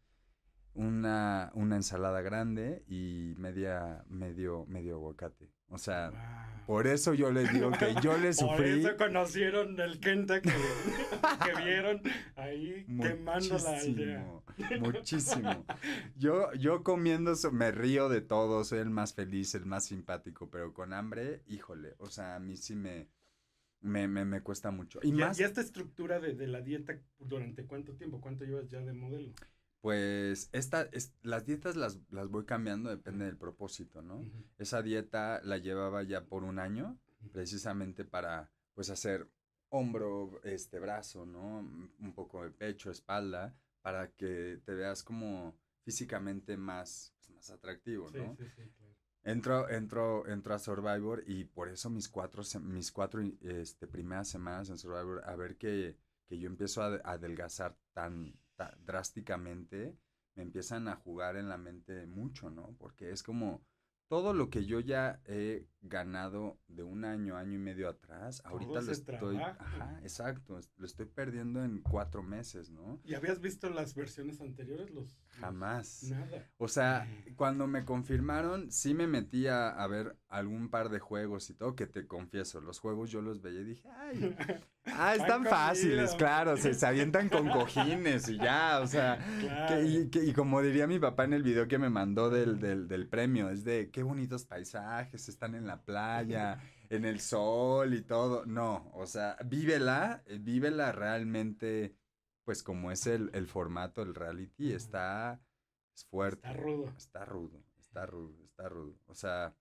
una, 0.75 1.51
una 1.55 1.77
ensalada 1.77 2.21
grande 2.21 2.85
y 2.89 3.35
media, 3.39 4.05
medio, 4.09 4.67
medio 4.67 4.97
aguacate. 4.97 5.51
O 5.69 5.79
sea, 5.79 6.11
Wow. 6.11 6.65
por 6.67 6.87
eso 6.87 7.15
yo 7.15 7.31
les 7.31 7.53
digo 7.53 7.71
que 7.73 7.95
yo 8.03 8.17
le 8.19 8.33
Por 8.35 8.35
sufrí 8.35 8.81
eso 8.81 8.97
conocieron 8.97 9.79
el 9.81 10.01
Kenta 10.01 10.41
que, 10.43 10.51
que 11.45 11.63
vieron 11.65 12.03
ahí 12.37 12.87
quemando 13.01 13.59
la 13.59 13.79
aldea. 13.79 14.33
muchísimo, 14.81 14.81
muchísimo. 14.81 15.65
Yo, 16.17 16.53
yo 16.55 16.83
comiendo 16.83 17.33
eso, 17.33 17.53
me 17.53 17.71
río 17.71 18.09
de 18.09 18.21
todo, 18.21 18.65
soy 18.65 18.81
el 18.81 18.91
más 18.91 19.15
feliz, 19.15 19.55
el 19.55 19.67
más 19.67 19.87
simpático, 19.87 20.51
pero 20.51 20.73
con 20.75 20.93
hambre, 20.93 21.43
híjole, 21.47 21.95
o 21.99 22.09
sea, 22.11 22.37
a 22.37 22.41
mí 22.41 22.57
sí 22.57 22.75
me, 22.75 23.09
me, 23.81 24.09
me, 24.09 24.25
me 24.25 24.41
cuesta 24.43 24.71
mucho. 24.71 25.01
Y 25.03 25.09
¿Y, 25.09 25.13
más, 25.13 25.39
y 25.39 25.45
esta 25.45 25.61
estructura 25.61 26.19
de, 26.21 26.35
de 26.35 26.47
la 26.49 26.61
dieta 26.61 26.99
durante 27.19 27.65
cuánto 27.67 27.95
tiempo? 27.97 28.21
¿Cuánto 28.21 28.45
llevas 28.45 28.69
ya 28.69 28.81
de 28.81 28.93
modelo? 28.93 29.33
Pues, 29.81 30.49
esta, 30.53 30.83
es, 30.93 31.15
las 31.23 31.47
dietas 31.47 31.77
las, 31.77 31.99
las 32.11 32.29
voy 32.29 32.45
cambiando, 32.45 32.91
depende 32.91 33.25
del 33.27 33.37
propósito, 33.37 34.03
¿no? 34.03 34.25
Esa 34.59 34.83
dieta 34.83 35.41
la 35.45 35.59
llevaba 35.59 36.03
ya 36.03 36.25
por 36.25 36.45
un 36.45 36.59
año, 36.59 36.99
precisamente 37.33 38.05
para, 38.05 38.51
pues, 38.75 38.91
hacer 38.91 39.29
hombro, 39.71 40.41
este, 40.45 40.79
brazo, 40.81 41.27
¿no? 41.27 41.59
Un 41.59 42.13
poco 42.15 42.43
de 42.45 42.51
pecho, 42.51 42.91
espalda, 42.91 43.55
para 43.83 44.11
que 44.13 44.61
te 44.65 44.75
veas 44.75 45.03
como 45.03 45.57
físicamente 45.85 46.57
más, 46.57 47.15
pues, 47.19 47.31
más 47.31 47.51
atractivo, 47.51 48.11
Sí, 48.11 48.19
¿no? 48.19 48.37
sí, 48.37 48.45
sí, 48.57 48.63
claro. 48.77 48.95
Entro, 49.25 49.69
entro, 49.69 50.27
entro 50.27 50.55
a 50.55 50.59
Survivor 50.59 51.23
y 51.27 51.45
por 51.45 51.69
eso 51.69 51.91
mis 51.91 52.09
cuatro, 52.09 52.43
mis 52.63 52.91
cuatro 52.93 53.21
este, 53.43 53.87
primeras 53.87 54.29
semanas 54.29 54.71
en 54.71 54.79
Survivor, 54.79 55.23
a 55.25 55.37
ver 55.37 55.57
que, 55.57 55.97
que 56.27 56.39
yo 56.39 56.49
empiezo 56.49 56.83
a, 56.83 57.01
adelgazar 57.05 57.77
tan, 57.93 58.33
ta- 58.33 58.48
drásticamente, 58.85 59.97
me 60.35 60.43
empiezan 60.43 60.89
a 60.89 60.97
jugar 60.97 61.37
en 61.37 61.49
la 61.49 61.59
mente 61.59 62.07
mucho, 62.07 62.51
¿no? 62.51 62.75
Porque 62.79 63.11
es 63.11 63.23
como 63.23 63.63
todo 64.09 64.33
lo 64.33 64.49
que 64.49 64.65
yo 64.65 64.81
ya 64.81 65.21
he 65.27 65.67
ganado 65.83 66.59
de 66.67 66.83
un 66.83 67.05
año, 67.05 67.37
año 67.37 67.55
y 67.55 67.59
medio 67.59 67.89
atrás, 67.89 68.41
ahorita 68.45 68.81
lo 68.81 68.93
estoy, 68.93 69.37
trabajo. 69.37 69.57
ajá, 69.61 70.01
exacto, 70.03 70.61
lo 70.77 70.87
estoy 70.87 71.07
perdiendo 71.07 71.63
en 71.63 71.83
cuatro 71.83 72.23
meses, 72.23 72.71
¿no? 72.71 73.01
¿Y 73.05 73.15
habías 73.15 73.41
visto 73.41 73.69
las 73.69 73.95
versiones 73.95 74.41
anteriores? 74.41 74.91
Los- 74.91 75.19
Jamás. 75.41 76.05
Nada. 76.11 76.51
O 76.59 76.69
sea, 76.69 77.07
cuando 77.37 77.67
me 77.67 77.85
confirmaron, 77.85 78.71
sí 78.73 78.95
me 78.95 79.07
metí 79.07 79.47
a, 79.47 79.69
a 79.69 79.87
ver 79.87 80.17
algún 80.29 80.69
par 80.71 80.89
de 80.89 80.99
juegos 80.99 81.49
y 81.51 81.55
todo, 81.55 81.75
que 81.77 81.87
te 81.87 82.07
confieso, 82.07 82.61
los 82.61 82.81
juegos 82.81 83.11
yo 83.11 83.23
los 83.23 83.41
veía 83.41 83.61
y 83.61 83.65
dije, 83.65 83.89
ay, 83.97 84.37
ah, 84.87 85.15
están 85.15 85.45
fáciles, 85.45 86.15
claro, 86.15 86.57
se, 86.57 86.75
se 86.75 86.87
avientan 86.87 87.29
con 87.29 87.49
cojines 87.51 88.29
y 88.29 88.37
ya, 88.39 88.81
o 88.81 88.87
sea, 88.87 89.19
Claro. 89.41 89.75
que- 89.77 89.85
y, 89.85 90.11
que- 90.11 90.25
y 90.25 90.33
como 90.33 90.61
diría 90.63 90.87
mi 90.87 90.99
papá 90.99 91.25
en 91.25 91.35
el 91.35 91.43
video 91.43 91.69
que 91.69 91.79
me 91.79 91.91
mandó 91.91 92.31
del, 92.31 92.59
del, 92.59 92.89
del 92.89 93.09
premio, 93.09 93.51
es 93.51 93.65
de 93.65 93.91
qué 93.91 94.03
bonitos 94.03 94.45
paisajes, 94.45 95.29
están 95.29 95.55
en 95.55 95.67
la 95.67 95.83
playa, 95.83 96.59
en 96.91 97.05
el 97.05 97.21
sol 97.21 97.95
y 97.95 98.03
todo. 98.03 98.45
No, 98.47 98.91
o 98.95 99.07
sea, 99.07 99.37
vívela, 99.47 100.23
eh, 100.27 100.39
vívela 100.41 100.91
realmente, 100.93 101.95
pues 102.49 102.63
como 102.63 102.91
es 102.91 103.07
el, 103.07 103.29
el 103.35 103.47
formato, 103.47 104.01
el 104.01 104.15
reality, 104.15 104.73
está 104.73 105.39
es 105.95 106.07
fuerte. 106.07 106.49
Está 106.49 106.59
rudo. 106.59 106.95
Está 106.97 107.25
rudo, 107.27 107.63
está 107.79 108.07
rudo, 108.07 108.43
está 108.43 108.69
rudo. 108.71 108.95
O 109.07 109.15
sea, 109.15 109.55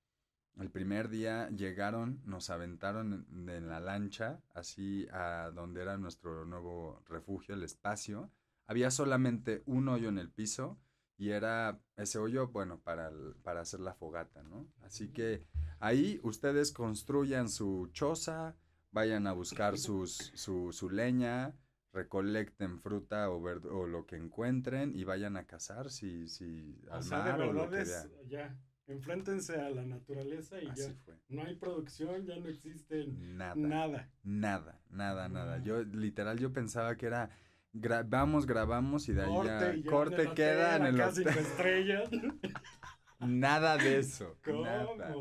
el 0.57 0.71
primer 0.71 1.09
día 1.09 1.49
llegaron, 1.49 2.21
nos 2.23 2.49
aventaron 2.49 3.27
en, 3.29 3.49
en 3.49 3.67
la 3.67 3.81
lancha, 3.81 4.41
así 4.53 5.05
a 5.11 5.51
donde 5.53 5.81
era 5.81 5.97
nuestro 5.97 6.45
nuevo 6.45 7.03
refugio, 7.09 7.55
el 7.55 7.63
espacio. 7.63 8.31
Había 8.67 8.89
solamente 8.89 9.63
un 9.65 9.89
hoyo 9.89 10.07
en 10.07 10.17
el 10.17 10.31
piso 10.31 10.79
y 11.17 11.31
era 11.31 11.81
ese 11.97 12.19
hoyo, 12.19 12.47
bueno, 12.47 12.79
para, 12.79 13.09
el- 13.09 13.35
para 13.43 13.59
hacer 13.59 13.81
la 13.81 13.95
fogata, 13.95 14.43
¿no? 14.43 14.65
Así 14.83 15.09
que 15.09 15.45
ahí 15.79 16.21
ustedes 16.23 16.71
construyan 16.71 17.49
su 17.49 17.89
choza, 17.91 18.55
vayan 18.91 19.27
a 19.27 19.33
buscar 19.33 19.77
sus, 19.77 20.31
su, 20.35 20.71
su 20.71 20.89
leña, 20.89 21.53
recolecten 21.97 22.79
fruta 22.79 23.29
o, 23.29 23.41
verd- 23.41 23.65
o 23.71 23.87
lo 23.87 24.05
que 24.05 24.15
encuentren 24.15 24.95
y 24.95 25.03
vayan 25.03 25.35
a 25.35 25.45
cazar 25.45 25.89
si, 25.89 26.27
si 26.27 26.79
O 26.89 26.93
al 26.93 27.03
sea, 27.03 27.23
de 27.23 27.31
mar 27.31 27.41
o 27.41 27.53
lo 27.53 27.61
verdad 27.69 27.71
que 27.77 27.81
es, 27.81 28.09
ya, 28.29 28.55
enfréntense 28.85 29.59
a 29.59 29.69
la 29.69 29.83
naturaleza 29.83 30.61
y 30.61 30.67
Así 30.67 30.81
ya. 30.83 30.93
fue. 31.03 31.15
No 31.29 31.43
hay 31.43 31.55
producción, 31.55 32.25
ya 32.25 32.37
no 32.37 32.47
existe 32.47 33.05
Nada. 33.07 33.55
nada. 33.55 34.09
Nada, 34.23 34.79
nada, 34.89 35.27
nada. 35.27 35.57
Yo 35.63 35.83
literal 35.83 36.37
yo 36.37 36.53
pensaba 36.53 36.95
que 36.95 37.07
era 37.07 37.29
gra- 37.73 38.05
vamos, 38.07 38.45
grabamos 38.45 39.09
y 39.09 39.13
de 39.13 39.23
ahí 39.23 39.33
Corte, 39.33 39.81
ya 39.81 39.89
corte 39.89 40.21
en 40.23 40.33
queda 40.35 40.75
en 40.77 40.85
el 40.85 41.11
cinco 41.13 41.29
estrellas. 41.31 42.09
Nada 43.19 43.77
de 43.77 43.97
eso. 43.99 44.37
¿Cómo? 44.45 44.61
Nada. 44.63 45.15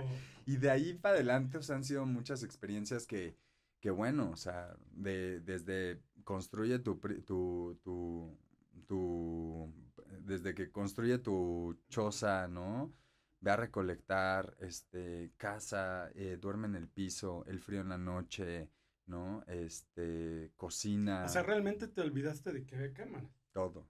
Y 0.45 0.59
de 0.59 0.71
ahí 0.71 0.95
para 0.95 1.15
adelante, 1.17 1.59
o 1.59 1.63
sea, 1.63 1.77
han 1.77 1.85
sido 1.85 2.05
muchas 2.07 2.43
experiencias 2.43 3.07
que, 3.07 3.35
que 3.81 3.91
bueno, 3.91 4.31
o 4.31 4.37
sea, 4.37 4.77
de, 4.93 5.41
desde 5.41 6.03
construye 6.25 6.79
tu, 6.81 6.97
tu, 7.25 7.79
tu, 7.83 8.39
tu, 8.87 9.73
desde 10.21 10.55
que 10.55 10.71
construye 10.71 11.19
tu 11.19 11.79
choza, 11.89 12.49
¿no? 12.49 12.93
Ve 13.41 13.51
a 13.51 13.57
recolectar, 13.57 14.57
este, 14.61 15.33
casa, 15.37 16.11
eh, 16.15 16.39
duerme 16.41 16.67
en 16.69 16.75
el 16.77 16.89
piso, 16.89 17.45
el 17.47 17.61
frío 17.61 17.81
en 17.83 17.91
la 17.91 17.99
noche, 17.99 18.71
¿no? 19.07 19.45
Este, 19.47 20.53
cocina, 20.57 21.27
O 21.27 21.29
sea, 21.29 21.43
realmente 21.43 21.89
te 21.89 22.01
olvidaste 22.01 22.53
de 22.53 22.65
que 22.65 22.75
había 22.77 22.95
cámara. 22.95 23.29
todo, 23.53 23.89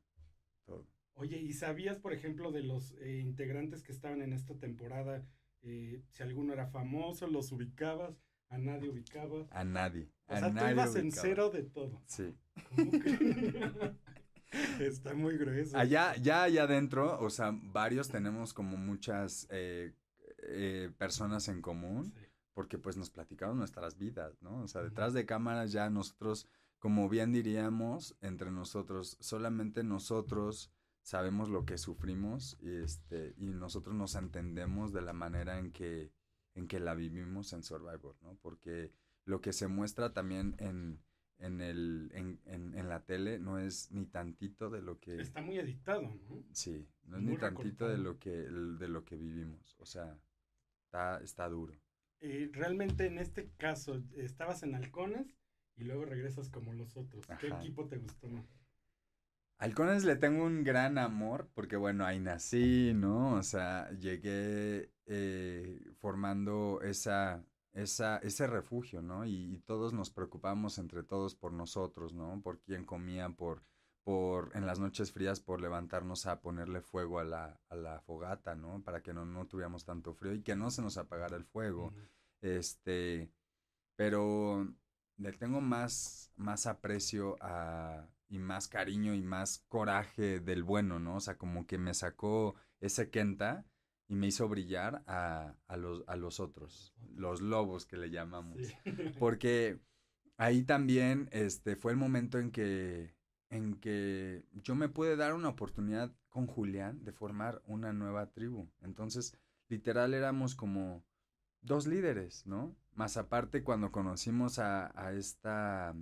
todo. 0.65 0.87
Oye, 1.15 1.39
¿y 1.39 1.53
sabías, 1.53 1.99
por 1.99 2.13
ejemplo, 2.13 2.53
de 2.53 2.63
los 2.63 2.93
eh, 3.01 3.19
integrantes 3.21 3.83
que 3.83 3.93
estaban 3.93 4.23
en 4.23 4.33
esta 4.33 4.55
temporada? 4.59 5.27
eh, 5.63 6.03
si 6.11 6.23
alguno 6.23 6.53
era 6.53 6.67
famoso, 6.69 7.27
los 7.27 7.51
ubicabas, 7.53 8.23
a 8.49 8.59
nadie 8.59 8.89
ubicabas. 8.89 9.47
A 9.51 9.65
nadie, 9.65 10.09
O 10.29 10.35
a 10.35 10.39
sea, 10.39 10.49
tú 10.49 10.55
nadie 10.55 10.73
ibas 10.73 10.95
en 10.97 11.07
ubicaba. 11.07 11.23
cero 11.23 11.51
de 11.51 11.63
todo. 11.65 12.03
Sí. 12.07 12.35
¿Cómo 12.77 12.91
que? 12.93 13.97
Está 14.81 15.15
muy 15.15 15.37
grueso. 15.37 15.77
Allá, 15.77 16.15
ya 16.17 16.45
allá 16.45 16.63
adentro, 16.65 17.19
o 17.21 17.31
sea, 17.31 17.53
varios 17.53 18.09
tenemos 18.09 18.55
como 18.55 18.77
muchas 18.77 19.47
eh, 19.51 19.93
eh, 20.45 20.91
personas 20.97 21.49
en 21.49 21.61
común, 21.61 22.13
Sí. 22.15 22.27
porque 22.55 22.79
pues 22.79 22.97
nos 22.97 23.11
platicamos 23.11 23.57
nuestras 23.57 23.99
vidas, 23.99 24.41
¿no? 24.43 24.63
O 24.63 24.69
sea, 24.69 24.83
detrás 24.83 25.13
de 25.13 25.27
cámaras 25.27 25.73
ya 25.73 25.91
nosotros, 25.91 26.47
como 26.79 27.09
bien 27.09 27.33
diríamos, 27.33 28.17
entre 28.23 28.51
nosotros, 28.51 29.17
solamente 29.21 29.83
nosotros 29.83 30.71
sabemos 31.03 31.49
lo 31.49 31.65
que 31.67 31.77
sufrimos 31.77 32.57
y, 32.61 32.77
este, 32.77 33.35
y 33.37 33.47
nosotros 33.47 33.95
nos 33.95 34.15
entendemos 34.15 34.93
de 34.93 35.03
la 35.03 35.13
manera 35.13 35.59
en 35.59 35.71
que, 35.73 36.13
en 36.57 36.67
que 36.67 36.81
la 36.81 36.95
vivimos 36.95 37.53
en 37.53 37.63
Survivor, 37.63 38.17
¿no? 38.23 38.37
Porque 38.43 38.93
lo 39.25 39.41
que 39.41 39.53
se 39.53 39.69
muestra 39.69 40.13
también 40.13 40.57
en, 40.59 40.99
en, 41.39 41.61
el, 41.61 42.11
en, 42.15 42.41
en, 42.47 42.75
en 42.75 42.89
la 42.89 43.05
tele 43.05 43.39
no 43.39 43.59
es 43.59 43.93
ni 43.93 44.07
tantito 44.07 44.71
de 44.71 44.83
lo 44.83 44.99
que... 44.99 45.21
Está 45.21 45.43
muy 45.43 45.59
editado, 45.59 46.03
¿no? 46.03 46.43
Sí, 46.53 46.89
no 47.05 47.19
es 47.19 47.23
Muy 47.23 47.35
ni 47.35 47.39
tantito 47.39 47.89
de 47.89 47.99
lo 47.99 48.19
que 48.19 48.31
de 48.31 48.89
lo 48.89 49.05
que 49.05 49.17
vivimos, 49.17 49.77
o 49.79 49.87
sea, 49.87 50.19
está 50.87 51.21
está 51.23 51.49
duro. 51.49 51.75
Eh, 52.21 52.49
realmente 52.53 53.07
en 53.07 53.19
este 53.19 53.51
caso, 53.59 54.03
estabas 54.17 54.63
en 54.63 54.75
Halcones 54.75 55.37
y 55.77 55.85
luego 55.85 56.07
regresas 56.07 56.49
como 56.49 56.73
los 56.73 56.97
otros. 56.97 57.27
¿Qué 57.39 57.49
equipo 57.49 57.87
te 57.87 57.99
gustó 57.99 58.29
más? 58.29 58.47
Halcones 59.59 60.05
le 60.05 60.17
tengo 60.17 60.45
un 60.45 60.65
gran 60.65 60.99
amor 60.99 61.49
porque 61.55 61.77
bueno, 61.77 62.05
ahí 62.05 62.21
nací, 62.21 62.93
¿no? 62.95 63.35
O 63.35 63.43
sea, 63.43 63.91
llegué 63.93 64.93
eh, 65.07 65.81
formando 65.99 66.81
esa 66.83 67.45
esa 67.73 68.19
ese 68.19 68.47
refugio, 68.47 69.03
¿no? 69.03 69.25
Y, 69.25 69.55
y 69.55 69.59
todos 69.61 69.93
nos 69.95 70.11
preocupamos 70.11 70.79
entre 70.79 71.03
todos 71.03 71.35
por 71.35 71.53
nosotros, 71.53 72.13
¿no? 72.15 72.41
Por 72.43 72.61
quién 72.61 72.85
comía, 72.85 73.31
por 73.31 73.63
por 74.05 74.53
en 74.55 74.67
las 74.67 74.79
noches 74.79 75.11
frías 75.11 75.41
por 75.41 75.61
levantarnos 75.61 76.27
a 76.27 76.41
ponerle 76.41 76.81
fuego 76.81 77.19
a 77.19 77.25
la, 77.25 77.61
a 77.69 77.75
la 77.77 78.01
fogata, 78.03 78.55
¿no? 78.55 78.83
Para 78.85 79.03
que 79.03 79.13
no, 79.13 79.25
no 79.25 79.47
tuviéramos 79.47 79.85
tanto 79.85 80.15
frío 80.15 80.35
y 80.35 80.43
que 80.43 80.55
no 80.55 80.71
se 80.71 80.83
nos 80.83 80.97
apagara 80.97 81.37
el 81.37 81.45
fuego. 81.45 81.93
Este, 82.41 83.33
pero 83.97 84.69
le 85.17 85.33
tengo 85.33 85.61
más, 85.61 86.31
más 86.37 86.67
aprecio 86.67 87.37
a, 87.41 88.07
y 88.29 88.39
más 88.39 88.69
cariño 88.69 89.15
y 89.15 89.23
más 89.23 89.65
coraje 89.69 90.41
del 90.41 90.63
bueno, 90.63 90.99
¿no? 90.99 91.17
O 91.17 91.21
sea, 91.21 91.37
como 91.37 91.67
que 91.67 91.79
me 91.79 91.95
sacó 91.95 92.55
ese 92.81 93.11
Kenta 93.11 93.65
y 94.09 94.15
me 94.17 94.29
hizo 94.29 94.49
brillar 94.49 95.03
a, 95.07 95.57
a 95.67 95.77
los, 95.77 96.05
a 96.07 96.17
los 96.17 96.41
otros, 96.41 96.95
los 97.15 97.41
lobos 97.41 97.87
que 97.87 97.97
le 97.97 98.11
llamamos. 98.11 98.59
Sí. 98.59 98.75
Porque 99.19 99.81
ahí 100.37 100.63
también 100.63 101.29
este, 101.33 101.77
fue 101.77 101.93
el 101.93 101.99
momento 101.99 102.39
en 102.39 102.51
que, 102.51 103.15
en 103.51 103.75
que 103.81 104.45
yo 104.53 104.75
me 104.75 104.89
pude 104.89 105.17
dar 105.17 105.35
una 105.35 105.49
oportunidad 105.49 106.15
con 106.29 106.47
Julián 106.47 107.03
de 107.05 107.13
formar 107.13 107.63
una 107.65 107.93
nueva 107.93 108.31
tribu. 108.33 108.69
Entonces, 108.83 109.37
literal 109.69 110.15
éramos 110.15 110.55
como 110.55 111.05
dos 111.63 111.87
líderes, 111.87 112.47
¿no? 112.47 112.77
Más 112.95 113.17
aparte, 113.17 113.63
cuando 113.63 113.91
conocimos 113.91 114.59
a, 114.59 114.93
a 115.01 115.13
esta, 115.13 115.95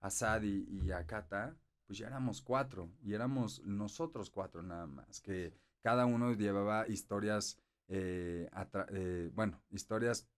a 0.00 0.10
Sadi 0.10 0.66
y 0.70 0.92
a 0.92 1.06
Kata, 1.06 1.56
pues 1.88 1.98
ya 1.98 2.06
éramos 2.06 2.40
cuatro, 2.42 2.88
y 3.02 3.14
éramos 3.14 3.60
nosotros 3.64 4.30
cuatro 4.30 4.62
nada 4.62 4.86
más, 4.86 5.20
que 5.20 5.52
cada 5.82 6.04
uno 6.06 6.34
llevaba 6.34 6.86
historias, 6.86 7.58
eh, 7.88 8.48
eh, 8.90 9.30
bueno, 9.34 9.60
historias 9.70 10.28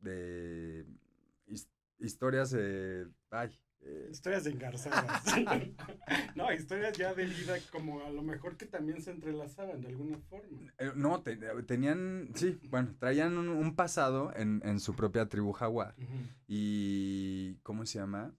de, 0.00 0.84
his- 1.46 1.68
historias, 2.00 2.52
eh, 2.58 3.06
ay, 3.30 3.56
eh, 3.80 4.08
Historias 4.10 4.44
engarzadas. 4.46 5.22
no, 6.34 6.52
historias 6.52 6.98
ya 6.98 7.14
de 7.14 7.26
vida 7.26 7.54
como 7.70 8.04
a 8.04 8.10
lo 8.10 8.22
mejor 8.22 8.56
que 8.56 8.66
también 8.66 9.00
se 9.00 9.12
entrelazaban 9.12 9.80
de 9.80 9.88
alguna 9.88 10.18
forma. 10.28 10.72
Eh, 10.78 10.90
no, 10.96 11.22
te- 11.22 11.36
tenían, 11.62 12.28
sí, 12.34 12.58
bueno, 12.70 12.96
traían 12.98 13.38
un, 13.38 13.48
un 13.48 13.76
pasado 13.76 14.32
en, 14.34 14.60
en 14.64 14.80
su 14.80 14.94
propia 14.96 15.28
tribu 15.28 15.52
jaguar. 15.52 15.94
Y, 16.48 17.54
¿cómo 17.62 17.86
se 17.86 17.98
llama? 18.00 18.34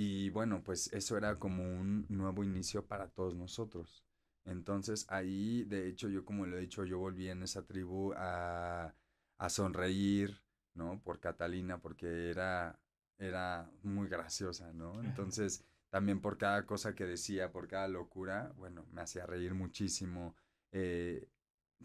Y 0.00 0.30
bueno, 0.30 0.62
pues 0.62 0.92
eso 0.92 1.16
era 1.16 1.40
como 1.40 1.64
un 1.64 2.06
nuevo 2.08 2.44
inicio 2.44 2.86
para 2.86 3.08
todos 3.08 3.34
nosotros. 3.34 4.04
Entonces 4.44 5.04
ahí, 5.08 5.64
de 5.64 5.88
hecho, 5.88 6.08
yo 6.08 6.24
como 6.24 6.46
lo 6.46 6.56
he 6.56 6.60
dicho, 6.60 6.84
yo 6.84 7.00
volví 7.00 7.28
en 7.28 7.42
esa 7.42 7.66
tribu 7.66 8.12
a, 8.16 8.94
a 9.38 9.48
sonreír, 9.50 10.40
¿no? 10.74 11.00
Por 11.02 11.18
Catalina, 11.18 11.78
porque 11.80 12.30
era, 12.30 12.78
era 13.18 13.68
muy 13.82 14.06
graciosa, 14.08 14.72
¿no? 14.72 15.02
Entonces, 15.02 15.64
también 15.90 16.20
por 16.20 16.38
cada 16.38 16.64
cosa 16.64 16.94
que 16.94 17.04
decía, 17.04 17.50
por 17.50 17.66
cada 17.66 17.88
locura, 17.88 18.52
bueno, 18.56 18.86
me 18.92 19.00
hacía 19.00 19.26
reír 19.26 19.54
muchísimo. 19.54 20.36
Eh, 20.70 21.28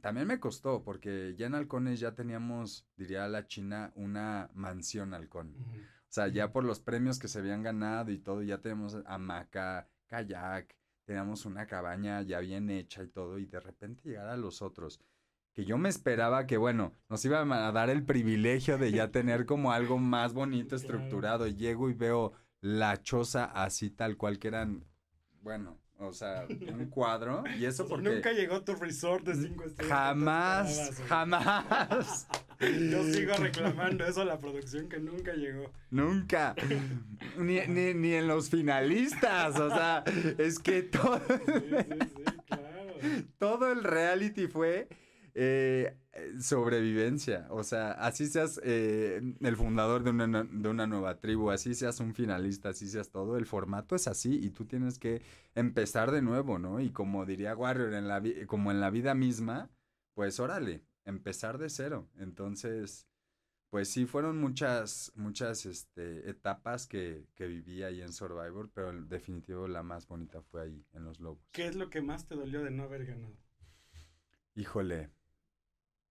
también 0.02 0.28
me 0.28 0.40
costó, 0.40 0.84
porque 0.84 1.34
ya 1.36 1.48
en 1.48 1.56
Halcones 1.56 2.00
ya 2.00 2.14
teníamos, 2.14 2.86
diría 2.96 3.28
la 3.28 3.48
China, 3.48 3.92
una 3.96 4.52
mansión 4.54 5.16
halcón. 5.16 5.56
Sea, 6.14 6.28
ya 6.28 6.52
por 6.52 6.64
los 6.64 6.80
premios 6.80 7.18
que 7.18 7.28
se 7.28 7.40
habían 7.40 7.64
ganado 7.64 8.12
y 8.12 8.20
todo, 8.20 8.44
ya 8.44 8.60
tenemos 8.60 8.98
hamaca, 9.08 9.88
kayak, 10.08 10.76
teníamos 11.06 11.46
una 11.46 11.66
cabaña 11.66 12.22
ya 12.22 12.40
bien 12.40 12.70
hecha 12.70 13.02
y 13.04 13.08
todo, 13.08 13.40
y 13.40 13.46
de 13.48 13.60
repente 13.60 14.08
llegar 14.08 14.28
a 14.28 14.38
los 14.38 14.62
otros, 14.62 15.00
que 15.54 15.66
yo 15.66 15.78
me 15.78 15.90
esperaba 15.90 16.46
que, 16.46 16.58
bueno, 16.58 16.94
nos 17.10 17.26
iban 17.26 17.52
a 17.52 17.72
dar 17.72 17.90
el 17.90 18.04
privilegio 18.04 18.78
de 18.78 18.92
ya 18.92 19.10
tener 19.10 19.48
como 19.48 19.72
algo 19.72 19.98
más 19.98 20.34
bonito, 20.34 20.76
estructurado, 20.76 21.48
y 21.48 21.56
llego 21.56 21.90
y 21.90 21.94
veo 21.94 22.34
la 22.62 23.02
choza 23.02 23.46
así 23.46 23.90
tal 23.90 24.16
cual 24.16 24.38
que 24.38 24.50
eran, 24.50 24.86
bueno, 25.42 25.80
o 25.98 26.14
sea, 26.14 26.46
un 26.50 26.90
cuadro, 26.90 27.44
y 27.58 27.66
eso 27.66 27.88
porque 27.90 28.10
Nunca 28.10 28.32
llegó 28.34 28.64
tu 28.64 28.76
resort 28.76 29.26
de 29.26 29.36
cinco 29.36 29.64
estrellas. 29.64 29.92
jamás, 29.98 31.02
jamás. 31.08 32.28
Yo 32.92 33.04
sigo 33.12 33.34
reclamando 33.36 34.06
eso 34.06 34.22
a 34.22 34.26
la 34.26 34.40
producción 34.40 34.88
que 34.90 35.00
nunca 35.00 35.34
llegó. 35.34 35.72
Nunca. 35.92 36.56
Ni, 37.38 37.60
ni, 37.68 37.94
ni 37.94 38.14
en 38.14 38.28
los 38.28 38.50
finalistas. 38.50 39.60
O 39.60 39.70
sea, 39.70 40.04
es 40.38 40.60
que 40.60 40.84
todo, 40.84 41.20
Sí, 41.28 41.34
sí, 41.48 41.98
sí, 42.16 42.24
claro. 42.48 42.94
todo 43.38 43.72
el 43.72 43.84
reality 43.84 44.48
fue 44.48 44.88
eh, 45.36 45.98
sobrevivencia. 46.40 47.48
O 47.50 47.64
sea, 47.64 47.92
así 47.92 48.28
seas 48.28 48.60
eh, 48.64 49.22
el 49.42 49.56
fundador 49.58 50.04
de 50.04 50.12
una, 50.12 50.44
de 50.44 50.70
una 50.70 50.88
nueva 50.88 51.20
tribu, 51.20 51.50
así 51.50 51.74
seas 51.74 52.00
un 52.00 52.14
finalista, 52.14 52.70
así 52.70 52.88
seas 52.88 53.10
todo, 53.10 53.38
el 53.38 53.46
formato 53.46 53.96
es 53.96 54.08
así 54.08 54.40
y 54.42 54.50
tú 54.52 54.66
tienes 54.66 55.00
que 55.00 55.22
empezar 55.56 56.12
de 56.12 56.22
nuevo, 56.22 56.60
¿no? 56.60 56.80
Y 56.80 56.92
como 56.92 57.26
diría 57.26 57.56
Warrior, 57.56 57.94
en 57.94 58.08
la 58.08 58.22
como 58.48 58.72
en 58.72 58.80
la 58.80 58.90
vida 58.90 59.16
misma, 59.16 59.70
pues 60.14 60.40
órale, 60.40 60.84
empezar 61.06 61.58
de 61.58 61.70
cero. 61.70 62.10
Entonces, 62.18 63.08
pues 63.70 63.90
sí, 63.90 64.06
fueron 64.06 64.38
muchas, 64.38 65.12
muchas 65.16 65.66
este, 65.66 66.30
etapas 66.30 66.86
que, 66.88 67.26
que 67.36 67.48
viví 67.48 67.84
ahí 67.84 68.02
en 68.02 68.14
Survivor, 68.14 68.70
pero 68.74 68.92
en 68.92 69.10
definitivo 69.10 69.68
la 69.68 69.84
más 69.84 70.08
bonita 70.08 70.42
fue 70.42 70.64
ahí, 70.64 70.86
en 70.94 71.06
Los 71.06 71.20
Lobos. 71.20 71.44
¿Qué 71.52 71.68
es 71.68 71.76
lo 71.76 71.90
que 71.90 72.02
más 72.02 72.28
te 72.28 72.36
dolió 72.36 72.64
de 72.64 72.72
no 72.72 72.84
haber 72.84 73.06
ganado? 73.06 73.36
Híjole, 74.56 75.10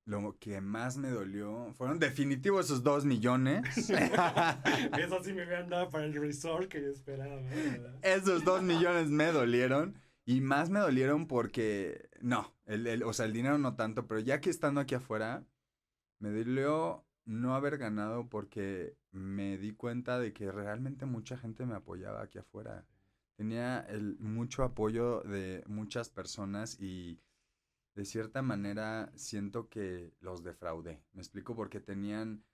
lo 0.04 0.36
que 0.38 0.60
más 0.60 0.96
me 0.96 1.10
dolió 1.10 1.72
fueron 1.74 1.98
definitivo 2.00 2.58
esos 2.58 2.82
dos 2.82 3.04
millones. 3.04 3.62
Eso 4.98 5.22
sí 5.22 5.32
me 5.32 5.42
habían 5.42 5.68
dado 5.68 5.90
para 5.90 6.04
el 6.04 6.14
resort 6.14 6.68
que 6.68 6.82
yo 6.82 6.88
esperaba. 6.88 7.40
¿verdad? 7.40 7.94
esos 8.02 8.44
dos 8.44 8.62
millones 8.62 9.08
me 9.08 9.26
dolieron. 9.26 9.96
Y 10.24 10.40
más 10.40 10.70
me 10.70 10.78
dolieron 10.78 11.26
porque, 11.26 12.08
no, 12.20 12.52
el, 12.72 12.86
el- 12.86 13.02
o 13.04 13.12
sea, 13.12 13.26
el 13.26 13.32
dinero 13.32 13.58
no 13.58 13.76
tanto, 13.76 14.06
pero 14.06 14.20
ya 14.20 14.40
que 14.40 14.50
estando 14.50 14.80
aquí 14.80 14.94
afuera, 14.94 15.44
me 16.20 16.30
dolió 16.30 17.04
no 17.24 17.54
haber 17.54 17.78
ganado 17.78 18.28
porque 18.28 18.96
me 19.12 19.58
di 19.58 19.72
cuenta 19.74 20.18
de 20.18 20.32
que 20.32 20.52
realmente 20.52 21.06
mucha 21.06 21.36
gente 21.38 21.66
me 21.66 21.74
apoyaba 21.76 22.22
aquí 22.22 22.38
afuera. 22.38 22.86
Tenía 23.36 23.80
el, 23.80 24.18
mucho 24.20 24.64
apoyo 24.64 25.20
de 25.22 25.64
muchas 25.66 26.10
personas 26.10 26.78
y 26.80 27.20
de 27.94 28.04
cierta 28.04 28.42
manera 28.42 29.12
siento 29.16 29.68
que 29.68 30.12
los 30.20 30.42
defraudé. 30.44 31.02
Me 31.12 31.20
explico 31.22 31.54
porque 31.56 31.80
tenían 31.80 32.44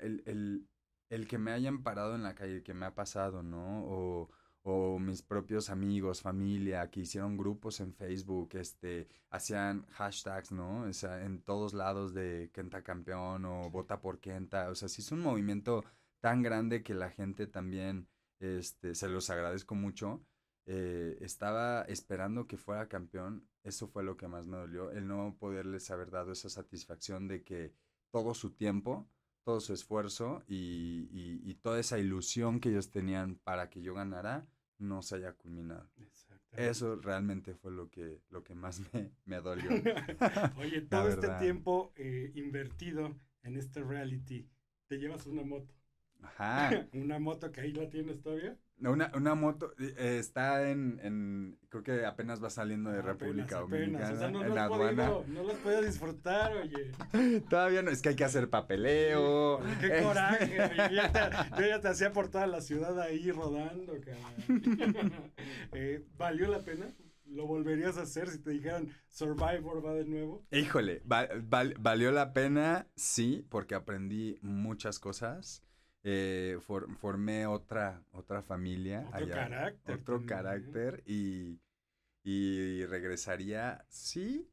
el, 0.00 0.22
el, 0.26 0.68
el 1.10 1.28
que 1.28 1.38
me 1.38 1.52
hayan 1.52 1.82
parado 1.82 2.14
en 2.14 2.22
la 2.22 2.34
calle, 2.34 2.62
que 2.62 2.74
me 2.74 2.86
ha 2.86 2.94
pasado, 2.94 3.42
¿no? 3.42 3.84
O, 3.86 4.30
o 4.68 4.98
mis 4.98 5.22
propios 5.22 5.70
amigos, 5.70 6.20
familia, 6.22 6.90
que 6.90 7.00
hicieron 7.00 7.36
grupos 7.36 7.78
en 7.80 7.94
Facebook, 7.94 8.50
este, 8.54 9.06
hacían 9.30 9.86
hashtags, 9.92 10.50
¿no? 10.50 10.82
O 10.82 10.92
sea, 10.92 11.24
en 11.24 11.40
todos 11.42 11.72
lados 11.72 12.12
de 12.14 12.50
Kenta 12.52 12.82
campeón 12.82 13.44
o 13.44 13.70
vota 13.70 14.00
por 14.00 14.18
Kenta. 14.18 14.68
O 14.70 14.74
sea, 14.74 14.88
sí 14.88 15.02
es 15.02 15.12
un 15.12 15.20
movimiento 15.20 15.84
tan 16.20 16.42
grande 16.42 16.82
que 16.82 16.94
la 16.94 17.10
gente 17.10 17.46
también, 17.46 18.08
este, 18.40 18.94
se 18.96 19.08
los 19.08 19.30
agradezco 19.30 19.74
mucho. 19.76 20.20
Eh, 20.66 21.16
estaba 21.20 21.82
esperando 21.82 22.46
que 22.48 22.56
fuera 22.56 22.88
campeón. 22.88 23.46
Eso 23.62 23.86
fue 23.86 24.02
lo 24.02 24.16
que 24.16 24.26
más 24.28 24.46
me 24.48 24.56
dolió, 24.56 24.90
el 24.90 25.06
no 25.06 25.36
poderles 25.38 25.90
haber 25.92 26.10
dado 26.10 26.32
esa 26.32 26.48
satisfacción 26.48 27.28
de 27.28 27.44
que 27.44 27.72
todo 28.10 28.34
su 28.34 28.50
tiempo, 28.52 29.08
todo 29.44 29.60
su 29.60 29.72
esfuerzo 29.74 30.42
y, 30.48 31.08
y- 31.12 31.40
y 31.48 31.54
toda 31.54 31.78
esa 31.80 31.98
ilusión 32.00 32.58
que 32.60 32.70
ellos 32.70 32.90
tenían 32.90 33.36
para 33.44 33.70
que 33.70 33.80
yo 33.82 33.94
ganara 33.94 34.46
no 34.78 35.02
se 35.02 35.16
haya 35.16 35.32
culminado. 35.32 35.88
Eso 36.52 36.96
realmente 36.96 37.54
fue 37.54 37.70
lo 37.72 37.90
que, 37.90 38.20
lo 38.30 38.42
que 38.42 38.54
más 38.54 38.80
me, 38.92 39.12
me 39.24 39.40
dolió. 39.40 39.70
Oye, 40.58 40.80
todo 40.90 41.08
este 41.08 41.28
tiempo 41.38 41.92
eh, 41.96 42.32
invertido 42.34 43.14
en 43.42 43.56
este 43.56 43.82
reality, 43.82 44.48
te 44.88 44.98
llevas 44.98 45.26
una 45.26 45.42
moto. 45.42 45.74
Ajá. 46.22 46.88
una 46.94 47.18
moto 47.18 47.52
que 47.52 47.60
ahí 47.60 47.72
la 47.72 47.88
tienes 47.88 48.20
todavía. 48.20 48.58
Una, 48.78 49.10
una 49.14 49.34
moto 49.34 49.72
eh, 49.78 50.18
está 50.20 50.68
en, 50.70 51.00
en, 51.02 51.58
creo 51.70 51.82
que 51.82 52.04
apenas 52.04 52.44
va 52.44 52.50
saliendo 52.50 52.90
de 52.90 52.98
Ah, 52.98 53.02
República 53.02 53.60
apenas, 53.60 54.02
apenas. 54.02 54.10
Dominicana, 54.10 54.14
O 54.14 54.18
sea, 54.18 54.30
no, 54.30 54.42
en 54.42 54.48
no 54.50 54.54
la 54.54 54.64
aduana. 54.64 55.06
podido, 55.10 55.24
no 55.28 55.42
lo 55.44 55.52
has 55.52 55.58
podido 55.60 55.82
disfrutar, 55.82 56.52
oye. 56.56 56.92
Todavía 57.48 57.80
no, 57.82 57.90
es 57.90 58.02
que 58.02 58.10
hay 58.10 58.16
que 58.16 58.24
hacer 58.24 58.50
papeleo. 58.50 59.56
Oye, 59.58 59.74
Qué 59.80 60.02
coraje, 60.02 60.60
oye. 60.62 60.76
Yo 60.90 60.94
ya, 60.94 61.10
te, 61.12 61.60
yo 61.62 61.66
ya 61.68 61.80
te 61.80 61.88
hacía 61.88 62.12
por 62.12 62.28
toda 62.28 62.46
la 62.46 62.60
ciudad 62.60 63.00
ahí 63.00 63.30
rodando. 63.32 63.94
Eh, 65.72 66.04
¿Valió 66.16 66.48
la 66.48 66.60
pena? 66.60 66.86
¿Lo 67.26 67.46
volverías 67.46 67.98
a 67.98 68.02
hacer 68.02 68.28
si 68.28 68.38
te 68.38 68.50
dijeran 68.50 68.88
Survivor 69.08 69.84
va 69.84 69.94
de 69.94 70.04
nuevo? 70.04 70.44
Híjole, 70.52 71.02
va- 71.10 71.28
val- 71.42 71.74
valió 71.78 72.12
la 72.12 72.32
pena, 72.32 72.86
sí, 72.94 73.44
porque 73.50 73.74
aprendí 73.74 74.38
muchas 74.42 74.98
cosas. 75.00 75.62
Eh, 76.08 76.58
for- 76.60 76.88
formé 76.98 77.46
otra, 77.46 78.00
otra 78.12 78.40
familia. 78.40 79.04
Otro 79.12 79.28
carácter 79.28 79.94
Otro 79.96 80.14
también. 80.18 80.28
carácter 80.28 81.02
y, 81.04 81.58
y 82.22 82.84
regresaría, 82.86 83.84
sí, 83.88 84.48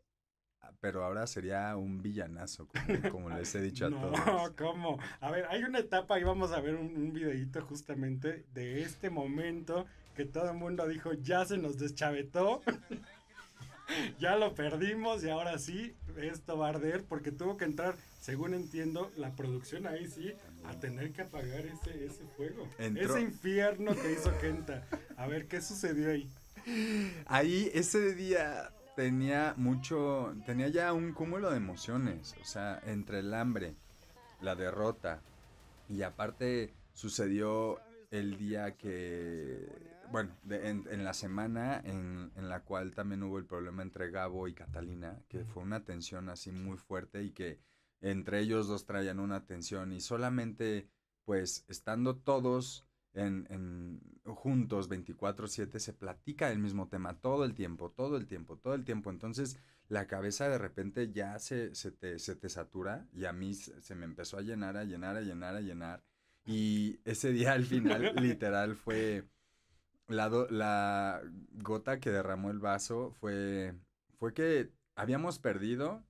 pero 0.79 1.03
ahora 1.05 1.27
sería 1.27 1.77
un 1.77 2.01
villanazo, 2.01 2.67
como, 2.67 3.09
como 3.11 3.29
les 3.29 3.53
he 3.53 3.61
dicho 3.61 3.85
a 3.85 3.89
no, 3.91 4.01
todos. 4.01 4.51
¿cómo? 4.57 4.97
A 5.21 5.29
ver, 5.29 5.45
hay 5.49 5.63
una 5.63 5.77
etapa 5.77 6.19
y 6.19 6.23
vamos 6.23 6.51
a 6.53 6.59
ver 6.59 6.75
un, 6.75 6.87
un 6.97 7.13
videito 7.13 7.61
justamente 7.61 8.45
de 8.53 8.81
este 8.81 9.11
momento 9.11 9.85
que 10.15 10.25
todo 10.25 10.49
el 10.49 10.57
mundo 10.57 10.87
dijo, 10.87 11.13
ya 11.13 11.45
se 11.45 11.57
nos 11.59 11.77
deschavetó. 11.77 12.61
ya 14.19 14.35
lo 14.37 14.55
perdimos 14.55 15.23
y 15.23 15.29
ahora 15.29 15.59
sí, 15.59 15.95
esto 16.17 16.57
va 16.57 16.67
a 16.67 16.69
arder 16.69 17.03
porque 17.03 17.31
tuvo 17.31 17.57
que 17.57 17.65
entrar, 17.65 17.95
según 18.21 18.53
entiendo, 18.53 19.11
la 19.17 19.35
producción 19.35 19.85
ahí 19.87 20.07
sí, 20.07 20.33
a 20.65 20.79
tener 20.79 21.11
que 21.11 21.21
apagar 21.23 21.65
ese, 21.65 22.05
ese 22.05 22.25
fuego. 22.37 22.67
Entró- 22.77 23.15
Ese 23.15 23.21
infierno 23.21 23.93
que 23.95 24.13
hizo 24.13 24.31
Kenta. 24.39 24.87
A 25.17 25.27
ver, 25.27 25.47
¿qué 25.47 25.61
sucedió 25.61 26.09
ahí? 26.11 26.29
Ahí 27.25 27.69
ese 27.73 28.13
día 28.15 28.71
tenía 28.95 29.53
mucho, 29.57 30.35
tenía 30.45 30.67
ya 30.69 30.93
un 30.93 31.13
cúmulo 31.13 31.49
de 31.51 31.57
emociones, 31.57 32.35
o 32.41 32.45
sea, 32.45 32.79
entre 32.85 33.19
el 33.19 33.33
hambre, 33.33 33.75
la 34.41 34.55
derrota 34.55 35.21
y 35.89 36.03
aparte 36.03 36.73
sucedió 36.93 37.79
el 38.11 38.37
día 38.37 38.75
que, 38.77 39.67
bueno, 40.11 40.35
de- 40.43 40.69
en, 40.69 40.85
en 40.89 41.03
la 41.03 41.13
semana 41.13 41.81
en, 41.83 42.31
en 42.35 42.47
la 42.49 42.61
cual 42.61 42.93
también 42.93 43.23
hubo 43.23 43.39
el 43.39 43.45
problema 43.45 43.81
entre 43.81 44.11
Gabo 44.11 44.47
y 44.47 44.53
Catalina, 44.53 45.19
que 45.27 45.43
fue 45.45 45.63
una 45.63 45.83
tensión 45.83 46.29
así 46.29 46.51
muy 46.51 46.77
fuerte 46.77 47.23
y 47.23 47.31
que 47.31 47.57
entre 48.03 48.41
ellos 48.41 48.67
dos 48.67 48.85
traían 48.85 49.19
una 49.19 49.47
tensión 49.47 49.91
y 49.93 50.01
solamente 50.01 50.89
pues 51.25 51.65
estando 51.69 52.17
todos 52.17 52.85
en, 53.13 53.47
en- 53.49 54.01
juntos 54.25 54.89
24/7 54.89 55.79
se 55.79 55.93
platica 55.93 56.49
del 56.49 56.59
mismo 56.59 56.87
tema 56.89 57.19
todo 57.21 57.45
el 57.45 57.55
tiempo, 57.55 57.91
todo 57.91 58.17
el 58.17 58.27
tiempo, 58.27 58.57
todo 58.57 58.75
el 58.75 58.85
tiempo. 58.85 59.09
Entonces 59.11 59.57
la 59.89 60.07
cabeza 60.07 60.49
de 60.49 60.57
repente 60.59 61.11
ya 61.11 61.39
se, 61.39 61.75
se, 61.75 61.91
te, 61.91 62.19
se 62.19 62.35
te 62.35 62.49
satura 62.49 63.07
y 63.13 63.25
a 63.25 63.33
mí 63.33 63.53
se, 63.55 63.81
se 63.81 63.95
me 63.95 64.05
empezó 64.05 64.37
a 64.37 64.41
llenar, 64.41 64.77
a 64.77 64.85
llenar, 64.85 65.17
a 65.17 65.21
llenar, 65.21 65.55
a 65.55 65.61
llenar. 65.61 66.03
Y 66.45 66.99
ese 67.05 67.31
día 67.31 67.53
al 67.53 67.65
final 67.65 68.13
literal 68.21 68.75
fue 68.75 69.25
la, 70.07 70.29
do- 70.29 70.49
la 70.49 71.21
gota 71.53 71.99
que 71.99 72.11
derramó 72.11 72.51
el 72.51 72.59
vaso 72.59 73.11
fue, 73.19 73.73
fue 74.19 74.33
que 74.33 74.71
habíamos 74.95 75.39
perdido, 75.39 76.03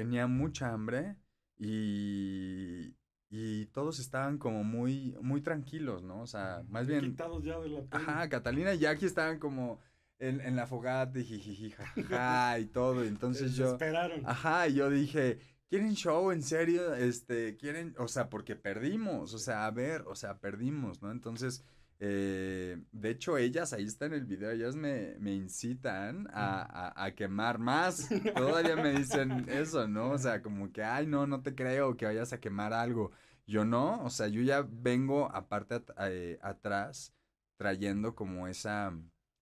tenía 0.00 0.26
mucha 0.26 0.72
hambre 0.72 1.14
y, 1.58 2.96
y 3.28 3.66
todos 3.66 3.98
estaban 3.98 4.38
como 4.38 4.64
muy, 4.64 5.14
muy 5.20 5.42
tranquilos, 5.42 6.02
¿no? 6.02 6.22
O 6.22 6.26
sea, 6.26 6.62
más 6.70 6.86
bien... 6.86 7.02
Quitados 7.02 7.44
ya 7.44 7.58
de 7.58 7.68
la 7.68 7.82
pena. 7.82 8.02
Ajá, 8.02 8.28
Catalina 8.30 8.72
y 8.72 8.78
Jackie 8.78 9.04
estaban 9.04 9.38
como 9.38 9.78
en, 10.18 10.40
en 10.40 10.56
la 10.56 10.66
fogata 10.66 11.18
y 11.18 11.24
jijiji, 11.24 11.72
jajaja, 11.72 12.58
y 12.60 12.64
todo. 12.64 13.04
Entonces 13.04 13.54
yo... 13.56 13.72
Esperaron. 13.72 14.22
Ajá, 14.24 14.68
y 14.68 14.76
yo 14.76 14.88
dije, 14.88 15.38
¿quieren 15.68 15.92
show? 15.92 16.30
¿En 16.30 16.42
serio? 16.42 16.94
Este, 16.94 17.58
¿quieren? 17.58 17.94
O 17.98 18.08
sea, 18.08 18.30
porque 18.30 18.56
perdimos, 18.56 19.34
o 19.34 19.38
sea, 19.38 19.66
a 19.66 19.70
ver, 19.70 20.04
o 20.06 20.14
sea, 20.14 20.38
perdimos, 20.38 21.02
¿no? 21.02 21.10
Entonces, 21.12 21.62
eh, 22.00 22.82
de 22.92 23.10
hecho, 23.10 23.36
ellas, 23.38 23.72
ahí 23.74 23.84
está 23.84 24.06
en 24.06 24.14
el 24.14 24.24
video, 24.26 24.50
ellas 24.50 24.76
me, 24.76 25.16
me 25.20 25.34
incitan 25.34 26.28
a, 26.32 26.62
a, 26.92 27.04
a 27.06 27.14
quemar 27.14 27.58
más. 27.58 28.08
Todavía 28.34 28.76
me 28.76 28.92
dicen 28.92 29.44
eso, 29.48 29.86
¿no? 29.88 30.12
O 30.12 30.18
sea, 30.18 30.42
como 30.42 30.72
que, 30.72 30.82
ay, 30.84 31.06
no, 31.06 31.26
no 31.26 31.42
te 31.42 31.54
creo 31.54 31.96
que 31.96 32.06
vayas 32.06 32.32
a 32.32 32.40
quemar 32.40 32.72
algo. 32.72 33.12
Yo 33.46 33.64
no, 33.64 34.02
o 34.04 34.10
sea, 34.10 34.28
yo 34.28 34.42
ya 34.42 34.66
vengo 34.68 35.30
aparte 35.34 35.76
at- 35.76 35.90
eh, 36.10 36.38
atrás 36.42 37.14
trayendo 37.56 38.14
como 38.14 38.48
esa, 38.48 38.92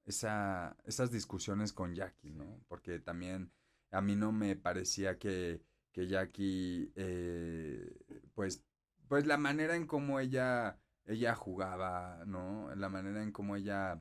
esa, 0.05 0.77
esas 0.85 1.11
discusiones 1.11 1.73
con 1.73 1.95
Jackie, 1.95 2.33
¿no? 2.33 2.61
Porque 2.69 2.99
también 3.01 3.53
a 3.91 4.01
mí 4.01 4.17
no 4.17 4.33
me 4.33 4.57
parecía 4.57 5.19
que, 5.19 5.63
que 5.93 6.09
Jackie, 6.09 6.93
eh, 6.97 7.97
pues, 8.35 8.65
pues 9.09 9.27
la 9.27 9.37
manera 9.39 9.77
en 9.77 9.87
cómo 9.87 10.21
ella, 10.21 10.79
ella 11.09 11.35
jugaba, 11.35 12.23
¿no? 12.27 12.75
La 12.75 12.89
manera 12.89 13.23
en 13.23 13.33
cómo 13.33 13.57
ella 13.57 14.01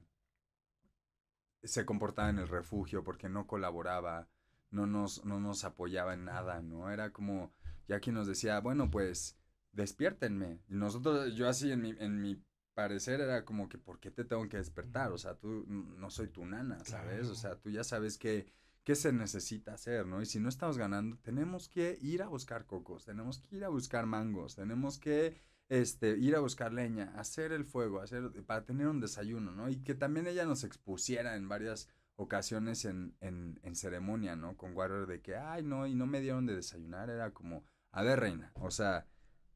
se 1.63 1.85
comportaba 1.85 2.29
en 2.29 2.39
el 2.39 2.47
refugio 2.47 3.03
porque 3.03 3.29
no 3.29 3.47
colaboraba, 3.47 4.29
no 4.69 4.85
nos, 4.85 5.25
no 5.25 5.39
nos 5.39 5.63
apoyaba 5.63 6.13
en 6.13 6.25
nada, 6.25 6.61
¿no? 6.61 6.91
Era 6.91 7.11
como 7.11 7.53
Jackie 7.87 8.11
nos 8.11 8.27
decía, 8.27 8.59
bueno, 8.59 8.91
pues, 8.91 9.37
despiértenme. 9.71 10.61
Y 10.67 10.75
nosotros, 10.75 11.33
yo 11.33 11.47
así 11.47 11.71
en 11.71 11.81
mi, 11.81 11.95
en 11.97 12.21
mi 12.21 12.43
parecer 12.73 13.21
era 13.21 13.45
como 13.45 13.69
que, 13.69 13.77
¿por 13.77 13.99
qué 13.99 14.11
te 14.11 14.25
tengo 14.25 14.47
que 14.49 14.57
despertar? 14.57 15.11
O 15.13 15.17
sea, 15.17 15.35
tú 15.35 15.65
no 15.67 16.09
soy 16.09 16.27
tu 16.27 16.45
nana, 16.45 16.83
¿sabes? 16.83 17.27
O 17.27 17.35
sea, 17.35 17.55
tú 17.55 17.69
ya 17.69 17.83
sabes 17.85 18.17
que 18.17 18.51
qué 18.83 18.95
se 18.95 19.13
necesita 19.13 19.73
hacer, 19.73 20.05
¿no? 20.05 20.21
Y 20.21 20.25
si 20.25 20.39
no 20.39 20.49
estamos 20.49 20.77
ganando, 20.77 21.17
tenemos 21.19 21.69
que 21.69 21.97
ir 22.01 22.21
a 22.21 22.27
buscar 22.27 22.65
cocos, 22.65 23.05
tenemos 23.05 23.39
que 23.39 23.55
ir 23.55 23.63
a 23.63 23.69
buscar 23.69 24.05
mangos, 24.05 24.55
tenemos 24.55 24.97
que 24.99 25.41
este, 25.69 26.17
ir 26.17 26.35
a 26.35 26.39
buscar 26.39 26.73
leña, 26.73 27.13
hacer 27.15 27.51
el 27.51 27.65
fuego, 27.65 28.01
hacer 28.01 28.31
para 28.45 28.65
tener 28.65 28.87
un 28.87 28.99
desayuno, 28.99 29.51
¿no? 29.51 29.69
Y 29.69 29.77
que 29.83 29.95
también 29.95 30.27
ella 30.27 30.45
nos 30.45 30.63
expusiera 30.63 31.35
en 31.35 31.49
varias 31.49 31.89
ocasiones 32.15 32.85
en, 32.85 33.15
en, 33.21 33.59
en 33.63 33.75
ceremonia, 33.75 34.35
¿no? 34.35 34.57
Con 34.57 34.75
Warrior 34.75 35.07
de 35.07 35.21
que, 35.21 35.35
ay, 35.35 35.63
no, 35.63 35.85
y 35.85 35.93
no 35.93 36.07
me 36.07 36.21
dieron 36.21 36.45
de 36.45 36.55
desayunar, 36.55 37.09
era 37.09 37.31
como, 37.31 37.63
a 37.91 38.03
ver, 38.03 38.19
reina, 38.19 38.51
o 38.55 38.71
sea, 38.71 39.05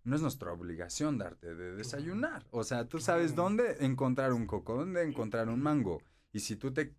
no 0.03 0.15
es 0.15 0.21
nuestra 0.21 0.51
obligación 0.51 1.17
darte 1.17 1.55
de 1.55 1.75
desayunar. 1.75 2.45
O 2.51 2.63
sea, 2.63 2.87
tú 2.87 2.99
sabes 2.99 3.35
dónde 3.35 3.77
encontrar 3.85 4.33
un 4.33 4.47
coco, 4.47 4.75
dónde 4.75 5.03
encontrar 5.03 5.49
un 5.49 5.61
mango. 5.61 6.01
Y 6.33 6.39
si 6.39 6.55
tú 6.55 6.73
te 6.73 6.95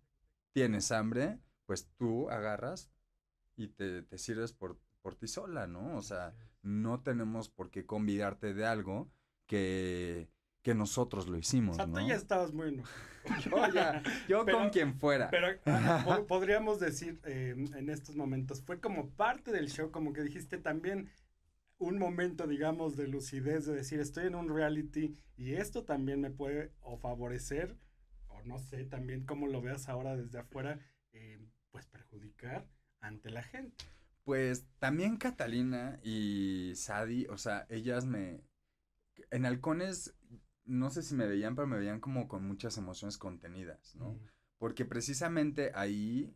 tienes 0.53 0.91
hambre, 0.91 1.39
pues 1.65 1.89
tú 1.97 2.29
agarras 2.29 2.92
y 3.55 3.67
te, 3.69 4.01
te 4.03 4.17
sirves 4.17 4.53
por, 4.53 4.77
por 5.01 5.15
ti 5.15 5.27
sola, 5.27 5.67
¿no? 5.67 5.97
O 5.97 6.01
sea, 6.01 6.33
no 6.61 7.01
tenemos 7.01 7.49
por 7.49 7.69
qué 7.71 7.85
convidarte 7.85 8.53
de 8.53 8.65
algo 8.65 9.11
que, 9.47 10.29
que 10.61 10.73
nosotros 10.73 11.27
lo 11.27 11.37
hicimos, 11.37 11.75
O 11.75 11.77
sea, 11.77 11.87
¿no? 11.87 11.99
tú 11.99 12.07
ya 12.07 12.15
estabas 12.15 12.53
muy 12.53 12.69
enojado. 12.69 13.13
Yo 13.49 13.73
ya, 13.73 14.03
yo 14.27 14.43
Pero- 14.43 14.57
con 14.57 14.69
quien 14.69 14.95
fuera. 14.95 15.29
Pero 15.29 15.47
ah, 15.65 16.01
po- 16.05 16.27
podríamos 16.27 16.79
decir 16.81 17.21
eh, 17.23 17.55
en 17.75 17.89
estos 17.89 18.17
momentos, 18.17 18.61
fue 18.61 18.81
como 18.81 19.11
parte 19.11 19.51
del 19.53 19.69
show, 19.69 19.91
como 19.91 20.11
que 20.11 20.23
dijiste 20.23 20.57
también 20.57 21.09
un 21.77 21.97
momento, 21.99 22.47
digamos, 22.47 22.97
de 22.97 23.07
lucidez, 23.07 23.65
de 23.65 23.75
decir, 23.75 24.01
estoy 24.01 24.27
en 24.27 24.35
un 24.35 24.53
reality 24.53 25.15
y 25.37 25.53
esto 25.53 25.85
también 25.85 26.19
me 26.19 26.31
puede 26.31 26.73
o 26.81 26.97
favorecer, 26.97 27.77
o 28.27 28.41
no 28.43 28.59
sé, 28.59 28.83
también 28.83 29.25
como 29.25 29.47
lo 29.47 29.61
veas 29.61 29.87
ahora 29.87 30.17
desde 30.17 30.39
afuera, 30.39 30.79
eh, 31.13 31.39
pues 31.71 31.85
perjudicar 31.87 32.67
ante 33.03 33.29
la 33.29 33.43
gente. 33.43 33.85
Pues 34.23 34.65
también 34.79 35.17
Catalina 35.17 35.99
y 36.01 36.73
Sadi, 36.75 37.27
o 37.27 37.37
sea, 37.37 37.67
ellas 37.69 38.05
me... 38.05 38.41
En 39.29 39.45
halcones, 39.45 40.15
no 40.65 40.89
sé 40.89 41.03
si 41.03 41.13
me 41.13 41.27
veían, 41.27 41.55
pero 41.55 41.67
me 41.67 41.77
veían 41.77 41.99
como 41.99 42.27
con 42.27 42.47
muchas 42.47 42.77
emociones 42.77 43.17
contenidas, 43.17 43.95
¿no? 43.95 44.17
Porque 44.57 44.85
precisamente 44.85 45.71
ahí 45.75 46.33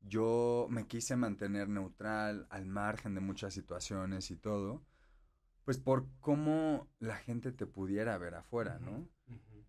yo 0.00 0.66
me 0.70 0.86
quise 0.86 1.16
mantener 1.16 1.68
neutral, 1.68 2.46
al 2.50 2.66
margen 2.66 3.14
de 3.14 3.20
muchas 3.20 3.52
situaciones 3.54 4.30
y 4.30 4.36
todo, 4.36 4.82
pues 5.64 5.78
por 5.78 6.08
cómo 6.20 6.88
la 6.98 7.16
gente 7.16 7.52
te 7.52 7.66
pudiera 7.66 8.16
ver 8.18 8.36
afuera, 8.36 8.78
¿no? 8.78 9.08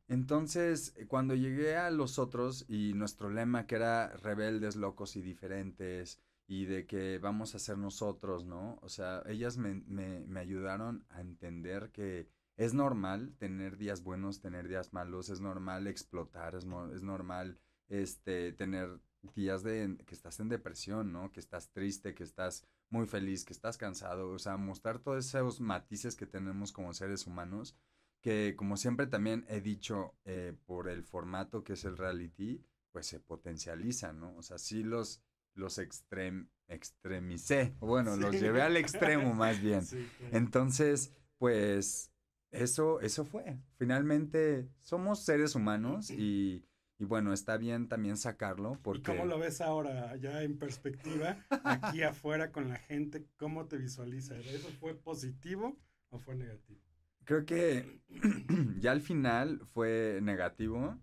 Entonces, 0.07 0.93
cuando 1.09 1.35
llegué 1.35 1.75
a 1.75 1.91
los 1.91 2.17
otros 2.17 2.65
y 2.69 2.93
nuestro 2.93 3.29
lema 3.29 3.67
que 3.67 3.75
era 3.75 4.09
rebeldes, 4.15 4.77
locos 4.77 5.17
y 5.17 5.21
diferentes 5.21 6.21
y 6.47 6.65
de 6.65 6.85
que 6.87 7.19
vamos 7.19 7.53
a 7.55 7.59
ser 7.59 7.77
nosotros, 7.77 8.45
¿no? 8.45 8.79
O 8.81 8.89
sea, 8.89 9.21
ellas 9.27 9.57
me, 9.57 9.75
me, 9.75 10.39
ayudaron 10.39 11.05
a 11.09 11.21
entender 11.21 11.91
que 11.91 12.29
es 12.55 12.73
normal 12.73 13.35
tener 13.37 13.77
días 13.77 14.01
buenos, 14.01 14.39
tener 14.39 14.67
días 14.67 14.93
malos, 14.93 15.29
es 15.29 15.41
normal 15.41 15.87
explotar, 15.87 16.55
es, 16.55 16.65
es 16.93 17.03
normal 17.03 17.59
este, 17.89 18.53
tener 18.53 18.99
días 19.35 19.61
de 19.63 19.97
que 20.05 20.15
estás 20.15 20.39
en 20.39 20.49
depresión, 20.49 21.11
¿no? 21.11 21.31
Que 21.31 21.41
estás 21.41 21.69
triste, 21.69 22.15
que 22.15 22.23
estás 22.23 22.65
muy 22.89 23.05
feliz, 23.05 23.43
que 23.43 23.53
estás 23.53 23.77
cansado, 23.77 24.29
o 24.29 24.39
sea, 24.39 24.55
mostrar 24.55 24.99
todos 24.99 25.25
esos 25.25 25.59
matices 25.59 26.15
que 26.15 26.25
tenemos 26.25 26.71
como 26.71 26.93
seres 26.93 27.27
humanos 27.27 27.75
que 28.21 28.55
como 28.55 28.77
siempre 28.77 29.07
también 29.07 29.45
he 29.47 29.61
dicho 29.61 30.15
eh, 30.25 30.53
por 30.65 30.89
el 30.89 31.03
formato 31.03 31.63
que 31.63 31.73
es 31.73 31.85
el 31.85 31.97
reality, 31.97 32.63
pues 32.91 33.07
se 33.07 33.19
potencializa, 33.19 34.13
¿no? 34.13 34.35
O 34.35 34.41
sea, 34.41 34.57
sí 34.57 34.83
los, 34.83 35.21
los 35.57 35.77
extrem, 35.79 36.47
extremicé, 36.67 37.75
bueno, 37.79 38.15
los 38.15 38.39
llevé 38.39 38.61
al 38.61 38.77
extremo 38.77 39.33
más 39.33 39.61
bien. 39.61 39.81
Sí, 39.85 40.07
claro. 40.17 40.37
Entonces, 40.37 41.11
pues 41.37 42.11
eso, 42.51 43.01
eso 43.01 43.25
fue. 43.25 43.59
Finalmente 43.77 44.69
somos 44.81 45.23
seres 45.23 45.55
humanos 45.55 46.09
y, 46.11 46.65
y 46.99 47.05
bueno, 47.05 47.33
está 47.33 47.57
bien 47.57 47.87
también 47.87 48.17
sacarlo 48.17 48.73
¿Y 48.73 48.77
porque... 48.83 49.01
cómo 49.03 49.25
lo 49.25 49.39
ves 49.39 49.61
ahora, 49.61 50.15
ya 50.17 50.43
en 50.43 50.57
perspectiva, 50.57 51.45
aquí 51.63 52.03
afuera 52.03 52.51
con 52.51 52.69
la 52.69 52.77
gente? 52.77 53.25
¿Cómo 53.37 53.65
te 53.67 53.77
visualizas? 53.77 54.45
¿Eso 54.45 54.69
fue 54.79 54.95
positivo 54.95 55.77
o 56.09 56.19
fue 56.19 56.35
negativo? 56.35 56.81
Creo 57.23 57.45
que 57.45 58.01
ya 58.79 58.91
al 58.91 59.01
final 59.01 59.61
fue 59.73 60.19
negativo 60.21 60.97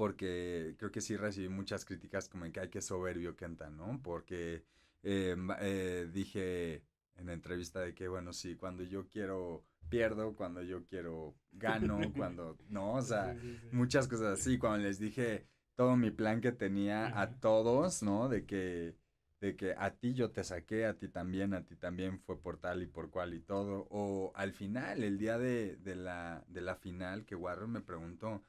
porque 0.00 0.76
creo 0.78 0.90
que 0.90 1.02
sí 1.02 1.14
recibí 1.14 1.50
muchas 1.50 1.84
críticas 1.84 2.26
como 2.26 2.50
que 2.50 2.58
hay 2.58 2.70
que 2.70 2.80
soberbio 2.80 3.36
Kenta, 3.36 3.68
¿no? 3.68 4.00
Porque 4.02 4.64
eh, 5.02 5.36
eh, 5.60 6.08
dije 6.10 6.82
en 7.16 7.26
la 7.26 7.34
entrevista 7.34 7.80
de 7.80 7.94
que, 7.94 8.08
bueno, 8.08 8.32
sí, 8.32 8.56
cuando 8.56 8.82
yo 8.82 9.06
quiero 9.10 9.62
pierdo, 9.90 10.34
cuando 10.34 10.62
yo 10.62 10.86
quiero 10.86 11.36
gano, 11.52 12.00
cuando, 12.16 12.56
no, 12.70 12.94
o 12.94 13.02
sea, 13.02 13.34
Sí, 13.34 13.40
sí, 13.42 13.58
sí. 13.60 13.76
muchas 13.76 14.08
cosas 14.08 14.40
así, 14.40 14.56
cuando 14.56 14.78
les 14.78 14.98
dije 14.98 15.46
todo 15.74 15.96
mi 15.96 16.10
plan 16.10 16.40
que 16.40 16.52
tenía 16.52 17.20
a 17.20 17.38
todos, 17.38 18.02
¿no? 18.02 18.30
De 18.30 18.46
que, 18.46 18.96
de 19.42 19.54
que 19.54 19.74
a 19.76 19.90
ti 19.98 20.14
yo 20.14 20.30
te 20.30 20.44
saqué, 20.44 20.86
a 20.86 20.96
ti 20.96 21.08
también, 21.08 21.52
a 21.52 21.66
ti 21.66 21.76
también 21.76 22.20
fue 22.20 22.40
por 22.40 22.56
tal 22.58 22.82
y 22.82 22.86
por 22.86 23.10
cual 23.10 23.34
y 23.34 23.40
todo. 23.40 23.86
O 23.90 24.32
al 24.34 24.52
final, 24.54 25.04
el 25.04 25.18
día 25.18 25.36
de, 25.36 25.76
de 25.76 25.94
la, 25.94 26.42
de 26.48 26.62
la 26.62 26.76
final, 26.76 27.26
que 27.26 27.34
Warren 27.34 27.70
me 27.70 27.82
preguntó, 27.82 28.42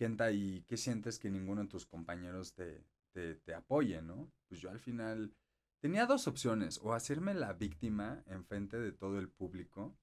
Kenta, 0.00 0.32
¿y 0.32 0.62
qué 0.62 0.78
sientes 0.78 1.18
que 1.18 1.28
ninguno 1.28 1.60
de 1.60 1.68
tus 1.68 1.84
compañeros 1.84 2.54
te, 2.54 2.86
te, 3.12 3.34
te 3.34 3.52
apoye, 3.52 4.00
no? 4.00 4.32
Pues 4.48 4.58
yo 4.58 4.70
al 4.70 4.80
final 4.80 5.34
tenía 5.78 6.06
dos 6.06 6.26
opciones, 6.26 6.80
o 6.82 6.94
hacerme 6.94 7.34
la 7.34 7.52
víctima 7.52 8.22
enfrente 8.26 8.78
de 8.78 8.92
todo 8.92 9.18
el 9.18 9.28
público, 9.28 9.94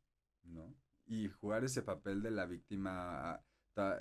¿no? 0.43 0.71
Y 1.07 1.29
jugar 1.29 1.63
ese 1.63 1.81
papel 1.81 2.21
de 2.21 2.29
la 2.29 2.45
víctima 2.45 3.43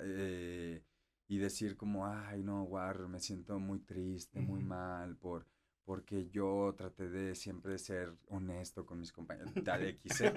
eh, 0.03 0.83
y 1.27 1.37
decir 1.39 1.75
como, 1.75 2.05
ay, 2.05 2.43
no, 2.43 2.61
War, 2.61 3.07
me 3.07 3.19
siento 3.19 3.57
muy 3.57 3.79
triste, 3.79 4.39
muy 4.39 4.63
mal 4.63 5.17
por 5.17 5.47
porque 5.87 6.27
yo 6.31 6.75
traté 6.77 7.07
de 7.07 7.33
siempre 7.33 7.77
ser 7.77 8.13
honesto 8.27 8.85
con 8.85 8.99
mis 8.99 9.13
compañeros, 9.13 9.53
tal 9.63 9.97
XZ, 10.03 10.33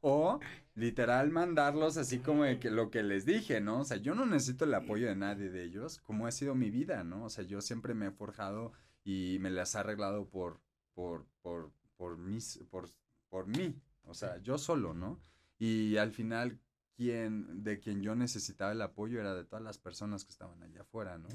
o 0.00 0.40
literal 0.74 1.30
mandarlos 1.30 1.96
así 1.96 2.18
como 2.18 2.42
de 2.42 2.58
que 2.58 2.68
lo 2.68 2.90
que 2.90 3.04
les 3.04 3.24
dije, 3.24 3.60
¿no? 3.60 3.82
O 3.82 3.84
sea, 3.84 3.98
yo 3.98 4.16
no 4.16 4.26
necesito 4.26 4.64
el 4.64 4.74
apoyo 4.74 5.06
de 5.06 5.14
nadie 5.14 5.50
de 5.50 5.62
ellos, 5.62 6.00
como 6.00 6.26
ha 6.26 6.32
sido 6.32 6.56
mi 6.56 6.70
vida, 6.70 7.04
¿no? 7.04 7.26
O 7.26 7.30
sea, 7.30 7.44
yo 7.44 7.60
siempre 7.60 7.94
me 7.94 8.08
he 8.08 8.10
forjado 8.10 8.72
y 9.04 9.38
me 9.38 9.50
las 9.50 9.76
he 9.76 9.78
arreglado 9.78 10.28
por, 10.28 10.60
por, 10.94 11.26
por, 11.42 11.70
por, 11.96 12.18
mis, 12.18 12.58
por, 12.68 12.90
por 13.28 13.46
mí, 13.46 13.80
o 14.02 14.14
sea, 14.14 14.38
yo 14.38 14.58
solo, 14.58 14.94
¿no? 14.94 15.20
Y 15.60 15.96
al 15.96 16.10
final, 16.10 16.58
quien, 16.96 17.62
de 17.62 17.78
quien 17.78 18.02
yo 18.02 18.16
necesitaba 18.16 18.72
el 18.72 18.82
apoyo 18.82 19.20
era 19.20 19.32
de 19.36 19.44
todas 19.44 19.62
las 19.62 19.78
personas 19.78 20.24
que 20.24 20.32
estaban 20.32 20.60
allá 20.60 20.80
afuera, 20.80 21.18
¿no? 21.18 21.28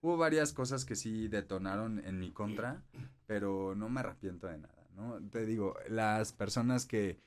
Hubo 0.00 0.16
varias 0.16 0.52
cosas 0.52 0.84
que 0.84 0.94
sí 0.96 1.28
detonaron 1.28 2.04
en 2.04 2.18
mi 2.18 2.30
contra, 2.32 2.82
pero 3.26 3.74
no 3.74 3.88
me 3.88 4.00
arrepiento 4.00 4.46
de 4.46 4.58
nada, 4.58 4.88
¿no? 4.94 5.20
Te 5.30 5.44
digo, 5.44 5.74
las 5.88 6.32
personas 6.32 6.86
que, 6.86 7.20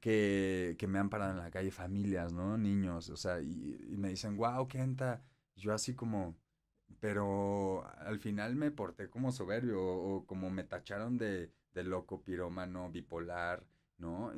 que, 0.00 0.76
que 0.78 0.86
me 0.86 0.98
han 0.98 1.10
parado 1.10 1.32
en 1.32 1.38
la 1.38 1.50
calle, 1.50 1.70
familias, 1.72 2.32
¿no? 2.32 2.56
Niños, 2.58 3.10
o 3.10 3.16
sea, 3.16 3.40
y, 3.40 3.76
y 3.90 3.96
me 3.96 4.10
dicen, 4.10 4.36
wow, 4.36 4.68
Kenta, 4.68 5.22
yo 5.56 5.74
así 5.74 5.94
como, 5.94 6.36
pero 7.00 7.84
al 7.98 8.18
final 8.20 8.54
me 8.56 8.70
porté 8.70 9.10
como 9.10 9.32
soberbio 9.32 9.80
o, 9.82 10.16
o 10.18 10.26
como 10.26 10.50
me 10.50 10.64
tacharon 10.64 11.18
de, 11.18 11.52
de 11.74 11.84
loco, 11.84 12.22
pirómano, 12.22 12.90
bipolar, 12.90 13.66
¿no? 13.98 14.32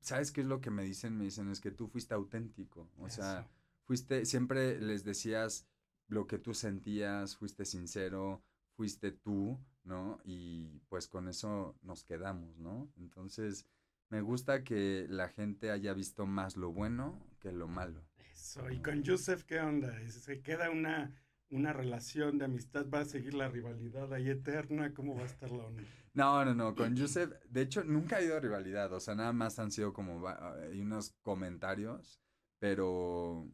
¿Sabes 0.00 0.32
qué 0.32 0.40
es 0.42 0.46
lo 0.46 0.60
que 0.60 0.70
me 0.70 0.82
dicen? 0.82 1.16
Me 1.16 1.24
dicen, 1.24 1.50
es 1.50 1.60
que 1.60 1.70
tú 1.70 1.88
fuiste 1.88 2.14
auténtico, 2.14 2.88
o 2.98 3.08
sea, 3.08 3.48
fuiste, 3.84 4.24
siempre 4.26 4.80
les 4.80 5.04
decías 5.04 5.68
lo 6.12 6.26
que 6.26 6.38
tú 6.38 6.52
sentías, 6.52 7.36
fuiste 7.36 7.64
sincero, 7.64 8.42
fuiste 8.76 9.12
tú, 9.12 9.58
¿no? 9.82 10.20
Y 10.24 10.80
pues 10.88 11.08
con 11.08 11.26
eso 11.26 11.74
nos 11.82 12.04
quedamos, 12.04 12.58
¿no? 12.58 12.92
Entonces, 12.98 13.66
me 14.10 14.20
gusta 14.20 14.62
que 14.62 15.06
la 15.08 15.28
gente 15.28 15.70
haya 15.70 15.94
visto 15.94 16.26
más 16.26 16.56
lo 16.56 16.70
bueno 16.70 17.18
que 17.40 17.50
lo 17.50 17.66
malo. 17.66 18.04
Eso, 18.30 18.68
y 18.70 18.80
con 18.82 19.02
Yusef, 19.02 19.44
¿qué 19.44 19.60
onda? 19.60 19.90
¿Se 20.10 20.42
queda 20.42 20.70
una, 20.70 21.14
una 21.48 21.72
relación 21.72 22.36
de 22.36 22.44
amistad? 22.44 22.86
¿Va 22.92 23.00
a 23.00 23.04
seguir 23.06 23.32
la 23.32 23.48
rivalidad 23.48 24.12
ahí 24.12 24.28
eterna? 24.28 24.92
¿Cómo 24.92 25.16
va 25.16 25.22
a 25.22 25.26
estar 25.26 25.50
la 25.50 25.64
onda? 25.64 25.82
No, 26.14 26.44
no, 26.44 26.54
no, 26.54 26.74
con 26.74 26.94
Yusef, 26.94 27.32
de 27.48 27.62
hecho, 27.62 27.84
nunca 27.84 28.16
ha 28.16 28.18
habido 28.18 28.38
rivalidad, 28.38 28.92
o 28.92 29.00
sea, 29.00 29.14
nada 29.14 29.32
más 29.32 29.58
han 29.58 29.70
sido 29.70 29.94
como 29.94 30.28
hay 30.28 30.78
unos 30.78 31.14
comentarios, 31.22 32.20
pero, 32.58 33.50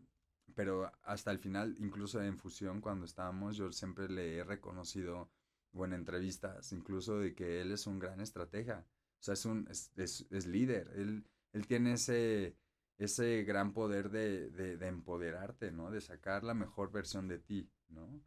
pero 0.58 0.90
hasta 1.04 1.30
el 1.30 1.38
final, 1.38 1.76
incluso 1.78 2.20
en 2.20 2.36
fusión, 2.36 2.80
cuando 2.80 3.04
estábamos, 3.04 3.56
yo 3.56 3.70
siempre 3.70 4.08
le 4.08 4.38
he 4.38 4.42
reconocido, 4.42 5.30
o 5.72 5.84
en 5.84 5.92
entrevistas, 5.92 6.72
incluso 6.72 7.20
de 7.20 7.32
que 7.32 7.60
él 7.60 7.70
es 7.70 7.86
un 7.86 8.00
gran 8.00 8.18
estratega, 8.20 8.84
o 8.84 9.22
sea, 9.22 9.34
es 9.34 9.44
un, 9.44 9.68
es, 9.70 9.92
es, 9.96 10.46
líder, 10.48 10.90
él, 10.96 11.24
él 11.52 11.66
tiene 11.68 11.92
ese, 11.92 12.56
ese 12.98 13.44
gran 13.44 13.72
poder 13.72 14.10
de, 14.10 14.50
de, 14.50 14.76
de 14.76 14.86
empoderarte, 14.88 15.70
¿no? 15.70 15.92
De 15.92 16.00
sacar 16.00 16.42
la 16.42 16.54
mejor 16.54 16.90
versión 16.90 17.28
de 17.28 17.38
ti, 17.38 17.70
¿no? 17.88 18.20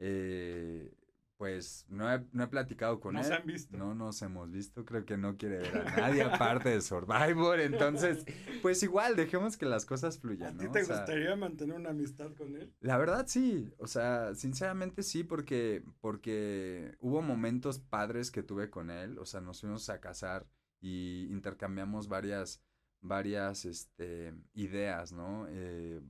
Eh, 0.00 0.94
pues 1.40 1.86
no 1.88 2.12
he, 2.12 2.22
no 2.32 2.44
he 2.44 2.48
platicado 2.48 3.00
con 3.00 3.14
No 3.14 3.20
él. 3.20 3.24
se 3.26 3.32
han 3.32 3.46
visto. 3.46 3.74
No 3.74 3.94
nos 3.94 4.20
hemos 4.20 4.50
visto. 4.50 4.84
Creo 4.84 5.06
que 5.06 5.16
no 5.16 5.38
quiere 5.38 5.56
ver 5.56 5.78
a 5.88 5.96
nadie 5.96 6.22
aparte 6.22 6.68
de 6.68 6.82
Survivor. 6.82 7.58
Entonces, 7.60 8.26
pues 8.60 8.82
igual, 8.82 9.16
dejemos 9.16 9.56
que 9.56 9.64
las 9.64 9.86
cosas 9.86 10.18
¿A 10.18 10.20
fluyan, 10.20 10.58
ti 10.58 10.66
¿no? 10.66 10.72
te 10.72 10.82
O 10.82 10.84
sea, 10.84 10.96
gustaría 10.98 11.34
mantener 11.36 11.76
una 11.76 11.90
amistad 11.90 12.34
con 12.34 12.54
él? 12.56 12.70
la 12.80 12.98
verdad 12.98 13.24
sí, 13.26 13.72
o 13.78 13.86
sea, 13.86 14.34
sinceramente 14.34 15.02
sí, 15.02 15.24
porque, 15.24 15.82
porque 16.02 16.94
hubo 17.00 17.22
momentos 17.22 17.78
padres 17.78 18.30
que 18.30 18.42
tuve 18.42 18.68
con 18.68 18.90
él, 18.90 19.18
o 19.18 19.24
sea, 19.24 19.40
nos 19.40 19.62
fuimos 19.62 19.88
a 19.88 19.98
casar 19.98 20.46
y 20.78 21.26
intercambiamos 21.30 22.06
varias, 22.08 22.62
varias, 23.00 23.64
este, 23.64 24.34
ideas, 24.52 25.10
¿no? 25.12 25.46
Eh, 25.48 26.02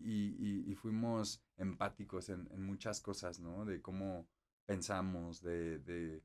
y, 0.00 0.36
y- 0.38 0.70
y 0.70 0.74
fuimos 0.74 1.42
empáticos 1.56 2.28
en, 2.28 2.46
en 2.52 2.62
muchas 2.62 3.00
cosas, 3.00 3.40
¿no? 3.40 3.64
De 3.64 3.80
cómo 3.80 4.28
pensamos, 4.66 5.42
de, 5.42 5.78
de, 5.78 6.22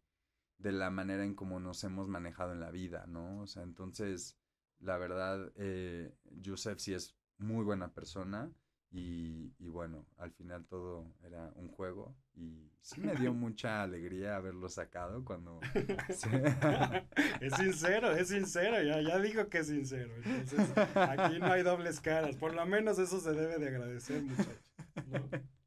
de 0.57 0.71
la 0.71 0.89
manera 0.89 1.23
en 1.23 1.35
cómo 1.35 1.59
nos 1.59 1.83
hemos 1.83 2.07
manejado 2.07 2.51
en 2.53 2.59
la 2.59 2.71
vida, 2.71 3.05
¿no? 3.07 3.41
O 3.41 3.47
sea, 3.47 3.63
entonces, 3.63 4.37
la 4.79 4.97
verdad, 4.97 5.51
eh, 5.55 6.13
Yusef 6.25 6.79
sí 6.79 6.93
es 6.93 7.15
muy 7.37 7.63
buena 7.63 7.93
persona. 7.93 8.51
Y, 8.93 9.53
y 9.57 9.69
bueno, 9.69 10.05
al 10.17 10.33
final 10.33 10.65
todo 10.65 11.15
era 11.23 11.49
un 11.55 11.69
juego 11.69 12.13
y 12.35 12.69
sí 12.81 12.99
me 12.99 13.15
dio 13.15 13.33
mucha 13.33 13.83
alegría 13.83 14.35
haberlo 14.35 14.67
sacado 14.67 15.23
cuando... 15.23 15.61
es 17.39 17.53
sincero, 17.55 18.11
es 18.11 18.27
sincero, 18.27 18.83
ya, 18.83 19.01
ya 19.01 19.17
digo 19.19 19.47
que 19.47 19.59
es 19.59 19.67
sincero. 19.67 20.13
Entonces, 20.25 20.77
aquí 20.95 21.39
no 21.39 21.53
hay 21.53 21.63
dobles 21.63 22.01
caras. 22.01 22.35
Por 22.35 22.53
lo 22.53 22.65
menos 22.65 22.99
eso 22.99 23.21
se 23.21 23.31
debe 23.31 23.59
de 23.59 23.69
agradecer, 23.69 24.23
muchachos. 24.23 24.73
¿no? 25.09 25.60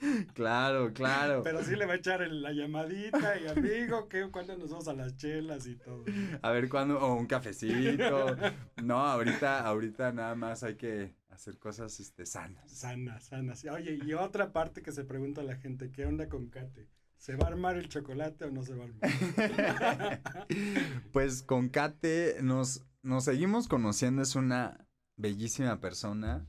claro, 0.34 0.92
claro. 0.92 1.42
Pero 1.42 1.62
sí 1.62 1.76
le 1.76 1.86
va 1.86 1.94
a 1.94 1.96
echar 1.96 2.22
el- 2.22 2.42
la 2.42 2.52
llamadita 2.52 3.38
y 3.40 3.46
amigo, 3.48 4.08
que 4.08 4.30
cuando 4.30 4.56
nos 4.56 4.70
vamos 4.70 4.88
a 4.88 4.94
las 4.94 5.16
chelas 5.16 5.66
y 5.66 5.76
todo. 5.76 6.04
A 6.42 6.50
ver 6.50 6.68
cuándo, 6.68 6.98
o 7.00 7.14
un 7.14 7.26
cafecito. 7.26 8.36
No, 8.82 8.98
ahorita, 8.98 9.60
ahorita 9.66 10.12
nada 10.12 10.34
más 10.34 10.62
hay 10.62 10.76
que 10.76 11.14
hacer 11.30 11.58
cosas 11.58 11.98
este, 12.00 12.26
sanas. 12.26 12.70
Sana, 12.70 13.20
sana. 13.20 13.54
sí. 13.54 13.68
Oye, 13.68 13.98
y 14.04 14.12
otra 14.14 14.52
parte 14.52 14.82
que 14.82 14.92
se 14.92 15.04
pregunta 15.04 15.40
a 15.40 15.44
la 15.44 15.56
gente, 15.56 15.90
¿qué 15.90 16.06
onda 16.06 16.28
con 16.28 16.48
Kate? 16.48 16.88
¿Se 17.18 17.34
va 17.34 17.46
a 17.46 17.50
armar 17.50 17.76
el 17.76 17.88
chocolate 17.88 18.44
o 18.44 18.50
no 18.50 18.62
se 18.62 18.74
va 18.74 18.84
a 18.84 18.86
armar? 18.86 20.20
Pues 21.12 21.42
con 21.42 21.68
Kate 21.70 22.36
nos, 22.42 22.84
nos 23.02 23.24
seguimos 23.24 23.68
conociendo, 23.68 24.22
es 24.22 24.36
una 24.36 24.86
bellísima 25.16 25.80
persona. 25.80 26.46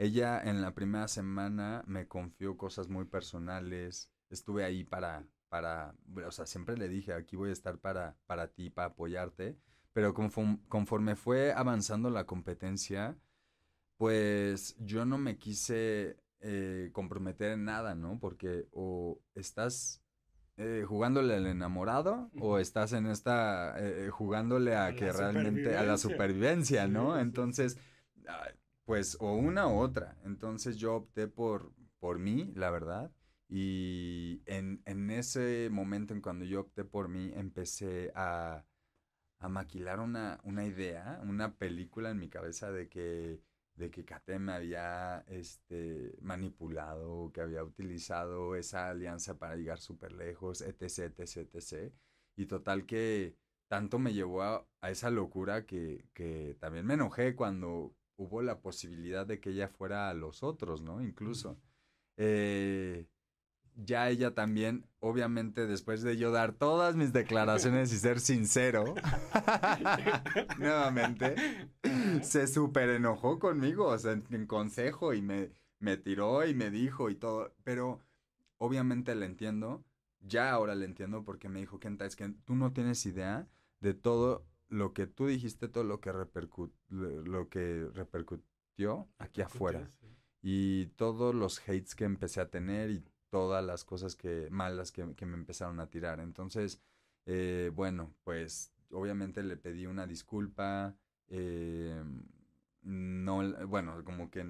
Ella 0.00 0.40
en 0.42 0.62
la 0.62 0.72
primera 0.72 1.08
semana 1.08 1.84
me 1.86 2.08
confió 2.08 2.56
cosas 2.56 2.88
muy 2.88 3.04
personales. 3.04 4.10
Estuve 4.30 4.64
ahí 4.64 4.82
para, 4.82 5.26
para, 5.50 5.94
o 6.26 6.30
sea, 6.30 6.46
siempre 6.46 6.78
le 6.78 6.88
dije, 6.88 7.12
aquí 7.12 7.36
voy 7.36 7.50
a 7.50 7.52
estar 7.52 7.76
para, 7.76 8.16
para 8.26 8.48
ti, 8.48 8.70
para 8.70 8.88
apoyarte. 8.88 9.58
Pero 9.92 10.14
conform- 10.14 10.66
conforme 10.68 11.16
fue 11.16 11.52
avanzando 11.52 12.08
la 12.08 12.24
competencia, 12.24 13.18
pues 13.98 14.74
yo 14.78 15.04
no 15.04 15.18
me 15.18 15.36
quise 15.36 16.16
eh, 16.40 16.88
comprometer 16.94 17.52
en 17.52 17.66
nada, 17.66 17.94
¿no? 17.94 18.18
Porque 18.18 18.68
o 18.72 19.20
estás 19.34 20.02
eh, 20.56 20.86
jugándole 20.88 21.34
al 21.34 21.46
enamorado 21.46 22.30
o 22.40 22.58
estás 22.58 22.94
en 22.94 23.04
esta 23.04 23.78
eh, 23.78 24.06
eh, 24.06 24.10
jugándole 24.10 24.74
a, 24.76 24.86
A 24.86 24.94
que 24.94 25.12
realmente 25.12 25.76
a 25.76 25.82
la 25.82 25.98
supervivencia, 25.98 26.86
¿no? 26.88 27.18
Entonces, 27.20 27.76
pues 28.90 29.16
o 29.20 29.34
una 29.34 29.68
u 29.68 29.78
otra. 29.78 30.18
Entonces 30.24 30.76
yo 30.76 30.96
opté 30.96 31.28
por 31.28 31.72
por 32.00 32.18
mí, 32.18 32.52
la 32.56 32.70
verdad. 32.70 33.12
Y 33.48 34.42
en, 34.46 34.82
en 34.84 35.10
ese 35.12 35.68
momento, 35.70 36.12
en 36.12 36.20
cuando 36.20 36.44
yo 36.44 36.62
opté 36.62 36.84
por 36.84 37.08
mí, 37.08 37.30
empecé 37.36 38.10
a, 38.16 38.64
a 39.38 39.48
maquilar 39.48 40.00
una, 40.00 40.40
una 40.42 40.66
idea, 40.66 41.20
una 41.22 41.56
película 41.56 42.10
en 42.10 42.18
mi 42.18 42.28
cabeza 42.28 42.72
de 42.72 42.88
que, 42.88 43.40
de 43.76 43.92
que 43.92 44.04
Kate 44.04 44.40
me 44.40 44.54
había 44.54 45.24
este, 45.28 46.16
manipulado, 46.20 47.30
que 47.32 47.42
había 47.42 47.62
utilizado 47.62 48.56
esa 48.56 48.88
alianza 48.90 49.38
para 49.38 49.54
llegar 49.54 49.78
súper 49.78 50.10
lejos, 50.14 50.62
etc, 50.62 51.14
etc, 51.20 51.48
etc. 51.54 51.92
Y 52.36 52.46
total 52.46 52.86
que 52.86 53.36
tanto 53.68 54.00
me 54.00 54.14
llevó 54.14 54.42
a, 54.42 54.66
a 54.80 54.90
esa 54.90 55.10
locura 55.10 55.64
que, 55.64 56.08
que 56.12 56.56
también 56.58 56.86
me 56.86 56.94
enojé 56.94 57.36
cuando 57.36 57.94
hubo 58.20 58.42
la 58.42 58.60
posibilidad 58.60 59.26
de 59.26 59.40
que 59.40 59.50
ella 59.50 59.68
fuera 59.68 60.10
a 60.10 60.14
los 60.14 60.42
otros, 60.42 60.82
¿no? 60.82 61.00
Incluso. 61.02 61.58
Eh, 62.18 63.06
ya 63.76 64.10
ella 64.10 64.34
también, 64.34 64.86
obviamente, 64.98 65.66
después 65.66 66.02
de 66.02 66.18
yo 66.18 66.30
dar 66.30 66.52
todas 66.52 66.96
mis 66.96 67.14
declaraciones 67.14 67.90
y 67.94 67.98
ser 67.98 68.20
sincero, 68.20 68.94
nuevamente, 70.58 71.34
se 72.22 72.46
súper 72.46 72.90
enojó 72.90 73.38
conmigo, 73.38 73.86
o 73.86 73.98
sea, 73.98 74.12
en, 74.12 74.24
en 74.30 74.46
consejo 74.46 75.14
y 75.14 75.22
me, 75.22 75.50
me 75.78 75.96
tiró 75.96 76.46
y 76.46 76.52
me 76.52 76.70
dijo 76.70 77.08
y 77.08 77.14
todo, 77.14 77.54
pero 77.64 78.02
obviamente 78.58 79.14
le 79.14 79.24
entiendo, 79.24 79.82
ya 80.20 80.50
ahora 80.50 80.74
le 80.74 80.84
entiendo 80.84 81.24
porque 81.24 81.48
me 81.48 81.60
dijo, 81.60 81.80
Kenta, 81.80 82.04
es 82.04 82.16
que 82.16 82.28
tú 82.44 82.54
no 82.54 82.74
tienes 82.74 83.06
idea 83.06 83.48
de 83.80 83.94
todo 83.94 84.44
lo 84.70 84.94
que 84.94 85.06
tú 85.08 85.26
dijiste, 85.28 85.68
todo 85.68 85.84
lo 85.84 86.00
que, 86.00 86.12
repercu- 86.12 86.72
lo 86.90 87.48
que 87.50 87.88
repercutió 87.94 89.08
aquí 89.18 89.42
afuera 89.42 89.90
y 90.42 90.86
todos 90.96 91.34
los 91.34 91.60
hates 91.68 91.94
que 91.94 92.04
empecé 92.04 92.40
a 92.40 92.50
tener 92.50 92.90
y 92.90 93.04
todas 93.30 93.64
las 93.64 93.84
cosas 93.84 94.16
que 94.16 94.48
malas 94.50 94.92
que, 94.92 95.14
que 95.16 95.26
me 95.26 95.36
empezaron 95.36 95.80
a 95.80 95.90
tirar. 95.90 96.20
Entonces, 96.20 96.80
eh, 97.26 97.70
bueno, 97.74 98.14
pues 98.24 98.72
obviamente 98.90 99.42
le 99.42 99.56
pedí 99.58 99.86
una 99.86 100.06
disculpa. 100.06 100.96
eh, 101.28 102.02
no, 102.82 103.66
bueno, 103.68 104.02
como 104.04 104.30
que 104.30 104.44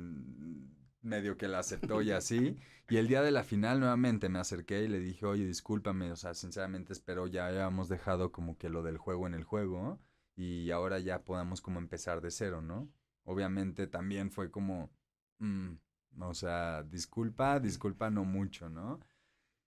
medio 1.02 1.36
que 1.36 1.48
la 1.48 1.58
aceptó 1.60 2.02
y 2.02 2.10
así. 2.12 2.56
Y 2.88 2.96
el 2.96 3.06
día 3.06 3.22
de 3.22 3.30
la 3.30 3.44
final 3.44 3.78
nuevamente 3.78 4.28
me 4.28 4.40
acerqué 4.40 4.82
y 4.82 4.88
le 4.88 4.98
dije, 4.98 5.24
oye, 5.24 5.46
discúlpame, 5.46 6.10
o 6.10 6.16
sea, 6.16 6.34
sinceramente 6.34 6.92
espero 6.92 7.28
ya 7.28 7.46
hayamos 7.46 7.88
dejado 7.88 8.32
como 8.32 8.58
que 8.58 8.68
lo 8.68 8.82
del 8.82 8.98
juego 8.98 9.28
en 9.28 9.34
el 9.34 9.44
juego 9.44 10.00
y 10.42 10.70
ahora 10.70 10.98
ya 10.98 11.22
podamos 11.22 11.60
como 11.60 11.78
empezar 11.78 12.20
de 12.20 12.30
cero, 12.30 12.62
¿no? 12.62 12.88
Obviamente 13.24 13.86
también 13.86 14.30
fue 14.30 14.50
como, 14.50 14.90
mm, 15.38 15.70
o 16.20 16.34
sea, 16.34 16.82
disculpa, 16.82 17.60
disculpa 17.60 18.10
no 18.10 18.24
mucho, 18.24 18.68
¿no? 18.70 19.00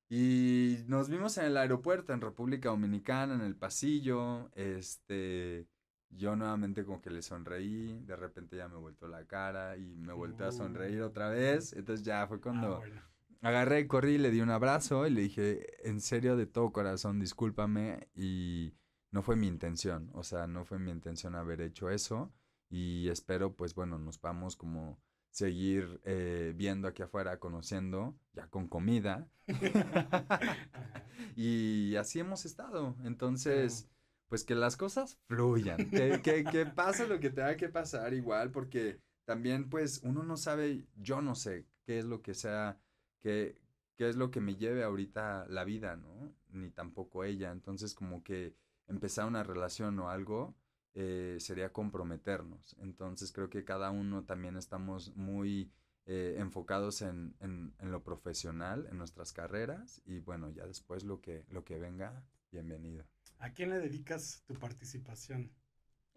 Y 0.10 0.78
nos 0.88 1.10
vimos 1.10 1.38
en 1.38 1.46
el 1.46 1.58
aeropuerto 1.58 2.14
en 2.14 2.22
República 2.22 2.70
Dominicana, 2.70 3.34
en 3.36 3.42
el 3.42 3.56
pasillo, 3.56 4.52
este, 4.56 5.68
yo 6.10 6.36
nuevamente 6.36 6.86
como 6.86 7.02
que 7.02 7.10
le 7.10 7.22
sonreí, 7.24 8.00
de 8.06 8.16
repente 8.16 8.58
ya 8.58 8.68
me 8.68 8.76
volteó 8.78 9.08
la 9.08 9.26
cara 9.26 9.78
y 9.78 9.96
me 9.96 10.14
volteó 10.14 10.48
a 10.48 10.52
sonreír 10.52 11.02
otra 11.02 11.30
vez, 11.30 11.74
entonces 11.74 12.06
ya 12.06 12.28
fue 12.28 12.40
cuando 12.40 12.76
Ah, 12.76 12.80
bueno. 12.80 13.02
agarré 13.42 13.80
y 13.82 13.88
corrí, 13.88 14.18
le 14.20 14.30
di 14.30 14.42
un 14.42 14.52
abrazo 14.52 15.08
y 15.08 15.12
le 15.12 15.22
dije, 15.22 15.88
en 15.90 16.00
serio, 16.02 16.36
de 16.36 16.46
todo 16.46 16.72
corazón, 16.72 17.20
discúlpame 17.20 18.08
y 18.14 18.74
no 19.14 19.22
fue 19.22 19.36
mi 19.36 19.48
intención, 19.48 20.10
o 20.14 20.24
sea, 20.24 20.48
no 20.48 20.66
fue 20.66 20.80
mi 20.80 20.90
intención 20.90 21.36
haber 21.36 21.62
hecho 21.62 21.92
eso 21.92 22.34
y 22.70 23.08
espero, 23.10 23.56
pues 23.56 23.76
bueno, 23.76 24.00
nos 24.00 24.20
vamos 24.20 24.56
como 24.56 25.00
seguir 25.30 26.02
eh, 26.04 26.54
viendo 26.56 26.88
aquí 26.88 27.04
afuera, 27.04 27.40
conociendo, 27.40 28.16
ya 28.34 28.48
con 28.48 28.68
comida. 28.68 29.28
y 31.36 31.96
así 31.96 32.20
hemos 32.20 32.46
estado. 32.46 32.96
Entonces, 33.04 33.88
pues 34.30 34.44
que 34.44 34.56
las 34.56 34.78
cosas 34.78 35.20
fluyan, 35.28 35.92
que, 35.92 36.20
que, 36.24 36.44
que 36.44 36.66
pase 36.66 37.08
lo 37.08 37.20
que 37.20 37.30
tenga 37.30 37.56
que 37.56 37.70
pasar 37.70 38.16
igual, 38.16 38.50
porque 38.50 39.00
también 39.26 39.70
pues 39.70 40.02
uno 40.04 40.24
no 40.24 40.38
sabe, 40.38 40.88
yo 40.96 41.22
no 41.22 41.36
sé 41.36 41.68
qué 41.86 42.00
es 42.00 42.06
lo 42.06 42.24
que 42.24 42.34
sea, 42.34 42.80
qué, 43.20 43.62
qué 43.96 44.10
es 44.10 44.16
lo 44.16 44.32
que 44.32 44.42
me 44.42 44.56
lleve 44.56 44.84
ahorita 44.84 45.46
la 45.50 45.64
vida, 45.66 45.98
¿no? 45.98 46.34
Ni 46.50 46.72
tampoco 46.72 47.24
ella. 47.24 47.52
Entonces 47.52 47.94
como 47.94 48.24
que 48.24 48.56
empezar 48.88 49.28
una 49.28 49.44
relación 49.44 49.98
o 50.00 50.10
algo 50.10 50.56
eh, 50.94 51.38
sería 51.40 51.74
comprometernos. 51.74 52.76
Entonces 52.80 53.32
creo 53.32 53.50
que 53.50 53.64
cada 53.64 53.92
uno 53.92 54.24
también 54.24 54.58
estamos 54.58 55.16
muy 55.16 55.72
eh, 56.06 56.36
enfocados 56.38 57.02
en, 57.02 57.36
en, 57.40 57.74
en, 57.80 57.92
lo 57.92 58.04
profesional, 58.04 58.88
en 58.92 58.98
nuestras 58.98 59.34
carreras 59.34 60.02
y 60.06 60.20
bueno, 60.20 60.50
ya 60.50 60.66
después 60.66 61.04
lo 61.04 61.22
que, 61.22 61.46
lo 61.50 61.64
que 61.64 61.80
venga, 61.80 62.24
bienvenido. 62.52 63.06
¿A 63.40 63.52
quién 63.52 63.70
le 63.70 63.80
dedicas 63.80 64.44
tu 64.46 64.54
participación? 64.54 65.52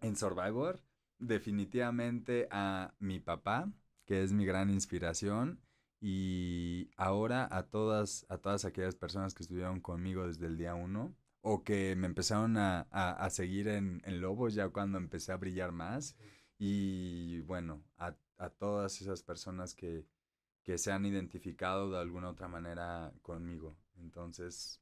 En 0.01 0.15
Survivor, 0.15 0.81
definitivamente 1.19 2.47
a 2.51 2.93
mi 2.99 3.19
papá, 3.19 3.71
que 4.05 4.23
es 4.23 4.31
mi 4.31 4.45
gran 4.45 4.69
inspiración, 4.69 5.59
y 5.99 6.91
ahora 6.95 7.47
a 7.49 7.63
todas, 7.63 8.25
a 8.29 8.37
todas 8.37 8.65
aquellas 8.65 8.95
personas 8.95 9.33
que 9.33 9.43
estuvieron 9.43 9.81
conmigo 9.81 10.27
desde 10.27 10.45
el 10.45 10.57
día 10.57 10.75
uno, 10.75 11.15
o 11.49 11.63
que 11.63 11.95
me 11.95 12.07
empezaron 12.07 12.57
a, 12.57 12.87
a, 12.91 13.11
a 13.11 13.29
seguir 13.29 13.69
en, 13.69 14.01
en, 14.05 14.19
Lobos 14.21 14.53
ya 14.53 14.67
cuando 14.69 14.97
empecé 14.97 15.31
a 15.31 15.37
brillar 15.37 15.71
más. 15.71 16.17
Y 16.59 17.39
bueno, 17.41 17.83
a, 17.97 18.15
a 18.37 18.49
todas 18.49 19.01
esas 19.01 19.23
personas 19.23 19.73
que, 19.73 20.05
que, 20.63 20.77
se 20.77 20.91
han 20.91 21.05
identificado 21.05 21.89
de 21.91 21.99
alguna 21.99 22.29
otra 22.29 22.49
manera 22.49 23.13
conmigo. 23.21 23.77
Entonces, 23.97 24.81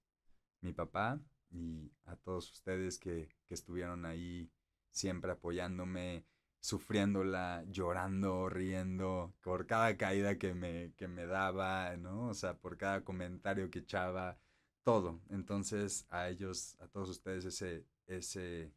mi 0.61 0.73
papá 0.73 1.19
y 1.51 1.91
a 2.05 2.15
todos 2.15 2.51
ustedes 2.51 2.97
que, 2.97 3.29
que 3.45 3.53
estuvieron 3.53 4.05
ahí 4.05 4.49
siempre 4.89 5.31
apoyándome, 5.33 6.25
sufriéndola, 6.59 7.63
llorando, 7.67 8.49
riendo, 8.49 9.35
por 9.43 9.67
cada 9.67 9.97
caída 9.97 10.39
que 10.39 10.55
me, 10.55 10.93
que 10.97 11.07
me 11.07 11.27
daba, 11.27 11.95
¿no? 11.97 12.29
O 12.29 12.33
sea, 12.33 12.57
por 12.57 12.77
cada 12.77 13.03
comentario 13.03 13.69
que 13.69 13.79
echaba, 13.79 14.39
todo. 14.85 15.19
Entonces, 15.29 16.05
a 16.09 16.29
ellos, 16.29 16.77
a 16.79 16.87
todos 16.87 17.09
ustedes, 17.09 17.43
ese, 17.43 17.83
ese, 18.05 18.71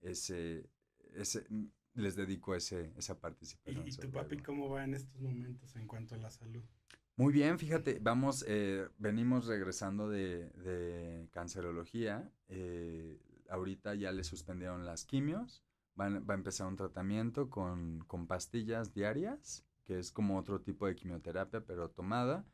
ese, 0.00 0.68
ese, 1.12 1.46
les 1.92 2.16
dedico 2.16 2.54
ese, 2.56 2.92
esa 2.96 3.20
participación. 3.20 3.86
¿Y, 3.86 3.92
tu 3.92 4.10
papi 4.10 4.38
cómo 4.38 4.70
va 4.70 4.82
en 4.82 4.94
estos 4.94 5.20
momentos 5.20 5.76
en 5.76 5.86
cuanto 5.86 6.14
a 6.16 6.18
la 6.18 6.30
salud? 6.30 6.64
Muy 7.16 7.32
bien, 7.32 7.58
fíjate, 7.58 7.98
vamos, 8.00 8.44
eh, 8.48 8.88
venimos 8.98 9.46
regresando 9.46 10.08
de, 10.08 10.48
de 10.50 11.28
cancerología. 11.30 12.28
Eh, 12.48 13.20
ahorita 13.50 13.94
ya 13.94 14.10
le 14.12 14.24
suspendieron 14.24 14.86
las 14.86 15.04
quimios. 15.04 15.62
Va, 16.00 16.08
va 16.08 16.34
a 16.34 16.38
empezar 16.38 16.66
un 16.66 16.76
tratamiento 16.76 17.50
con, 17.50 18.00
con, 18.06 18.26
pastillas 18.26 18.94
diarias, 18.94 19.64
que 19.84 19.98
es 19.98 20.10
como 20.10 20.38
otro 20.38 20.62
tipo 20.62 20.86
de 20.86 20.96
quimioterapia, 20.96 21.60
pero 21.60 21.90
tomada. 21.90 22.46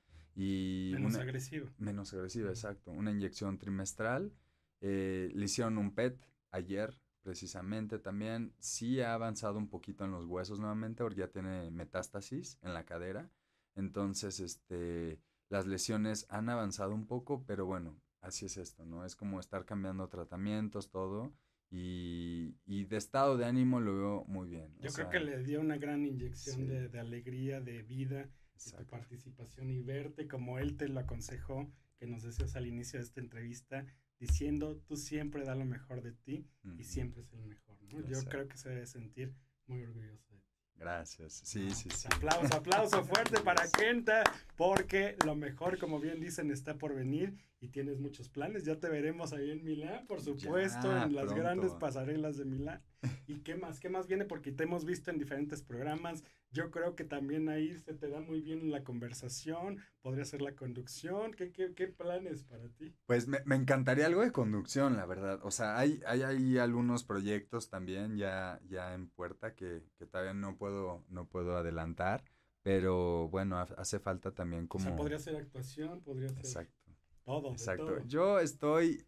Y 0.42 0.92
menos 0.94 1.14
una, 1.14 1.22
agresiva. 1.22 1.70
Menos 1.76 2.14
agresiva, 2.14 2.48
exacto. 2.48 2.92
Una 2.92 3.10
inyección 3.10 3.58
trimestral. 3.58 4.32
Eh, 4.80 5.30
le 5.34 5.44
hicieron 5.44 5.76
un 5.76 5.94
PET 5.94 6.18
ayer, 6.50 6.98
precisamente 7.22 7.98
también. 7.98 8.54
Sí 8.58 9.02
ha 9.02 9.12
avanzado 9.12 9.58
un 9.58 9.68
poquito 9.68 10.06
en 10.06 10.12
los 10.12 10.24
huesos 10.24 10.58
nuevamente, 10.58 11.02
porque 11.02 11.20
ya 11.20 11.28
tiene 11.28 11.70
metástasis 11.70 12.58
en 12.62 12.72
la 12.72 12.86
cadera. 12.86 13.30
Entonces, 13.74 14.40
este, 14.40 15.20
las 15.50 15.66
lesiones 15.66 16.24
han 16.30 16.48
avanzado 16.48 16.94
un 16.94 17.06
poco, 17.06 17.44
pero 17.44 17.66
bueno, 17.66 18.00
así 18.22 18.46
es 18.46 18.56
esto, 18.56 18.86
¿no? 18.86 19.04
Es 19.04 19.16
como 19.16 19.40
estar 19.40 19.66
cambiando 19.66 20.08
tratamientos, 20.08 20.90
todo. 20.90 21.34
Y, 21.70 22.56
y 22.64 22.84
de 22.84 22.96
estado 22.96 23.36
de 23.36 23.44
ánimo 23.44 23.78
lo 23.78 23.94
veo 23.94 24.24
muy 24.24 24.48
bien. 24.48 24.72
Yo 24.76 24.90
creo 24.90 24.92
sea, 24.92 25.10
que 25.10 25.20
le 25.20 25.44
dio 25.44 25.60
una 25.60 25.76
gran 25.76 26.06
inyección 26.06 26.56
sí. 26.56 26.66
de, 26.66 26.88
de, 26.88 26.98
alegría, 26.98 27.60
de 27.60 27.82
vida, 27.82 28.28
de 28.64 28.72
tu 28.72 28.86
participación 28.86 29.70
y 29.70 29.80
verte 29.80 30.28
como 30.28 30.58
él 30.58 30.76
te 30.76 30.88
lo 30.88 31.00
aconsejó, 31.00 31.70
que 31.96 32.06
nos 32.06 32.22
decías 32.22 32.56
al 32.56 32.66
inicio 32.66 32.98
de 32.98 33.04
esta 33.04 33.20
entrevista, 33.20 33.86
diciendo, 34.18 34.76
tú 34.86 34.96
siempre 34.96 35.44
da 35.44 35.54
lo 35.54 35.64
mejor 35.64 36.02
de 36.02 36.12
ti 36.12 36.46
uh 36.64 36.68
-huh. 36.68 36.80
y 36.80 36.84
siempre 36.84 37.22
es 37.22 37.32
el 37.32 37.42
mejor, 37.42 37.80
¿no? 37.82 38.00
Yo 38.06 38.22
creo 38.24 38.48
que 38.48 38.56
se 38.58 38.68
debe 38.68 38.86
sentir 38.86 39.34
muy 39.66 39.82
orgulloso 39.82 40.34
de 40.34 40.40
ti. 40.40 40.50
Gracias, 40.74 41.42
sí, 41.44 41.70
sí, 41.72 41.90
sí. 41.90 42.08
Aplauso, 42.14 42.54
aplauso 42.56 43.04
fuerte 43.04 43.40
para 43.40 43.68
Kenta, 43.68 44.22
porque 44.56 45.16
lo 45.26 45.34
mejor, 45.34 45.78
como 45.78 46.00
bien 46.00 46.20
dicen, 46.20 46.50
está 46.50 46.78
por 46.78 46.94
venir 46.94 47.36
y 47.60 47.68
tienes 47.68 47.98
muchos 47.98 48.30
planes. 48.30 48.64
Ya 48.64 48.80
te 48.80 48.88
veremos 48.88 49.34
ahí 49.34 49.50
en 49.50 49.62
Milán, 49.62 50.06
por 50.06 50.22
supuesto, 50.22 50.90
ya, 50.90 51.02
en 51.02 51.14
las 51.14 51.26
pronto. 51.26 51.42
grandes 51.42 51.74
pasarelas 51.74 52.38
de 52.38 52.46
Milán. 52.46 52.82
¿Y 53.26 53.40
qué 53.40 53.56
más? 53.56 53.78
¿Qué 53.78 53.90
más 53.90 54.06
viene? 54.06 54.24
Porque 54.24 54.52
te 54.52 54.64
hemos 54.64 54.86
visto 54.86 55.10
en 55.10 55.18
diferentes 55.18 55.62
programas. 55.62 56.24
Yo 56.52 56.70
creo 56.70 56.96
que 56.96 57.04
también 57.04 57.48
ahí 57.48 57.76
se 57.78 57.94
te 57.94 58.08
da 58.08 58.20
muy 58.20 58.40
bien 58.40 58.72
la 58.72 58.82
conversación, 58.82 59.78
podría 60.02 60.24
ser 60.24 60.42
la 60.42 60.56
conducción. 60.56 61.32
¿Qué, 61.32 61.52
qué, 61.52 61.74
qué 61.74 61.86
planes 61.86 62.42
para 62.42 62.68
ti? 62.70 62.92
Pues 63.06 63.28
me, 63.28 63.38
me, 63.44 63.54
encantaría 63.54 64.06
algo 64.06 64.22
de 64.22 64.32
conducción, 64.32 64.96
la 64.96 65.06
verdad. 65.06 65.38
O 65.44 65.52
sea, 65.52 65.78
hay, 65.78 66.00
hay, 66.06 66.22
hay 66.22 66.58
algunos 66.58 67.04
proyectos 67.04 67.70
también 67.70 68.16
ya, 68.16 68.60
ya 68.68 68.94
en 68.94 69.08
puerta 69.10 69.54
que, 69.54 69.84
que 69.96 70.06
todavía 70.06 70.34
no 70.34 70.56
puedo, 70.56 71.04
no 71.08 71.26
puedo 71.26 71.56
adelantar. 71.56 72.24
Pero 72.62 73.28
bueno, 73.28 73.58
hace 73.58 74.00
falta 74.00 74.32
también 74.32 74.66
como... 74.66 74.84
O 74.84 74.88
sea, 74.88 74.96
podría 74.96 75.18
ser 75.18 75.36
actuación, 75.36 76.02
podría 76.02 76.28
ser... 76.28 76.38
Exacto. 76.38 76.92
Todo. 77.24 77.52
Exacto. 77.52 77.86
Todo. 77.86 78.06
Yo 78.06 78.40
estoy 78.40 79.06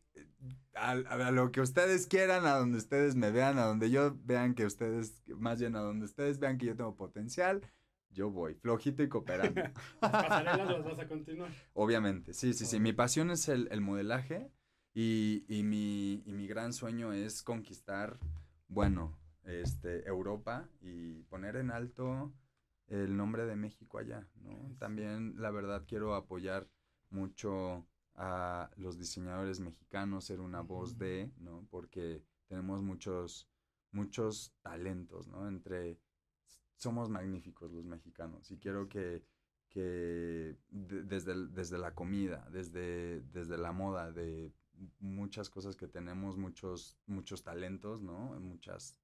a, 0.75 0.91
a, 0.91 1.31
lo 1.31 1.53
que 1.53 1.61
ustedes 1.61 2.07
quieran, 2.07 2.47
a 2.47 2.57
donde 2.57 2.79
ustedes 2.79 3.15
me 3.15 3.31
vean, 3.31 3.59
a 3.59 3.65
donde 3.65 3.91
yo 3.91 4.17
vean 4.25 4.55
que 4.55 4.67
ustedes, 4.67 5.23
más 5.29 5.61
bien 5.61 5.77
a 5.77 5.81
donde 5.81 6.05
ustedes 6.05 6.39
vean 6.39 6.59
que 6.59 6.67
yo 6.67 6.77
tengo 6.77 6.97
potencial, 6.97 7.61
yo 8.11 8.31
voy, 8.31 8.55
flojito 8.55 9.03
y 9.03 9.09
cooperando. 9.09 9.61
¿Las 10.01 10.11
pasarelas 10.11 10.69
las 10.69 10.85
vas 10.85 10.99
a 10.99 11.09
continuar? 11.09 11.51
Obviamente, 11.73 12.35
sí, 12.35 12.53
sí, 12.55 12.67
sí. 12.67 12.81
Mi 12.81 12.93
pasión 12.93 13.31
es 13.31 13.49
el, 13.49 13.69
el 13.71 13.81
modelaje 13.81 14.51
y, 14.95 15.45
y, 15.49 15.63
mi, 15.63 16.23
y 16.27 16.33
mi 16.33 16.47
gran 16.47 16.73
sueño 16.73 17.13
es 17.13 17.43
conquistar, 17.43 18.19
bueno, 18.69 19.17
este, 19.45 20.07
Europa 20.07 20.69
y 20.81 21.23
poner 21.25 21.57
en 21.57 21.71
alto 21.71 22.33
el 22.89 23.17
nombre 23.17 23.47
de 23.47 23.57
México 23.57 23.99
allá, 23.99 24.27
¿no? 24.37 24.77
También, 24.79 25.35
la 25.39 25.51
verdad, 25.51 25.85
quiero 25.87 26.15
apoyar 26.15 26.69
mucho 27.11 27.87
a 28.15 28.71
los 28.77 28.99
diseñadores 28.99 29.61
mexicanos, 29.61 30.27
ser 30.27 30.41
una 30.41 30.61
voz 30.61 30.99
de, 30.99 31.33
¿no? 31.39 31.67
Porque 31.71 32.23
tenemos 32.47 32.83
muchos, 32.83 33.49
muchos 33.91 34.55
talentos, 34.63 35.29
¿no? 35.29 35.49
Entre, 35.49 35.99
somos 36.77 37.09
magníficos 37.09 37.71
los 37.73 37.85
mexicanos 37.85 38.51
y 38.51 38.59
quiero 38.59 38.89
que, 38.89 39.25
que 39.69 40.59
de, 40.69 41.03
desde, 41.05 41.47
desde 41.49 41.79
la 41.79 41.95
comida, 41.95 42.49
desde, 42.51 43.23
desde 43.23 43.57
la 43.57 43.73
moda, 43.73 44.13
de 44.13 44.53
muchas 44.99 45.49
cosas 45.49 45.77
que 45.77 45.89
tenemos, 45.89 46.37
muchos, 46.37 46.99
muchos 47.07 47.43
talentos, 47.43 48.03
¿no? 48.03 48.39
Muchas 48.41 48.99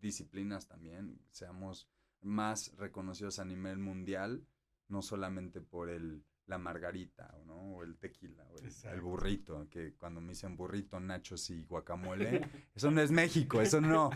disciplinas 0.00 0.66
también, 0.66 1.20
seamos 1.30 1.88
más 2.20 2.72
reconocidos 2.76 3.38
a 3.38 3.44
nivel 3.44 3.78
mundial, 3.78 4.46
no 4.88 5.02
solamente 5.02 5.60
por 5.60 5.90
el 5.90 6.24
la 6.46 6.58
margarita, 6.58 7.34
¿no? 7.44 7.54
O 7.76 7.82
el 7.82 7.96
tequila, 7.96 8.44
o 8.52 8.58
el, 8.58 8.72
el, 8.92 9.00
burrito, 9.00 9.68
que 9.68 9.94
cuando 9.94 10.20
me 10.20 10.30
dicen 10.30 10.56
burrito, 10.56 11.00
nachos 11.00 11.50
y 11.50 11.62
guacamole, 11.62 12.40
eso 12.74 12.90
no 12.90 13.00
es 13.00 13.10
México, 13.10 13.60
eso 13.60 13.80
no. 13.80 14.10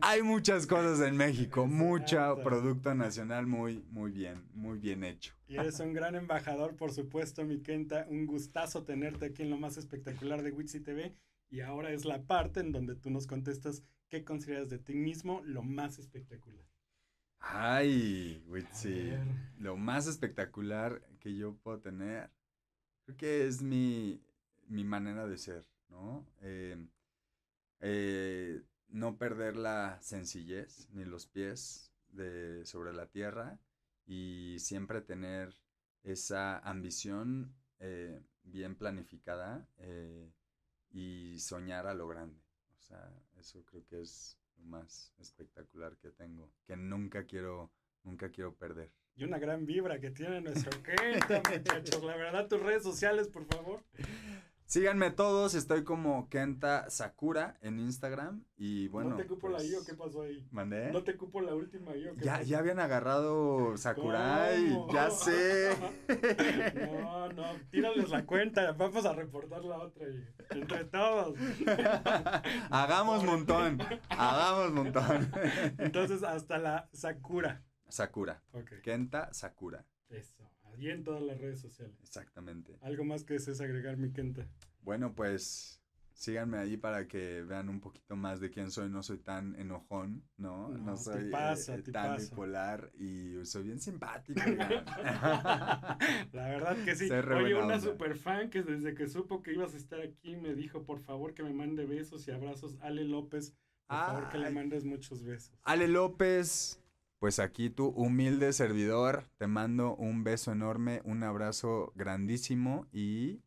Hay 0.00 0.22
muchas 0.22 0.66
cosas 0.66 1.00
en 1.06 1.16
México, 1.16 1.66
mucho 1.66 2.38
producto 2.42 2.94
nacional 2.94 3.46
muy, 3.46 3.84
muy 3.90 4.12
bien, 4.12 4.44
muy 4.52 4.78
bien 4.78 5.04
hecho. 5.04 5.34
Y 5.46 5.56
eres 5.56 5.80
un 5.80 5.92
gran 5.92 6.14
embajador, 6.14 6.76
por 6.76 6.92
supuesto, 6.92 7.44
mi 7.44 7.60
Kenta, 7.62 8.06
un 8.08 8.26
gustazo 8.26 8.84
tenerte 8.84 9.26
aquí 9.26 9.42
en 9.42 9.50
lo 9.50 9.56
más 9.56 9.76
espectacular 9.76 10.42
de 10.42 10.52
Witsi 10.52 10.80
TV, 10.80 11.16
y 11.48 11.60
ahora 11.60 11.92
es 11.92 12.04
la 12.04 12.22
parte 12.22 12.60
en 12.60 12.72
donde 12.72 12.96
tú 12.96 13.10
nos 13.10 13.26
contestas 13.26 13.82
qué 14.08 14.24
consideras 14.24 14.68
de 14.68 14.78
ti 14.78 14.94
mismo 14.94 15.42
lo 15.44 15.62
más 15.62 15.98
espectacular. 15.98 16.66
Ay, 17.44 18.42
Witsi, 18.46 19.12
lo 19.58 19.76
más 19.76 20.06
espectacular 20.06 21.02
que 21.22 21.36
yo 21.36 21.54
puedo 21.54 21.78
tener, 21.78 22.30
creo 23.04 23.16
que 23.16 23.46
es 23.46 23.62
mi, 23.62 24.20
mi 24.66 24.82
manera 24.82 25.26
de 25.28 25.38
ser, 25.38 25.64
¿no? 25.88 26.26
Eh, 26.40 26.76
eh, 27.80 28.60
no 28.88 29.16
perder 29.16 29.56
la 29.56 30.00
sencillez 30.02 30.88
ni 30.90 31.04
los 31.04 31.26
pies 31.26 31.92
de, 32.08 32.66
sobre 32.66 32.92
la 32.92 33.06
tierra 33.06 33.60
y 34.04 34.56
siempre 34.58 35.00
tener 35.00 35.54
esa 36.02 36.58
ambición 36.58 37.54
eh, 37.78 38.20
bien 38.42 38.74
planificada 38.74 39.68
y 40.90 41.38
soñar 41.38 41.86
a 41.86 41.94
lo 41.94 42.08
grande. 42.08 42.40
O 42.76 42.82
sea, 42.82 43.14
eso 43.38 43.64
creo 43.64 43.86
que 43.86 44.00
es 44.02 44.36
más 44.56 45.12
espectacular 45.18 45.96
que 45.98 46.10
tengo, 46.10 46.50
que 46.66 46.76
nunca 46.76 47.24
quiero, 47.24 47.70
nunca 48.02 48.28
quiero 48.30 48.54
perder. 48.56 48.90
Y 49.14 49.24
una 49.24 49.38
gran 49.38 49.66
vibra 49.66 50.00
que 50.00 50.10
tiene 50.10 50.40
nuestro 50.40 50.82
Kenta, 50.82 51.42
muchachos. 51.50 52.02
La 52.02 52.16
verdad, 52.16 52.48
tus 52.48 52.60
redes 52.62 52.82
sociales, 52.82 53.28
por 53.28 53.44
favor. 53.44 53.82
Síganme 54.72 55.10
todos, 55.10 55.54
estoy 55.54 55.84
como 55.84 56.30
Kenta 56.30 56.88
Sakura 56.88 57.58
en 57.60 57.78
Instagram 57.78 58.42
y 58.56 58.88
bueno. 58.88 59.10
¿No 59.10 59.16
te 59.16 59.26
cupo 59.26 59.50
pues, 59.50 59.62
la 59.62 59.68
I 59.68 59.74
o 59.74 59.84
qué 59.84 59.92
pasó 59.92 60.22
ahí? 60.22 60.48
¿Mandé? 60.50 60.90
¿No 60.90 61.02
te 61.02 61.14
cupo 61.18 61.42
la 61.42 61.54
última 61.54 61.94
I 61.94 62.08
o 62.08 62.14
qué 62.14 62.24
ya, 62.24 62.38
pasó? 62.38 62.44
ya 62.48 62.58
habían 62.58 62.78
agarrado 62.80 63.76
Sakurai, 63.76 64.70
¿Cómo? 64.70 64.90
ya 64.94 65.10
sé. 65.10 65.76
No, 66.90 67.28
no, 67.34 67.44
tírales 67.70 68.08
la 68.08 68.24
cuenta, 68.24 68.72
vamos 68.72 69.04
a 69.04 69.12
reportar 69.12 69.62
la 69.62 69.76
otra 69.76 70.06
y 70.08 70.24
entre 70.58 70.86
todos. 70.86 71.36
hagamos 72.70 73.24
montón, 73.24 73.78
hagamos 74.08 74.72
montón. 74.72 75.30
Entonces, 75.76 76.22
hasta 76.22 76.56
la 76.56 76.88
Sakura. 76.94 77.62
Sakura. 77.92 78.42
Okay. 78.52 78.80
Kenta 78.80 79.32
Sakura. 79.34 79.84
Eso, 80.08 80.50
allí 80.64 80.90
en 80.90 81.04
todas 81.04 81.22
las 81.22 81.38
redes 81.38 81.60
sociales. 81.60 81.94
Exactamente. 82.00 82.78
¿Algo 82.80 83.04
más 83.04 83.22
que 83.22 83.34
desees 83.34 83.60
agregar, 83.60 83.98
mi 83.98 84.12
Kenta? 84.12 84.48
Bueno, 84.80 85.14
pues 85.14 85.82
síganme 86.14 86.56
ahí 86.56 86.78
para 86.78 87.06
que 87.06 87.42
vean 87.42 87.68
un 87.68 87.80
poquito 87.80 88.16
más 88.16 88.40
de 88.40 88.50
quién 88.50 88.70
soy. 88.70 88.88
No 88.88 89.02
soy 89.02 89.18
tan 89.18 89.54
enojón, 89.56 90.24
¿no? 90.38 90.70
No, 90.70 90.78
no 90.78 90.96
soy 90.96 91.30
pasa, 91.30 91.74
eh, 91.74 91.82
tan 91.82 92.16
bipolar 92.16 92.90
y 92.94 93.44
soy 93.44 93.64
bien 93.64 93.78
simpático. 93.78 94.40
La 96.32 96.48
verdad 96.48 96.76
que 96.84 96.96
sí. 96.96 97.10
Oye, 97.10 97.54
una 97.54 97.78
super 97.78 98.16
fan 98.16 98.48
que 98.48 98.62
desde 98.62 98.94
que 98.94 99.06
supo 99.06 99.42
que 99.42 99.52
ibas 99.52 99.74
a 99.74 99.76
estar 99.76 100.00
aquí 100.00 100.36
me 100.36 100.54
dijo, 100.54 100.84
por 100.84 101.00
favor, 101.00 101.34
que 101.34 101.42
me 101.42 101.52
mande 101.52 101.84
besos 101.84 102.26
y 102.26 102.30
abrazos. 102.30 102.78
Ale 102.80 103.04
López, 103.04 103.54
por 103.86 103.98
favor, 103.98 104.28
que 104.30 104.38
le 104.38 104.50
mandes 104.50 104.84
muchos 104.84 105.22
besos. 105.22 105.58
Ale 105.62 105.88
López, 105.88 106.81
pues 107.22 107.38
aquí 107.38 107.70
tu 107.70 107.86
humilde 107.90 108.52
servidor, 108.52 109.28
te 109.38 109.46
mando 109.46 109.94
un 109.94 110.24
beso 110.24 110.50
enorme, 110.50 111.02
un 111.04 111.22
abrazo 111.22 111.92
grandísimo 111.94 112.88
y 112.90 113.44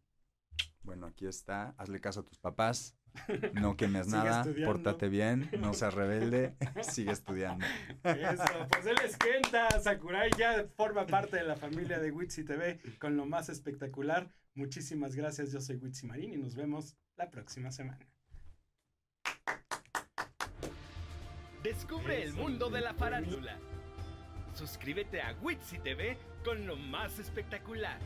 Bueno, 0.83 1.07
aquí 1.07 1.27
está. 1.27 1.75
Hazle 1.77 1.99
caso 1.99 2.21
a 2.21 2.23
tus 2.23 2.37
papás. 2.37 2.95
No 3.51 3.75
quemes 3.77 4.07
nada. 4.07 4.43
estudiando. 4.43 4.71
Pórtate 4.71 5.09
bien. 5.09 5.49
No 5.59 5.73
seas 5.73 5.93
rebelde. 5.93 6.55
Sigue 6.83 7.11
estudiando. 7.11 7.65
Eso, 8.05 8.45
pues 8.69 8.85
él 8.85 8.95
es 9.03 9.17
Kenta 9.17 9.69
Sakurai, 9.81 10.31
ya 10.37 10.65
forma 10.77 11.05
parte 11.05 11.35
de 11.35 11.43
la 11.43 11.57
familia 11.57 11.99
de 11.99 12.11
Witsi 12.11 12.45
TV 12.45 12.79
con 12.97 13.17
lo 13.17 13.25
más 13.25 13.49
espectacular. 13.49 14.31
Muchísimas 14.53 15.17
gracias, 15.17 15.51
yo 15.51 15.59
soy 15.59 15.75
Witsi 15.75 16.07
Marín 16.07 16.31
y 16.31 16.37
nos 16.37 16.55
vemos 16.55 16.95
la 17.17 17.29
próxima 17.29 17.73
semana. 17.73 18.07
Descubre 21.65 22.21
el 22.21 22.31
mundo 22.33 22.69
de 22.69 22.79
la 22.79 22.93
farándula. 22.93 23.57
Suscríbete 24.53 25.19
a 25.19 25.35
Witsi 25.41 25.79
TV 25.79 26.15
con 26.43 26.67
lo 26.67 26.75
más 26.75 27.17
espectacular. 27.17 27.97